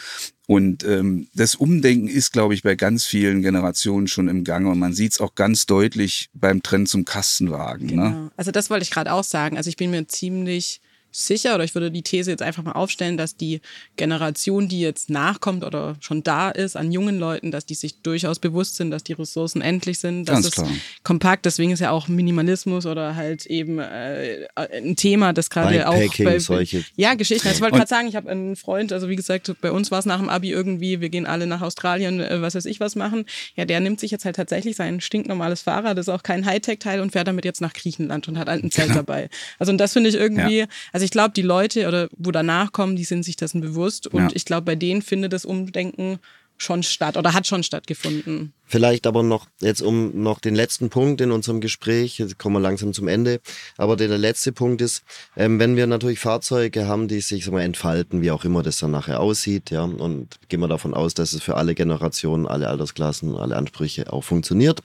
Und 0.46 0.84
ähm, 0.84 1.28
das 1.34 1.54
Umdenken 1.54 2.08
ist, 2.08 2.32
glaube 2.32 2.54
ich, 2.54 2.62
bei 2.62 2.74
ganz 2.74 3.04
vielen 3.04 3.42
Generationen 3.42 4.06
schon 4.06 4.28
im 4.28 4.44
Gange. 4.44 4.68
Und 4.70 4.78
man 4.78 4.92
sieht 4.92 5.12
es 5.12 5.20
auch 5.20 5.34
ganz 5.34 5.66
deutlich 5.66 6.28
beim 6.34 6.62
Trend 6.62 6.88
zum 6.88 7.04
Kastenwagen. 7.04 7.86
Ne? 7.86 7.92
Genau. 7.92 8.08
Ne? 8.08 8.30
Also 8.36 8.50
das 8.50 8.70
wollte 8.70 8.84
ich 8.84 8.90
gerade 8.90 9.12
auch 9.12 9.24
sagen. 9.24 9.56
Also 9.56 9.68
ich 9.68 9.76
bin 9.76 9.90
mir 9.90 10.06
ziemlich 10.08 10.80
sicher 11.16 11.54
oder 11.54 11.64
ich 11.64 11.74
würde 11.74 11.90
die 11.90 12.02
These 12.02 12.30
jetzt 12.30 12.42
einfach 12.42 12.62
mal 12.62 12.72
aufstellen, 12.72 13.16
dass 13.16 13.36
die 13.36 13.60
Generation, 13.96 14.68
die 14.68 14.80
jetzt 14.80 15.08
nachkommt 15.08 15.64
oder 15.64 15.96
schon 16.00 16.22
da 16.22 16.50
ist 16.50 16.76
an 16.76 16.92
jungen 16.92 17.18
Leuten, 17.18 17.50
dass 17.50 17.64
die 17.64 17.74
sich 17.74 18.02
durchaus 18.02 18.38
bewusst 18.38 18.76
sind, 18.76 18.90
dass 18.90 19.02
die 19.02 19.14
Ressourcen 19.14 19.62
endlich 19.62 19.98
sind, 19.98 20.26
dass 20.26 20.34
Ganz 20.34 20.46
es 20.48 20.54
klar. 20.54 20.68
kompakt, 21.02 21.46
deswegen 21.46 21.72
ist 21.72 21.80
ja 21.80 21.90
auch 21.90 22.08
Minimalismus 22.08 22.84
oder 22.84 23.16
halt 23.16 23.46
eben 23.46 23.78
äh, 23.78 24.46
ein 24.54 24.96
Thema, 24.96 25.32
das 25.32 25.48
gerade 25.48 25.88
auch 25.88 26.18
bei 26.18 26.38
solche 26.38 26.84
ja 26.96 27.14
Geschichten. 27.14 27.48
Also 27.48 27.58
ich 27.58 27.62
wollte 27.62 27.76
gerade 27.76 27.88
sagen, 27.88 28.08
ich 28.08 28.16
habe 28.16 28.28
einen 28.28 28.54
Freund, 28.56 28.92
also 28.92 29.08
wie 29.08 29.16
gesagt, 29.16 29.50
bei 29.62 29.72
uns 29.72 29.90
war 29.90 30.00
es 30.00 30.06
nach 30.06 30.18
dem 30.18 30.28
Abi 30.28 30.50
irgendwie, 30.50 31.00
wir 31.00 31.08
gehen 31.08 31.24
alle 31.24 31.46
nach 31.46 31.62
Australien, 31.62 32.20
äh, 32.20 32.42
was 32.42 32.54
weiß 32.54 32.66
ich 32.66 32.78
was 32.80 32.94
machen. 32.94 33.24
Ja, 33.54 33.64
der 33.64 33.80
nimmt 33.80 34.00
sich 34.00 34.10
jetzt 34.10 34.26
halt 34.26 34.36
tatsächlich 34.36 34.76
sein 34.76 35.00
stinknormales 35.00 35.62
Fahrrad, 35.62 35.96
das 35.96 36.08
ist 36.08 36.12
auch 36.12 36.22
kein 36.22 36.44
Hightech-Teil 36.44 37.00
und 37.00 37.12
fährt 37.12 37.26
damit 37.26 37.46
jetzt 37.46 37.62
nach 37.62 37.72
Griechenland 37.72 38.28
und 38.28 38.38
hat 38.38 38.48
halt 38.48 38.62
ein 38.62 38.70
Zelt 38.70 38.88
genau. 38.88 39.00
dabei. 39.00 39.30
Also 39.58 39.72
und 39.72 39.78
das 39.78 39.94
finde 39.94 40.10
ich 40.10 40.16
irgendwie, 40.16 40.58
ja. 40.58 40.66
also 40.92 41.05
ich 41.06 41.12
glaube, 41.12 41.32
die 41.34 41.42
Leute 41.42 41.86
oder 41.86 42.08
wo 42.16 42.32
danach 42.32 42.72
kommen, 42.72 42.96
die 42.96 43.04
sind 43.04 43.22
sich 43.22 43.36
dessen 43.36 43.60
bewusst. 43.60 44.08
Und 44.08 44.22
ja. 44.22 44.28
ich 44.34 44.44
glaube, 44.44 44.62
bei 44.62 44.74
denen 44.74 45.02
findet 45.02 45.32
das 45.32 45.44
Umdenken 45.44 46.18
schon 46.56 46.82
statt 46.82 47.16
oder 47.16 47.32
hat 47.32 47.46
schon 47.46 47.62
stattgefunden. 47.62 48.52
Vielleicht 48.64 49.06
aber 49.06 49.22
noch, 49.22 49.46
jetzt 49.60 49.82
um 49.82 50.22
noch 50.22 50.40
den 50.40 50.56
letzten 50.56 50.90
Punkt 50.90 51.20
in 51.20 51.30
unserem 51.30 51.60
Gespräch, 51.60 52.18
jetzt 52.18 52.38
kommen 52.38 52.56
wir 52.56 52.60
langsam 52.60 52.92
zum 52.92 53.06
Ende, 53.06 53.40
aber 53.76 53.94
der, 53.94 54.08
der 54.08 54.18
letzte 54.18 54.52
Punkt 54.52 54.80
ist, 54.80 55.04
ähm, 55.36 55.60
wenn 55.60 55.76
wir 55.76 55.86
natürlich 55.86 56.18
Fahrzeuge 56.18 56.88
haben, 56.88 57.06
die 57.06 57.20
sich 57.20 57.44
sag 57.44 57.52
mal, 57.52 57.60
entfalten, 57.60 58.22
wie 58.22 58.32
auch 58.32 58.44
immer 58.44 58.64
das 58.64 58.78
dann 58.78 58.90
nachher 58.90 59.20
aussieht, 59.20 59.70
ja, 59.70 59.84
und 59.84 60.38
gehen 60.48 60.60
wir 60.60 60.68
davon 60.68 60.94
aus, 60.94 61.14
dass 61.14 61.34
es 61.34 61.42
für 61.42 61.56
alle 61.56 61.76
Generationen, 61.76 62.46
alle 62.46 62.68
Altersklassen, 62.68 63.36
alle 63.36 63.54
Ansprüche 63.54 64.12
auch 64.12 64.24
funktioniert. 64.24 64.80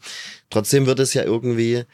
Trotzdem 0.51 0.85
wird 0.85 0.99
es 0.99 1.15
ja 1.15 1.23
irgendwie 1.23 1.85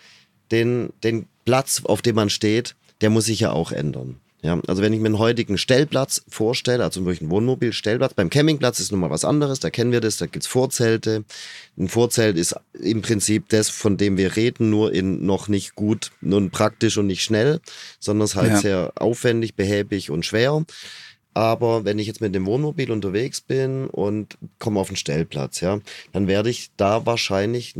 den, 0.51 0.91
den 1.03 1.27
Platz, 1.45 1.83
auf 1.85 2.01
dem 2.01 2.15
man 2.15 2.29
steht, 2.29 2.75
der 3.01 3.09
muss 3.09 3.25
sich 3.25 3.39
ja 3.39 3.51
auch 3.51 3.71
ändern. 3.71 4.19
Ja, 4.43 4.61
also 4.67 4.83
wenn 4.83 4.93
ich 4.93 4.99
mir 4.99 5.07
einen 5.07 5.17
heutigen 5.17 5.57
Stellplatz 5.57 6.23
vorstelle, 6.29 6.83
also 6.83 6.99
zum 6.99 7.05
Beispiel 7.05 7.25
einen 7.25 7.31
Wohnmobilstellplatz, 7.31 8.13
beim 8.13 8.29
Campingplatz 8.29 8.79
ist 8.79 8.91
nochmal 8.91 9.09
was 9.09 9.25
anderes, 9.25 9.59
da 9.59 9.71
kennen 9.71 9.91
wir 9.91 9.99
das, 9.99 10.17
da 10.17 10.27
gibt's 10.27 10.45
Vorzelte. 10.45 11.25
Ein 11.75 11.87
Vorzelt 11.87 12.37
ist 12.37 12.55
im 12.73 13.01
Prinzip 13.01 13.49
das, 13.49 13.69
von 13.69 13.97
dem 13.97 14.15
wir 14.15 14.35
reden, 14.35 14.69
nur 14.69 14.93
in 14.93 15.25
noch 15.25 15.47
nicht 15.47 15.75
gut, 15.75 16.11
nur 16.21 16.47
praktisch 16.51 16.97
und 16.97 17.07
nicht 17.07 17.23
schnell, 17.23 17.61
sondern 17.99 18.25
es 18.25 18.31
ist 18.31 18.35
halt 18.35 18.51
ja. 18.51 18.57
sehr 18.57 18.91
aufwendig, 18.95 19.55
behäbig 19.55 20.11
und 20.11 20.23
schwer. 20.23 20.63
Aber 21.33 21.83
wenn 21.83 21.99
ich 21.99 22.07
jetzt 22.07 22.21
mit 22.21 22.33
dem 22.33 22.45
Wohnmobil 22.45 22.91
unterwegs 22.91 23.41
bin 23.41 23.87
und 23.87 24.37
komme 24.59 24.79
auf 24.79 24.89
einen 24.89 24.97
Stellplatz, 24.97 25.61
ja, 25.61 25.79
dann 26.13 26.27
werde 26.27 26.49
ich 26.51 26.69
da 26.77 27.05
wahrscheinlich 27.05 27.75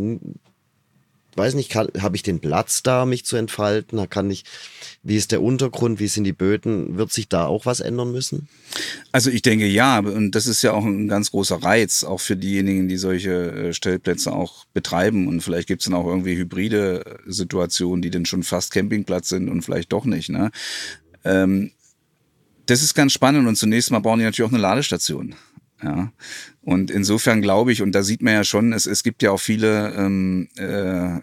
weiß 1.38 1.54
nicht, 1.54 1.76
habe 1.76 2.16
ich 2.16 2.24
den 2.24 2.40
Platz 2.40 2.84
da, 2.84 3.06
mich 3.06 3.26
zu 3.26 3.38
entfalten? 3.38 4.10
Kann 4.10 4.32
ich, 4.32 4.44
wie 5.04 5.16
ist 5.16 5.32
der 5.32 5.42
Untergrund, 5.42 6.00
wie 6.00 6.08
sind 6.08 6.24
die 6.24 6.34
Böden? 6.34 6.98
Wird 6.98 7.12
sich 7.12 7.30
da 7.30 7.46
auch 7.46 7.66
was 7.66 7.80
ändern 7.80 8.12
müssen? 8.12 8.48
Also 9.12 9.30
ich 9.30 9.42
denke 9.42 9.68
ja, 9.68 10.00
und 10.00 10.32
das 10.32 10.48
ist 10.48 10.62
ja 10.64 10.74
auch 10.74 10.84
ein 10.84 11.08
ganz 11.08 11.32
großer 11.32 11.62
Reiz, 11.64 12.04
auch 12.04 12.20
für 12.20 12.36
diejenigen, 12.36 12.88
die 12.88 12.98
solche 12.98 13.52
äh, 13.52 13.74
Stellplätze 13.74 14.32
auch 14.32 14.66
betreiben. 14.74 15.28
Und 15.28 15.42
vielleicht 15.42 15.68
gibt 15.68 15.82
es 15.82 15.86
dann 15.86 15.94
auch 15.94 16.08
irgendwie 16.08 16.36
hybride 16.36 17.20
Situationen, 17.26 18.02
die 18.02 18.10
dann 18.10 18.26
schon 18.26 18.44
fast 18.44 18.72
Campingplatz 18.72 19.30
sind 19.30 19.50
und 19.50 19.62
vielleicht 19.62 19.92
doch 19.94 20.06
nicht. 20.06 20.30
Ne? 20.30 20.52
Ähm, 21.24 21.72
das 22.66 22.82
ist 22.82 22.94
ganz 22.94 23.14
spannend 23.14 23.48
und 23.48 23.56
zunächst 23.56 23.92
mal 23.92 24.00
bauen 24.00 24.20
die 24.20 24.26
natürlich 24.26 24.50
auch 24.50 24.54
eine 24.54 24.62
Ladestation. 24.62 25.36
Ja. 25.82 26.12
Und 26.62 26.90
insofern 26.90 27.42
glaube 27.42 27.72
ich, 27.72 27.82
und 27.82 27.94
da 27.94 28.04
sieht 28.04 28.22
man 28.22 28.34
ja 28.34 28.44
schon, 28.44 28.74
es, 28.74 28.86
es 28.86 29.04
gibt 29.04 29.22
ja 29.22 29.32
auch 29.32 29.40
viele 29.40 29.94
ähm, 29.96 30.50
äh, 30.58 31.20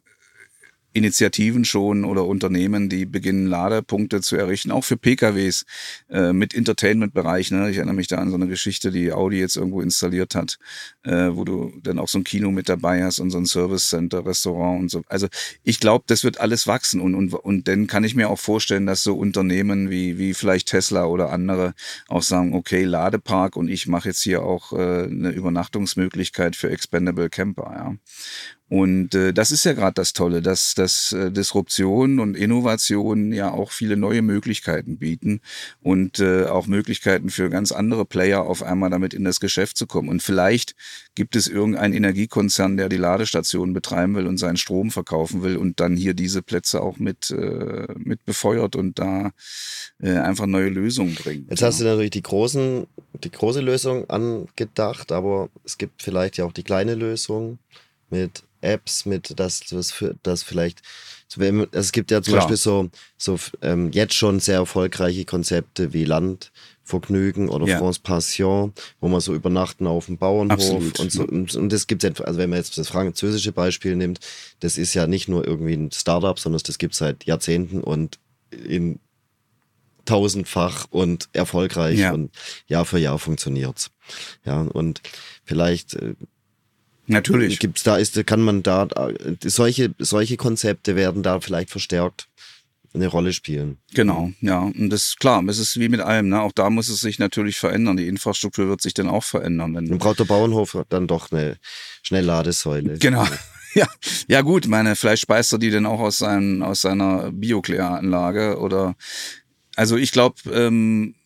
Initiativen 0.94 1.64
schon 1.64 2.04
oder 2.04 2.24
Unternehmen, 2.24 2.88
die 2.88 3.04
beginnen 3.04 3.48
Ladepunkte 3.48 4.20
zu 4.20 4.36
errichten, 4.36 4.70
auch 4.70 4.84
für 4.84 4.96
PKWs 4.96 5.66
äh, 6.08 6.32
mit 6.32 6.54
Entertainment-Bereich. 6.54 7.50
Ne? 7.50 7.68
Ich 7.68 7.78
erinnere 7.78 7.96
mich 7.96 8.06
da 8.06 8.18
an 8.18 8.30
so 8.30 8.36
eine 8.36 8.46
Geschichte, 8.46 8.92
die 8.92 9.12
Audi 9.12 9.40
jetzt 9.40 9.56
irgendwo 9.56 9.80
installiert 9.80 10.36
hat, 10.36 10.56
äh, 11.02 11.30
wo 11.32 11.44
du 11.44 11.72
dann 11.82 11.98
auch 11.98 12.06
so 12.06 12.18
ein 12.18 12.24
Kino 12.24 12.52
mit 12.52 12.68
dabei 12.68 13.02
hast 13.02 13.18
und 13.18 13.30
so 13.30 13.38
ein 13.38 13.46
Service 13.46 13.88
Center, 13.88 14.24
Restaurant 14.24 14.82
und 14.82 14.90
so. 14.90 15.02
Also 15.08 15.26
ich 15.64 15.80
glaube, 15.80 16.04
das 16.06 16.22
wird 16.22 16.38
alles 16.38 16.68
wachsen 16.68 17.00
und, 17.00 17.16
und, 17.16 17.34
und 17.34 17.66
dann 17.66 17.88
kann 17.88 18.04
ich 18.04 18.14
mir 18.14 18.30
auch 18.30 18.38
vorstellen, 18.38 18.86
dass 18.86 19.02
so 19.02 19.16
Unternehmen 19.16 19.90
wie, 19.90 20.16
wie 20.16 20.32
vielleicht 20.32 20.68
Tesla 20.68 21.06
oder 21.06 21.30
andere 21.30 21.74
auch 22.06 22.22
sagen, 22.22 22.54
okay, 22.54 22.84
Ladepark 22.84 23.56
und 23.56 23.66
ich 23.66 23.88
mache 23.88 24.10
jetzt 24.10 24.22
hier 24.22 24.44
auch 24.44 24.72
äh, 24.72 24.76
eine 24.76 25.30
Übernachtungsmöglichkeit 25.30 26.54
für 26.54 26.70
Expendable 26.70 27.30
Camper. 27.30 27.72
Ja. 27.74 27.94
Und 28.70 29.14
äh, 29.14 29.34
das 29.34 29.50
ist 29.50 29.64
ja 29.64 29.74
gerade 29.74 29.94
das 29.94 30.14
Tolle, 30.14 30.40
dass, 30.40 30.74
dass 30.74 31.12
äh, 31.12 31.30
Disruption 31.30 32.18
und 32.18 32.34
Innovation 32.34 33.30
ja 33.30 33.52
auch 33.52 33.70
viele 33.70 33.96
neue 33.96 34.22
Möglichkeiten 34.22 34.96
bieten 34.96 35.40
und 35.82 36.18
äh, 36.18 36.46
auch 36.46 36.66
Möglichkeiten 36.66 37.28
für 37.28 37.50
ganz 37.50 37.72
andere 37.72 38.06
Player 38.06 38.42
auf 38.42 38.62
einmal 38.62 38.88
damit 38.88 39.12
in 39.12 39.22
das 39.22 39.38
Geschäft 39.38 39.76
zu 39.76 39.86
kommen. 39.86 40.08
Und 40.08 40.22
vielleicht 40.22 40.74
gibt 41.14 41.36
es 41.36 41.46
irgendeinen 41.46 41.92
Energiekonzern, 41.92 42.78
der 42.78 42.88
die 42.88 42.96
Ladestation 42.96 43.74
betreiben 43.74 44.14
will 44.14 44.26
und 44.26 44.38
seinen 44.38 44.56
Strom 44.56 44.90
verkaufen 44.90 45.42
will 45.42 45.58
und 45.58 45.78
dann 45.78 45.94
hier 45.94 46.14
diese 46.14 46.40
Plätze 46.40 46.80
auch 46.82 46.96
mit, 46.96 47.30
äh, 47.30 47.86
mit 47.98 48.24
befeuert 48.24 48.76
und 48.76 48.98
da 48.98 49.32
äh, 50.00 50.16
einfach 50.16 50.46
neue 50.46 50.70
Lösungen 50.70 51.14
bringt. 51.16 51.50
Jetzt 51.50 51.62
hast 51.62 51.80
du 51.80 51.84
natürlich 51.84 52.12
die 52.12 52.22
großen, 52.22 52.86
die 53.22 53.30
große 53.30 53.60
Lösung 53.60 54.08
angedacht, 54.08 55.12
aber 55.12 55.50
es 55.64 55.76
gibt 55.76 56.02
vielleicht 56.02 56.38
ja 56.38 56.46
auch 56.46 56.52
die 56.52 56.62
kleine 56.62 56.94
Lösung 56.94 57.58
mit 58.10 58.42
Apps, 58.64 59.06
mit 59.06 59.38
das, 59.38 59.60
das, 59.60 59.92
für, 59.92 60.16
das 60.22 60.42
vielleicht, 60.42 60.82
es 61.72 61.92
gibt 61.92 62.10
ja 62.10 62.22
zum 62.22 62.32
Klar. 62.32 62.42
Beispiel 62.42 62.56
so, 62.56 62.90
so 63.16 63.38
ähm, 63.62 63.90
jetzt 63.92 64.14
schon 64.14 64.40
sehr 64.40 64.56
erfolgreiche 64.56 65.24
Konzepte 65.24 65.92
wie 65.92 66.04
Landvergnügen 66.04 67.48
oder 67.48 67.66
ja. 67.66 67.78
France 67.78 68.00
Passion, 68.02 68.72
wo 69.00 69.08
man 69.08 69.20
so 69.20 69.34
übernachten 69.34 69.86
auf 69.86 70.06
dem 70.06 70.18
Bauernhof 70.18 70.58
Absolut. 70.58 71.00
und 71.00 71.12
so. 71.12 71.22
Und, 71.24 71.54
und 71.54 71.72
das 71.72 71.86
gibt 71.86 72.04
es, 72.04 72.20
also 72.20 72.38
wenn 72.38 72.50
man 72.50 72.58
jetzt 72.58 72.78
das 72.78 72.88
französische 72.88 73.52
Beispiel 73.52 73.96
nimmt, 73.96 74.20
das 74.60 74.78
ist 74.78 74.94
ja 74.94 75.06
nicht 75.06 75.28
nur 75.28 75.46
irgendwie 75.46 75.74
ein 75.74 75.90
Startup, 75.92 76.38
sondern 76.38 76.62
das 76.64 76.78
gibt 76.78 76.94
es 76.94 76.98
seit 76.98 77.24
Jahrzehnten 77.24 77.80
und 77.80 78.18
in 78.50 79.00
tausendfach 80.04 80.86
und 80.90 81.28
erfolgreich 81.32 81.98
ja. 81.98 82.12
und 82.12 82.30
Jahr 82.66 82.84
für 82.84 82.98
Jahr 82.98 83.18
funktioniert's. 83.18 83.90
Ja, 84.44 84.60
und 84.60 85.00
vielleicht 85.44 85.94
äh, 85.94 86.14
Natürlich. 87.06 87.58
Gibt's 87.58 87.82
da 87.82 87.96
ist, 87.96 88.24
kann 88.26 88.40
man 88.40 88.62
da, 88.62 88.88
solche, 89.44 89.94
solche 89.98 90.36
Konzepte 90.36 90.96
werden 90.96 91.22
da 91.22 91.40
vielleicht 91.40 91.70
verstärkt 91.70 92.28
eine 92.94 93.08
Rolle 93.08 93.32
spielen. 93.32 93.78
Genau, 93.92 94.30
ja. 94.40 94.60
Und 94.60 94.90
das 94.90 95.08
ist 95.08 95.20
klar, 95.20 95.42
es 95.48 95.58
ist 95.58 95.78
wie 95.80 95.88
mit 95.88 96.00
allem, 96.00 96.28
ne? 96.28 96.40
Auch 96.40 96.52
da 96.52 96.70
muss 96.70 96.88
es 96.88 97.00
sich 97.00 97.18
natürlich 97.18 97.56
verändern. 97.56 97.96
Die 97.96 98.06
Infrastruktur 98.06 98.68
wird 98.68 98.80
sich 98.80 98.94
dann 98.94 99.08
auch 99.08 99.24
verändern. 99.24 99.74
Wenn 99.74 99.86
dann 99.86 99.98
braucht 99.98 100.20
der 100.20 100.24
Bauernhof 100.24 100.78
dann 100.88 101.08
doch 101.08 101.32
eine 101.32 101.56
Schnellladesäule. 102.02 102.98
Genau. 102.98 103.26
Ja, 103.76 103.88
ja 104.28 104.42
gut, 104.42 104.68
meine, 104.68 104.94
vielleicht 104.94 105.22
speist 105.22 105.52
er 105.52 105.58
die 105.58 105.72
dann 105.72 105.84
auch 105.84 105.98
aus, 105.98 106.18
seinen, 106.18 106.62
aus 106.62 106.82
seiner 106.82 107.32
Biokläranlage 107.32 108.60
oder 108.60 108.94
also 109.74 109.96
ich 109.96 110.12
glaube, 110.12 110.36
ähm, 110.52 111.16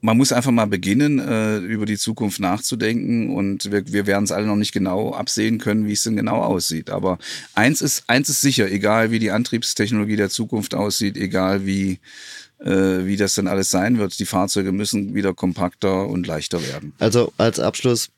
man 0.00 0.16
muss 0.16 0.32
einfach 0.32 0.50
mal 0.50 0.66
beginnen, 0.66 1.18
äh, 1.18 1.58
über 1.58 1.86
die 1.86 1.96
Zukunft 1.96 2.40
nachzudenken 2.40 3.34
und 3.34 3.70
wir, 3.70 3.90
wir 3.92 4.06
werden 4.06 4.24
es 4.24 4.32
alle 4.32 4.46
noch 4.46 4.56
nicht 4.56 4.72
genau 4.72 5.12
absehen 5.12 5.58
können, 5.58 5.86
wie 5.86 5.92
es 5.92 6.02
denn 6.02 6.16
genau 6.16 6.42
aussieht. 6.42 6.90
Aber 6.90 7.18
eins 7.54 7.82
ist, 7.82 8.04
eins 8.06 8.28
ist 8.28 8.40
sicher, 8.40 8.70
egal 8.70 9.10
wie 9.10 9.18
die 9.18 9.30
Antriebstechnologie 9.30 10.16
der 10.16 10.30
Zukunft 10.30 10.74
aussieht, 10.74 11.16
egal 11.16 11.66
wie, 11.66 11.98
äh, 12.58 13.04
wie 13.04 13.16
das 13.16 13.34
dann 13.34 13.48
alles 13.48 13.70
sein 13.70 13.98
wird, 13.98 14.18
die 14.18 14.26
Fahrzeuge 14.26 14.72
müssen 14.72 15.14
wieder 15.14 15.34
kompakter 15.34 16.06
und 16.06 16.26
leichter 16.26 16.62
werden. 16.66 16.92
Also 16.98 17.32
als 17.38 17.58
Abschluss, 17.58 18.10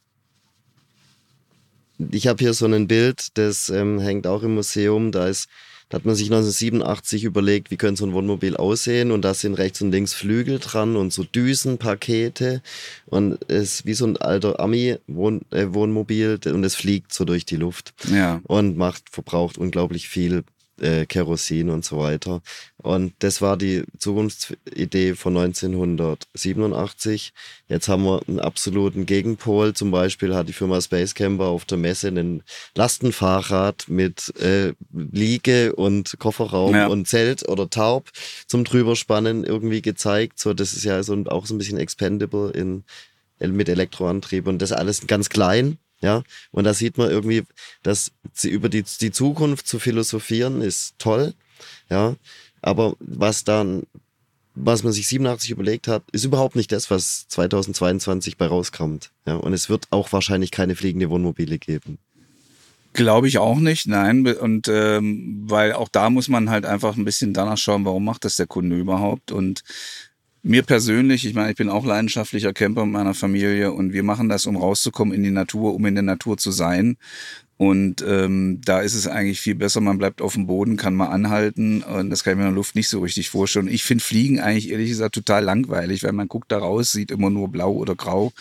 ich 2.10 2.26
habe 2.26 2.42
hier 2.42 2.54
so 2.54 2.66
ein 2.66 2.88
Bild, 2.88 3.28
das 3.34 3.70
ähm, 3.70 4.00
hängt 4.00 4.26
auch 4.26 4.42
im 4.42 4.54
Museum, 4.54 5.12
da 5.12 5.26
ist 5.26 5.48
Da 5.88 5.96
hat 5.96 6.04
man 6.04 6.14
sich 6.14 6.26
1987 6.26 7.24
überlegt, 7.24 7.70
wie 7.70 7.76
könnte 7.76 8.00
so 8.00 8.06
ein 8.06 8.12
Wohnmobil 8.12 8.56
aussehen 8.56 9.10
und 9.10 9.22
da 9.22 9.32
sind 9.32 9.54
rechts 9.54 9.80
und 9.80 9.90
links 9.90 10.12
Flügel 10.12 10.58
dran 10.58 10.96
und 10.96 11.12
so 11.12 11.24
Düsenpakete 11.24 12.62
und 13.06 13.38
es 13.48 13.80
ist 13.80 13.86
wie 13.86 13.94
so 13.94 14.06
ein 14.06 14.16
alter 14.18 14.60
Ami-Wohnmobil 14.60 16.40
äh, 16.44 16.50
und 16.50 16.64
es 16.64 16.74
fliegt 16.74 17.12
so 17.14 17.24
durch 17.24 17.46
die 17.46 17.56
Luft 17.56 17.94
ja. 18.12 18.40
und 18.44 18.76
macht, 18.76 19.04
verbraucht 19.10 19.56
unglaublich 19.56 20.08
viel 20.08 20.44
äh, 20.80 21.06
Kerosin 21.06 21.70
und 21.70 21.84
so 21.84 21.98
weiter. 21.98 22.42
Und 22.76 23.12
das 23.18 23.42
war 23.42 23.56
die 23.56 23.82
Zukunftsidee 23.98 25.14
von 25.14 25.36
1987. 25.36 27.32
Jetzt 27.68 27.88
haben 27.88 28.04
wir 28.04 28.20
einen 28.28 28.38
absoluten 28.40 29.04
Gegenpol. 29.06 29.74
Zum 29.74 29.90
Beispiel 29.90 30.34
hat 30.34 30.48
die 30.48 30.52
Firma 30.52 30.80
Space 30.80 31.14
Camper 31.14 31.46
auf 31.46 31.64
der 31.64 31.78
Messe 31.78 32.08
einen 32.08 32.42
Lastenfahrrad 32.74 33.88
mit 33.88 34.34
äh, 34.40 34.74
Liege 34.92 35.74
und 35.74 36.18
Kofferraum 36.18 36.74
ja. 36.74 36.86
und 36.86 37.08
Zelt 37.08 37.48
oder 37.48 37.68
Taub 37.68 38.10
zum 38.46 38.64
drüberspannen 38.64 39.44
irgendwie 39.44 39.82
gezeigt. 39.82 40.38
So, 40.38 40.54
das 40.54 40.72
ist 40.74 40.84
ja 40.84 41.02
so 41.02 41.16
auch 41.26 41.46
so 41.46 41.54
ein 41.54 41.58
bisschen 41.58 41.78
expendable 41.78 42.50
in, 42.50 42.84
mit 43.40 43.68
Elektroantrieb 43.68 44.46
und 44.46 44.62
das 44.62 44.72
alles 44.72 45.06
ganz 45.06 45.28
klein 45.28 45.78
ja, 46.00 46.22
und 46.52 46.64
da 46.64 46.74
sieht 46.74 46.96
man 46.98 47.10
irgendwie, 47.10 47.42
dass 47.82 48.12
sie 48.32 48.50
über 48.50 48.68
die, 48.68 48.84
die 49.00 49.10
Zukunft 49.10 49.66
zu 49.66 49.78
philosophieren 49.78 50.60
ist 50.60 50.94
toll. 50.98 51.34
Ja, 51.90 52.14
aber 52.62 52.94
was 53.00 53.44
dann, 53.44 53.82
was 54.54 54.82
man 54.82 54.92
sich 54.92 55.08
87 55.08 55.50
überlegt 55.50 55.88
hat, 55.88 56.04
ist 56.12 56.24
überhaupt 56.24 56.56
nicht 56.56 56.70
das, 56.72 56.90
was 56.90 57.26
2022 57.28 58.36
bei 58.36 58.46
rauskommt. 58.46 59.10
Ja, 59.26 59.34
und 59.34 59.52
es 59.52 59.68
wird 59.68 59.86
auch 59.90 60.12
wahrscheinlich 60.12 60.50
keine 60.50 60.76
fliegende 60.76 61.10
Wohnmobile 61.10 61.58
geben. 61.58 61.98
Glaube 62.92 63.28
ich 63.28 63.38
auch 63.38 63.58
nicht, 63.58 63.86
nein. 63.86 64.26
Und 64.26 64.66
ähm, 64.68 65.44
weil 65.46 65.72
auch 65.72 65.88
da 65.88 66.10
muss 66.10 66.28
man 66.28 66.50
halt 66.50 66.64
einfach 66.64 66.96
ein 66.96 67.04
bisschen 67.04 67.34
danach 67.34 67.58
schauen, 67.58 67.84
warum 67.84 68.04
macht 68.04 68.24
das 68.24 68.36
der 68.36 68.46
Kunde 68.46 68.76
überhaupt? 68.76 69.30
Und 69.30 69.62
mir 70.48 70.62
persönlich, 70.62 71.26
ich 71.26 71.34
meine, 71.34 71.50
ich 71.50 71.56
bin 71.56 71.68
auch 71.68 71.84
leidenschaftlicher 71.84 72.54
Camper 72.54 72.86
mit 72.86 72.94
meiner 72.94 73.14
Familie 73.14 73.72
und 73.72 73.92
wir 73.92 74.02
machen 74.02 74.30
das, 74.30 74.46
um 74.46 74.56
rauszukommen 74.56 75.14
in 75.14 75.22
die 75.22 75.30
Natur, 75.30 75.74
um 75.74 75.84
in 75.84 75.94
der 75.94 76.02
Natur 76.02 76.38
zu 76.38 76.50
sein. 76.50 76.96
Und 77.58 78.04
ähm, 78.06 78.60
da 78.64 78.80
ist 78.80 78.94
es 78.94 79.08
eigentlich 79.08 79.40
viel 79.40 79.56
besser, 79.56 79.80
man 79.80 79.98
bleibt 79.98 80.22
auf 80.22 80.34
dem 80.34 80.46
Boden, 80.46 80.76
kann 80.76 80.94
mal 80.94 81.08
anhalten. 81.08 81.82
Und 81.82 82.08
das 82.08 82.22
kann 82.22 82.34
ich 82.34 82.36
mir 82.36 82.44
in 82.44 82.50
der 82.50 82.54
Luft 82.54 82.76
nicht 82.76 82.88
so 82.88 83.00
richtig 83.00 83.30
vorstellen. 83.30 83.66
Ich 83.66 83.82
finde 83.82 84.04
Fliegen 84.04 84.38
eigentlich 84.38 84.70
ehrlich 84.70 84.90
gesagt 84.90 85.16
total 85.16 85.42
langweilig, 85.42 86.04
weil 86.04 86.12
man 86.12 86.28
guckt 86.28 86.52
da 86.52 86.58
raus, 86.58 86.92
sieht 86.92 87.10
immer 87.10 87.30
nur 87.30 87.48
blau 87.48 87.72
oder 87.72 87.96
grau 87.96 88.32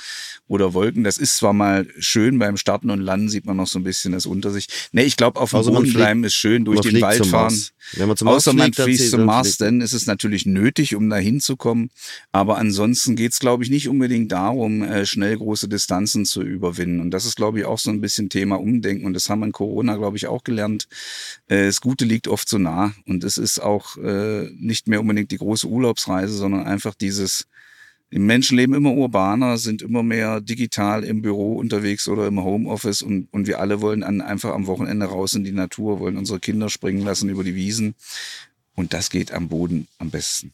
oder 0.47 0.76
Wolken. 0.76 1.03
Das 1.03 1.18
ist 1.18 1.36
zwar 1.38 1.53
mal 1.53 1.88
schön, 1.97 2.38
beim 2.38 2.57
Starten 2.57 2.91
und 2.91 3.01
Landen 3.01 3.28
sieht 3.28 3.45
man 3.45 3.57
noch 3.57 3.65
so 3.65 3.80
ein 3.80 3.84
bisschen 3.84 4.11
das 4.11 4.28
unter 4.28 4.51
sich. 4.51 4.68
Nee, 4.91 5.03
ich 5.03 5.18
glaube, 5.18 5.39
auf 5.39 5.49
dem 5.49 5.57
also 5.57 5.72
Boden 5.72 5.93
bleiben 5.93 6.24
ist 6.24 6.36
schön, 6.36 6.63
durch 6.63 6.82
den 6.82 7.01
Wald 7.01 7.26
fahren. 7.26 7.59
Wenn 7.93 8.07
man 8.07 8.18
zum 8.18 8.28
Außer 8.28 8.53
man 8.53 8.72
fließt 8.72 9.11
zum 9.11 9.26
Mars, 9.26 9.57
dann 9.57 9.82
ist 9.82 9.93
es 9.93 10.05
natürlich 10.05 10.45
nötig, 10.45 10.93
um 10.93 11.09
da 11.09 11.15
hinzukommen. 11.15 11.89
Aber 12.32 12.57
ansonsten 12.57 13.15
geht's, 13.15 13.39
glaube 13.39 13.63
ich, 13.63 13.72
nicht 13.72 13.89
unbedingt 13.89 14.32
darum, 14.32 14.84
äh, 14.84 15.05
schnell 15.05 15.38
große 15.38 15.68
Distanzen 15.68 16.26
zu 16.26 16.43
überwinden. 16.43 16.99
Und 16.99 17.11
das 17.11 17.26
ist, 17.26 17.36
glaube 17.36 17.59
ich, 17.59 17.65
auch 17.65 17.80
so 17.80 17.89
ein 17.89 18.01
bisschen 18.01 18.30
Thema 18.30 18.59
Umdenken 18.59 19.07
und 19.08 19.14
das 19.14 19.30
haben 19.30 19.39
wir 19.39 19.47
in 19.47 19.51
Corona, 19.51 19.95
glaube 19.95 20.18
ich, 20.18 20.28
auch 20.28 20.43
gelernt. 20.43 20.88
Äh, 21.47 21.66
das 21.66 21.82
Gute 21.82 22.05
liegt 22.05 22.28
oft 22.28 22.47
so 22.47 22.58
nah 22.58 22.93
und 23.08 23.24
es 23.24 23.38
ist 23.38 23.60
auch 23.60 23.97
äh, 23.97 24.49
nicht 24.51 24.88
mehr 24.88 25.01
unbedingt 25.01 25.32
die 25.32 25.38
große 25.38 25.68
Urlaubsreise, 25.68 26.34
sondern 26.34 26.66
einfach 26.66 26.93
dieses 26.93 27.47
die 28.12 28.20
Menschen 28.20 28.58
leben 28.58 28.74
immer 28.74 28.93
urbaner, 28.93 29.58
sind 29.58 29.82
immer 29.82 30.01
mehr 30.01 30.39
digital 30.39 31.03
im 31.03 31.22
Büro 31.22 31.58
unterwegs 31.58 32.08
oder 32.08 32.28
im 32.28 32.41
Homeoffice 32.41 33.01
und, 33.01 33.28
und 33.32 33.47
wir 33.47 33.60
alle 33.60 33.82
wollen 33.82 34.03
an, 34.03 34.22
einfach 34.22 34.53
am 34.53 34.66
Wochenende 34.68 35.08
raus 35.08 35.36
in 35.36 35.43
die 35.43 35.51
Natur, 35.51 35.99
wollen 35.99 36.16
unsere 36.16 36.39
Kinder 36.39 36.70
springen 36.70 37.03
lassen 37.03 37.30
über 37.30 37.43
die 37.43 37.55
Wiesen. 37.55 37.95
Und 38.76 38.93
das 38.93 39.10
geht 39.10 39.34
am 39.34 39.49
Boden 39.49 39.88
am 39.97 40.10
besten. 40.10 40.53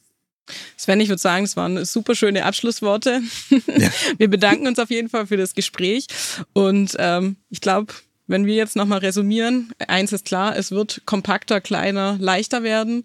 Sven, 0.77 0.99
ich 0.99 1.09
würde 1.09 1.21
sagen, 1.21 1.45
es 1.45 1.55
waren 1.55 1.85
super 1.85 2.15
schöne 2.15 2.45
Abschlussworte. 2.45 3.21
Ja. 3.49 3.91
Wir 4.17 4.29
bedanken 4.29 4.67
uns 4.67 4.79
auf 4.79 4.89
jeden 4.89 5.09
Fall 5.09 5.27
für 5.27 5.37
das 5.37 5.53
Gespräch 5.53 6.07
und 6.53 6.95
ähm, 6.97 7.35
ich 7.49 7.61
glaube, 7.61 7.93
wenn 8.27 8.45
wir 8.45 8.55
jetzt 8.55 8.75
nochmal 8.75 8.99
resümieren, 8.99 9.73
eins 9.87 10.13
ist 10.13 10.25
klar, 10.25 10.55
es 10.55 10.71
wird 10.71 11.01
kompakter, 11.05 11.59
kleiner, 11.61 12.17
leichter 12.19 12.63
werden. 12.63 13.03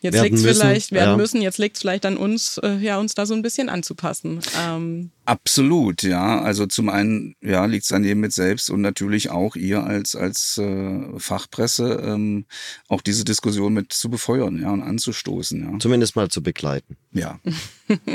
Jetzt 0.00 0.20
liegt 0.20 0.36
es 0.36 0.42
vielleicht, 0.42 0.92
werden 0.92 1.10
ja. 1.10 1.16
müssen, 1.16 1.40
jetzt 1.40 1.58
liegt 1.58 1.76
es 1.76 1.82
vielleicht 1.82 2.04
an 2.04 2.16
uns, 2.16 2.58
äh, 2.58 2.76
ja, 2.78 2.98
uns 2.98 3.14
da 3.14 3.26
so 3.26 3.34
ein 3.34 3.42
bisschen 3.42 3.68
anzupassen. 3.68 4.40
Ähm, 4.60 5.10
Absolut, 5.26 6.04
ja. 6.04 6.40
Also 6.40 6.66
zum 6.66 6.88
einen, 6.88 7.34
ja, 7.42 7.64
liegt 7.66 7.84
es 7.84 7.92
an 7.92 8.04
jedem 8.04 8.20
mit 8.20 8.32
selbst 8.32 8.70
und 8.70 8.80
natürlich 8.80 9.30
auch 9.30 9.56
ihr 9.56 9.82
als, 9.82 10.14
als 10.14 10.56
äh, 10.56 11.18
Fachpresse 11.18 12.00
ähm, 12.04 12.46
auch 12.88 13.02
diese 13.02 13.24
Diskussion 13.24 13.74
mit 13.74 13.92
zu 13.92 14.08
befeuern, 14.08 14.62
ja, 14.62 14.70
und 14.70 14.82
anzustoßen, 14.82 15.60
ja. 15.60 15.78
Zumindest 15.80 16.14
mal 16.14 16.28
zu 16.28 16.42
begleiten. 16.42 16.96
Ja. 17.12 17.40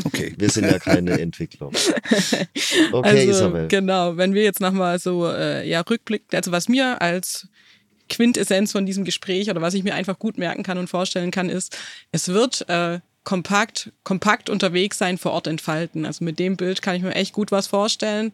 Okay. 0.05 0.33
wir 0.37 0.49
sind 0.49 0.65
ja 0.65 0.79
keine 0.79 1.11
Entwickler. 1.19 1.69
Okay, 2.91 3.09
also, 3.09 3.31
Isabel. 3.31 3.67
Genau, 3.67 4.17
wenn 4.17 4.33
wir 4.33 4.43
jetzt 4.43 4.59
nochmal 4.59 4.99
so, 4.99 5.27
äh, 5.27 5.67
ja, 5.67 5.81
rückblicken, 5.81 6.27
also 6.33 6.51
was 6.51 6.69
mir 6.69 7.01
als 7.01 7.47
Quintessenz 8.09 8.71
von 8.71 8.85
diesem 8.85 9.03
Gespräch 9.03 9.49
oder 9.49 9.61
was 9.61 9.73
ich 9.73 9.83
mir 9.83 9.95
einfach 9.95 10.19
gut 10.19 10.37
merken 10.37 10.63
kann 10.63 10.77
und 10.77 10.89
vorstellen 10.89 11.31
kann, 11.31 11.49
ist, 11.49 11.77
es 12.11 12.29
wird 12.29 12.67
äh, 12.69 12.99
kompakt, 13.23 13.91
kompakt 14.03 14.49
unterwegs 14.49 14.97
sein, 14.97 15.17
vor 15.17 15.31
Ort 15.31 15.47
entfalten. 15.47 16.05
Also 16.05 16.23
mit 16.23 16.39
dem 16.39 16.57
Bild 16.57 16.81
kann 16.81 16.95
ich 16.95 17.03
mir 17.03 17.15
echt 17.15 17.33
gut 17.33 17.51
was 17.51 17.67
vorstellen. 17.67 18.31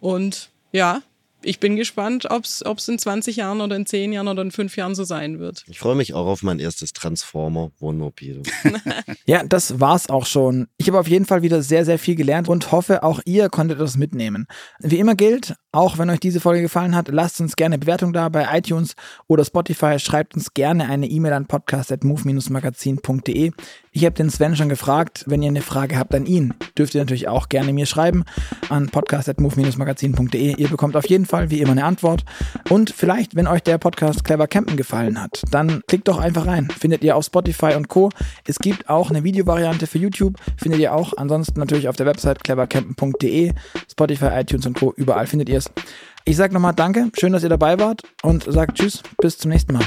Und 0.00 0.50
ja, 0.72 1.02
ich 1.42 1.58
bin 1.58 1.76
gespannt, 1.76 2.30
ob 2.30 2.44
es 2.44 2.88
in 2.88 2.98
20 2.98 3.36
Jahren 3.36 3.60
oder 3.60 3.76
in 3.76 3.86
10 3.86 4.12
Jahren 4.12 4.28
oder 4.28 4.42
in 4.42 4.50
5 4.50 4.76
Jahren 4.76 4.94
so 4.94 5.04
sein 5.04 5.38
wird. 5.38 5.64
Ich 5.68 5.78
freue 5.78 5.94
mich 5.94 6.14
auch 6.14 6.26
auf 6.26 6.42
mein 6.42 6.58
erstes 6.58 6.92
Transformer-Wohnmobil. 6.92 8.42
ja, 9.26 9.42
das 9.44 9.80
war's 9.80 10.10
auch 10.10 10.26
schon. 10.26 10.68
Ich 10.76 10.88
habe 10.88 10.98
auf 10.98 11.08
jeden 11.08 11.24
Fall 11.24 11.42
wieder 11.42 11.62
sehr, 11.62 11.84
sehr 11.84 11.98
viel 11.98 12.14
gelernt 12.14 12.48
und 12.48 12.72
hoffe, 12.72 13.02
auch 13.02 13.20
ihr 13.24 13.48
konntet 13.48 13.80
das 13.80 13.96
mitnehmen. 13.96 14.46
Wie 14.80 14.98
immer 14.98 15.14
gilt, 15.14 15.54
auch 15.72 15.98
wenn 15.98 16.10
euch 16.10 16.20
diese 16.20 16.40
Folge 16.40 16.62
gefallen 16.62 16.96
hat, 16.96 17.08
lasst 17.08 17.40
uns 17.40 17.54
gerne 17.54 17.78
Bewertung 17.78 18.12
da 18.12 18.28
bei 18.28 18.58
iTunes 18.58 18.96
oder 19.28 19.44
Spotify. 19.44 19.98
Schreibt 19.98 20.34
uns 20.34 20.52
gerne 20.52 20.88
eine 20.88 21.06
E-Mail 21.06 21.32
an 21.32 21.46
podcast.move-magazin.de. 21.46 23.52
Ich 23.92 24.04
habe 24.04 24.14
den 24.14 24.30
Sven 24.30 24.56
schon 24.56 24.68
gefragt, 24.68 25.24
wenn 25.26 25.42
ihr 25.42 25.48
eine 25.48 25.62
Frage 25.62 25.98
habt 25.98 26.14
an 26.14 26.26
ihn, 26.26 26.54
dürft 26.78 26.94
ihr 26.94 27.00
natürlich 27.00 27.28
auch 27.28 27.48
gerne 27.48 27.72
mir 27.72 27.86
schreiben 27.86 28.24
an 28.68 28.88
podcast.move-magazin.de. 28.88 30.56
Ihr 30.56 30.68
bekommt 30.68 30.96
auf 30.96 31.08
jeden 31.08 31.26
Fall 31.26 31.50
wie 31.50 31.60
immer 31.60 31.72
eine 31.72 31.84
Antwort. 31.84 32.24
Und 32.68 32.90
vielleicht, 32.90 33.36
wenn 33.36 33.46
euch 33.46 33.62
der 33.62 33.78
Podcast 33.78 34.24
Clever 34.24 34.48
Campen 34.48 34.76
gefallen 34.76 35.20
hat, 35.20 35.42
dann 35.50 35.82
klickt 35.86 36.08
doch 36.08 36.18
einfach 36.18 36.46
rein. 36.46 36.68
Findet 36.70 37.04
ihr 37.04 37.16
auf 37.16 37.24
Spotify 37.24 37.74
und 37.76 37.88
Co. 37.88 38.10
Es 38.46 38.58
gibt 38.58 38.88
auch 38.88 39.10
eine 39.10 39.24
Videovariante 39.24 39.86
für 39.86 39.98
YouTube, 39.98 40.36
findet 40.56 40.80
ihr 40.80 40.94
auch. 40.94 41.12
Ansonsten 41.16 41.60
natürlich 41.60 41.88
auf 41.88 41.96
der 41.96 42.06
Website 42.06 42.42
clevercampen.de, 42.42 43.52
Spotify, 43.90 44.28
iTunes 44.32 44.66
und 44.66 44.78
Co. 44.78 44.92
Überall 44.96 45.26
findet 45.26 45.48
ihr 45.48 45.59
es. 45.60 45.70
Ich 46.24 46.36
sage 46.36 46.52
nochmal 46.52 46.74
Danke, 46.74 47.10
schön, 47.18 47.32
dass 47.32 47.42
ihr 47.42 47.48
dabei 47.48 47.78
wart 47.78 48.02
und 48.22 48.44
sagt 48.44 48.78
Tschüss, 48.78 49.02
bis 49.18 49.38
zum 49.38 49.50
nächsten 49.50 49.74
Mal. 49.74 49.84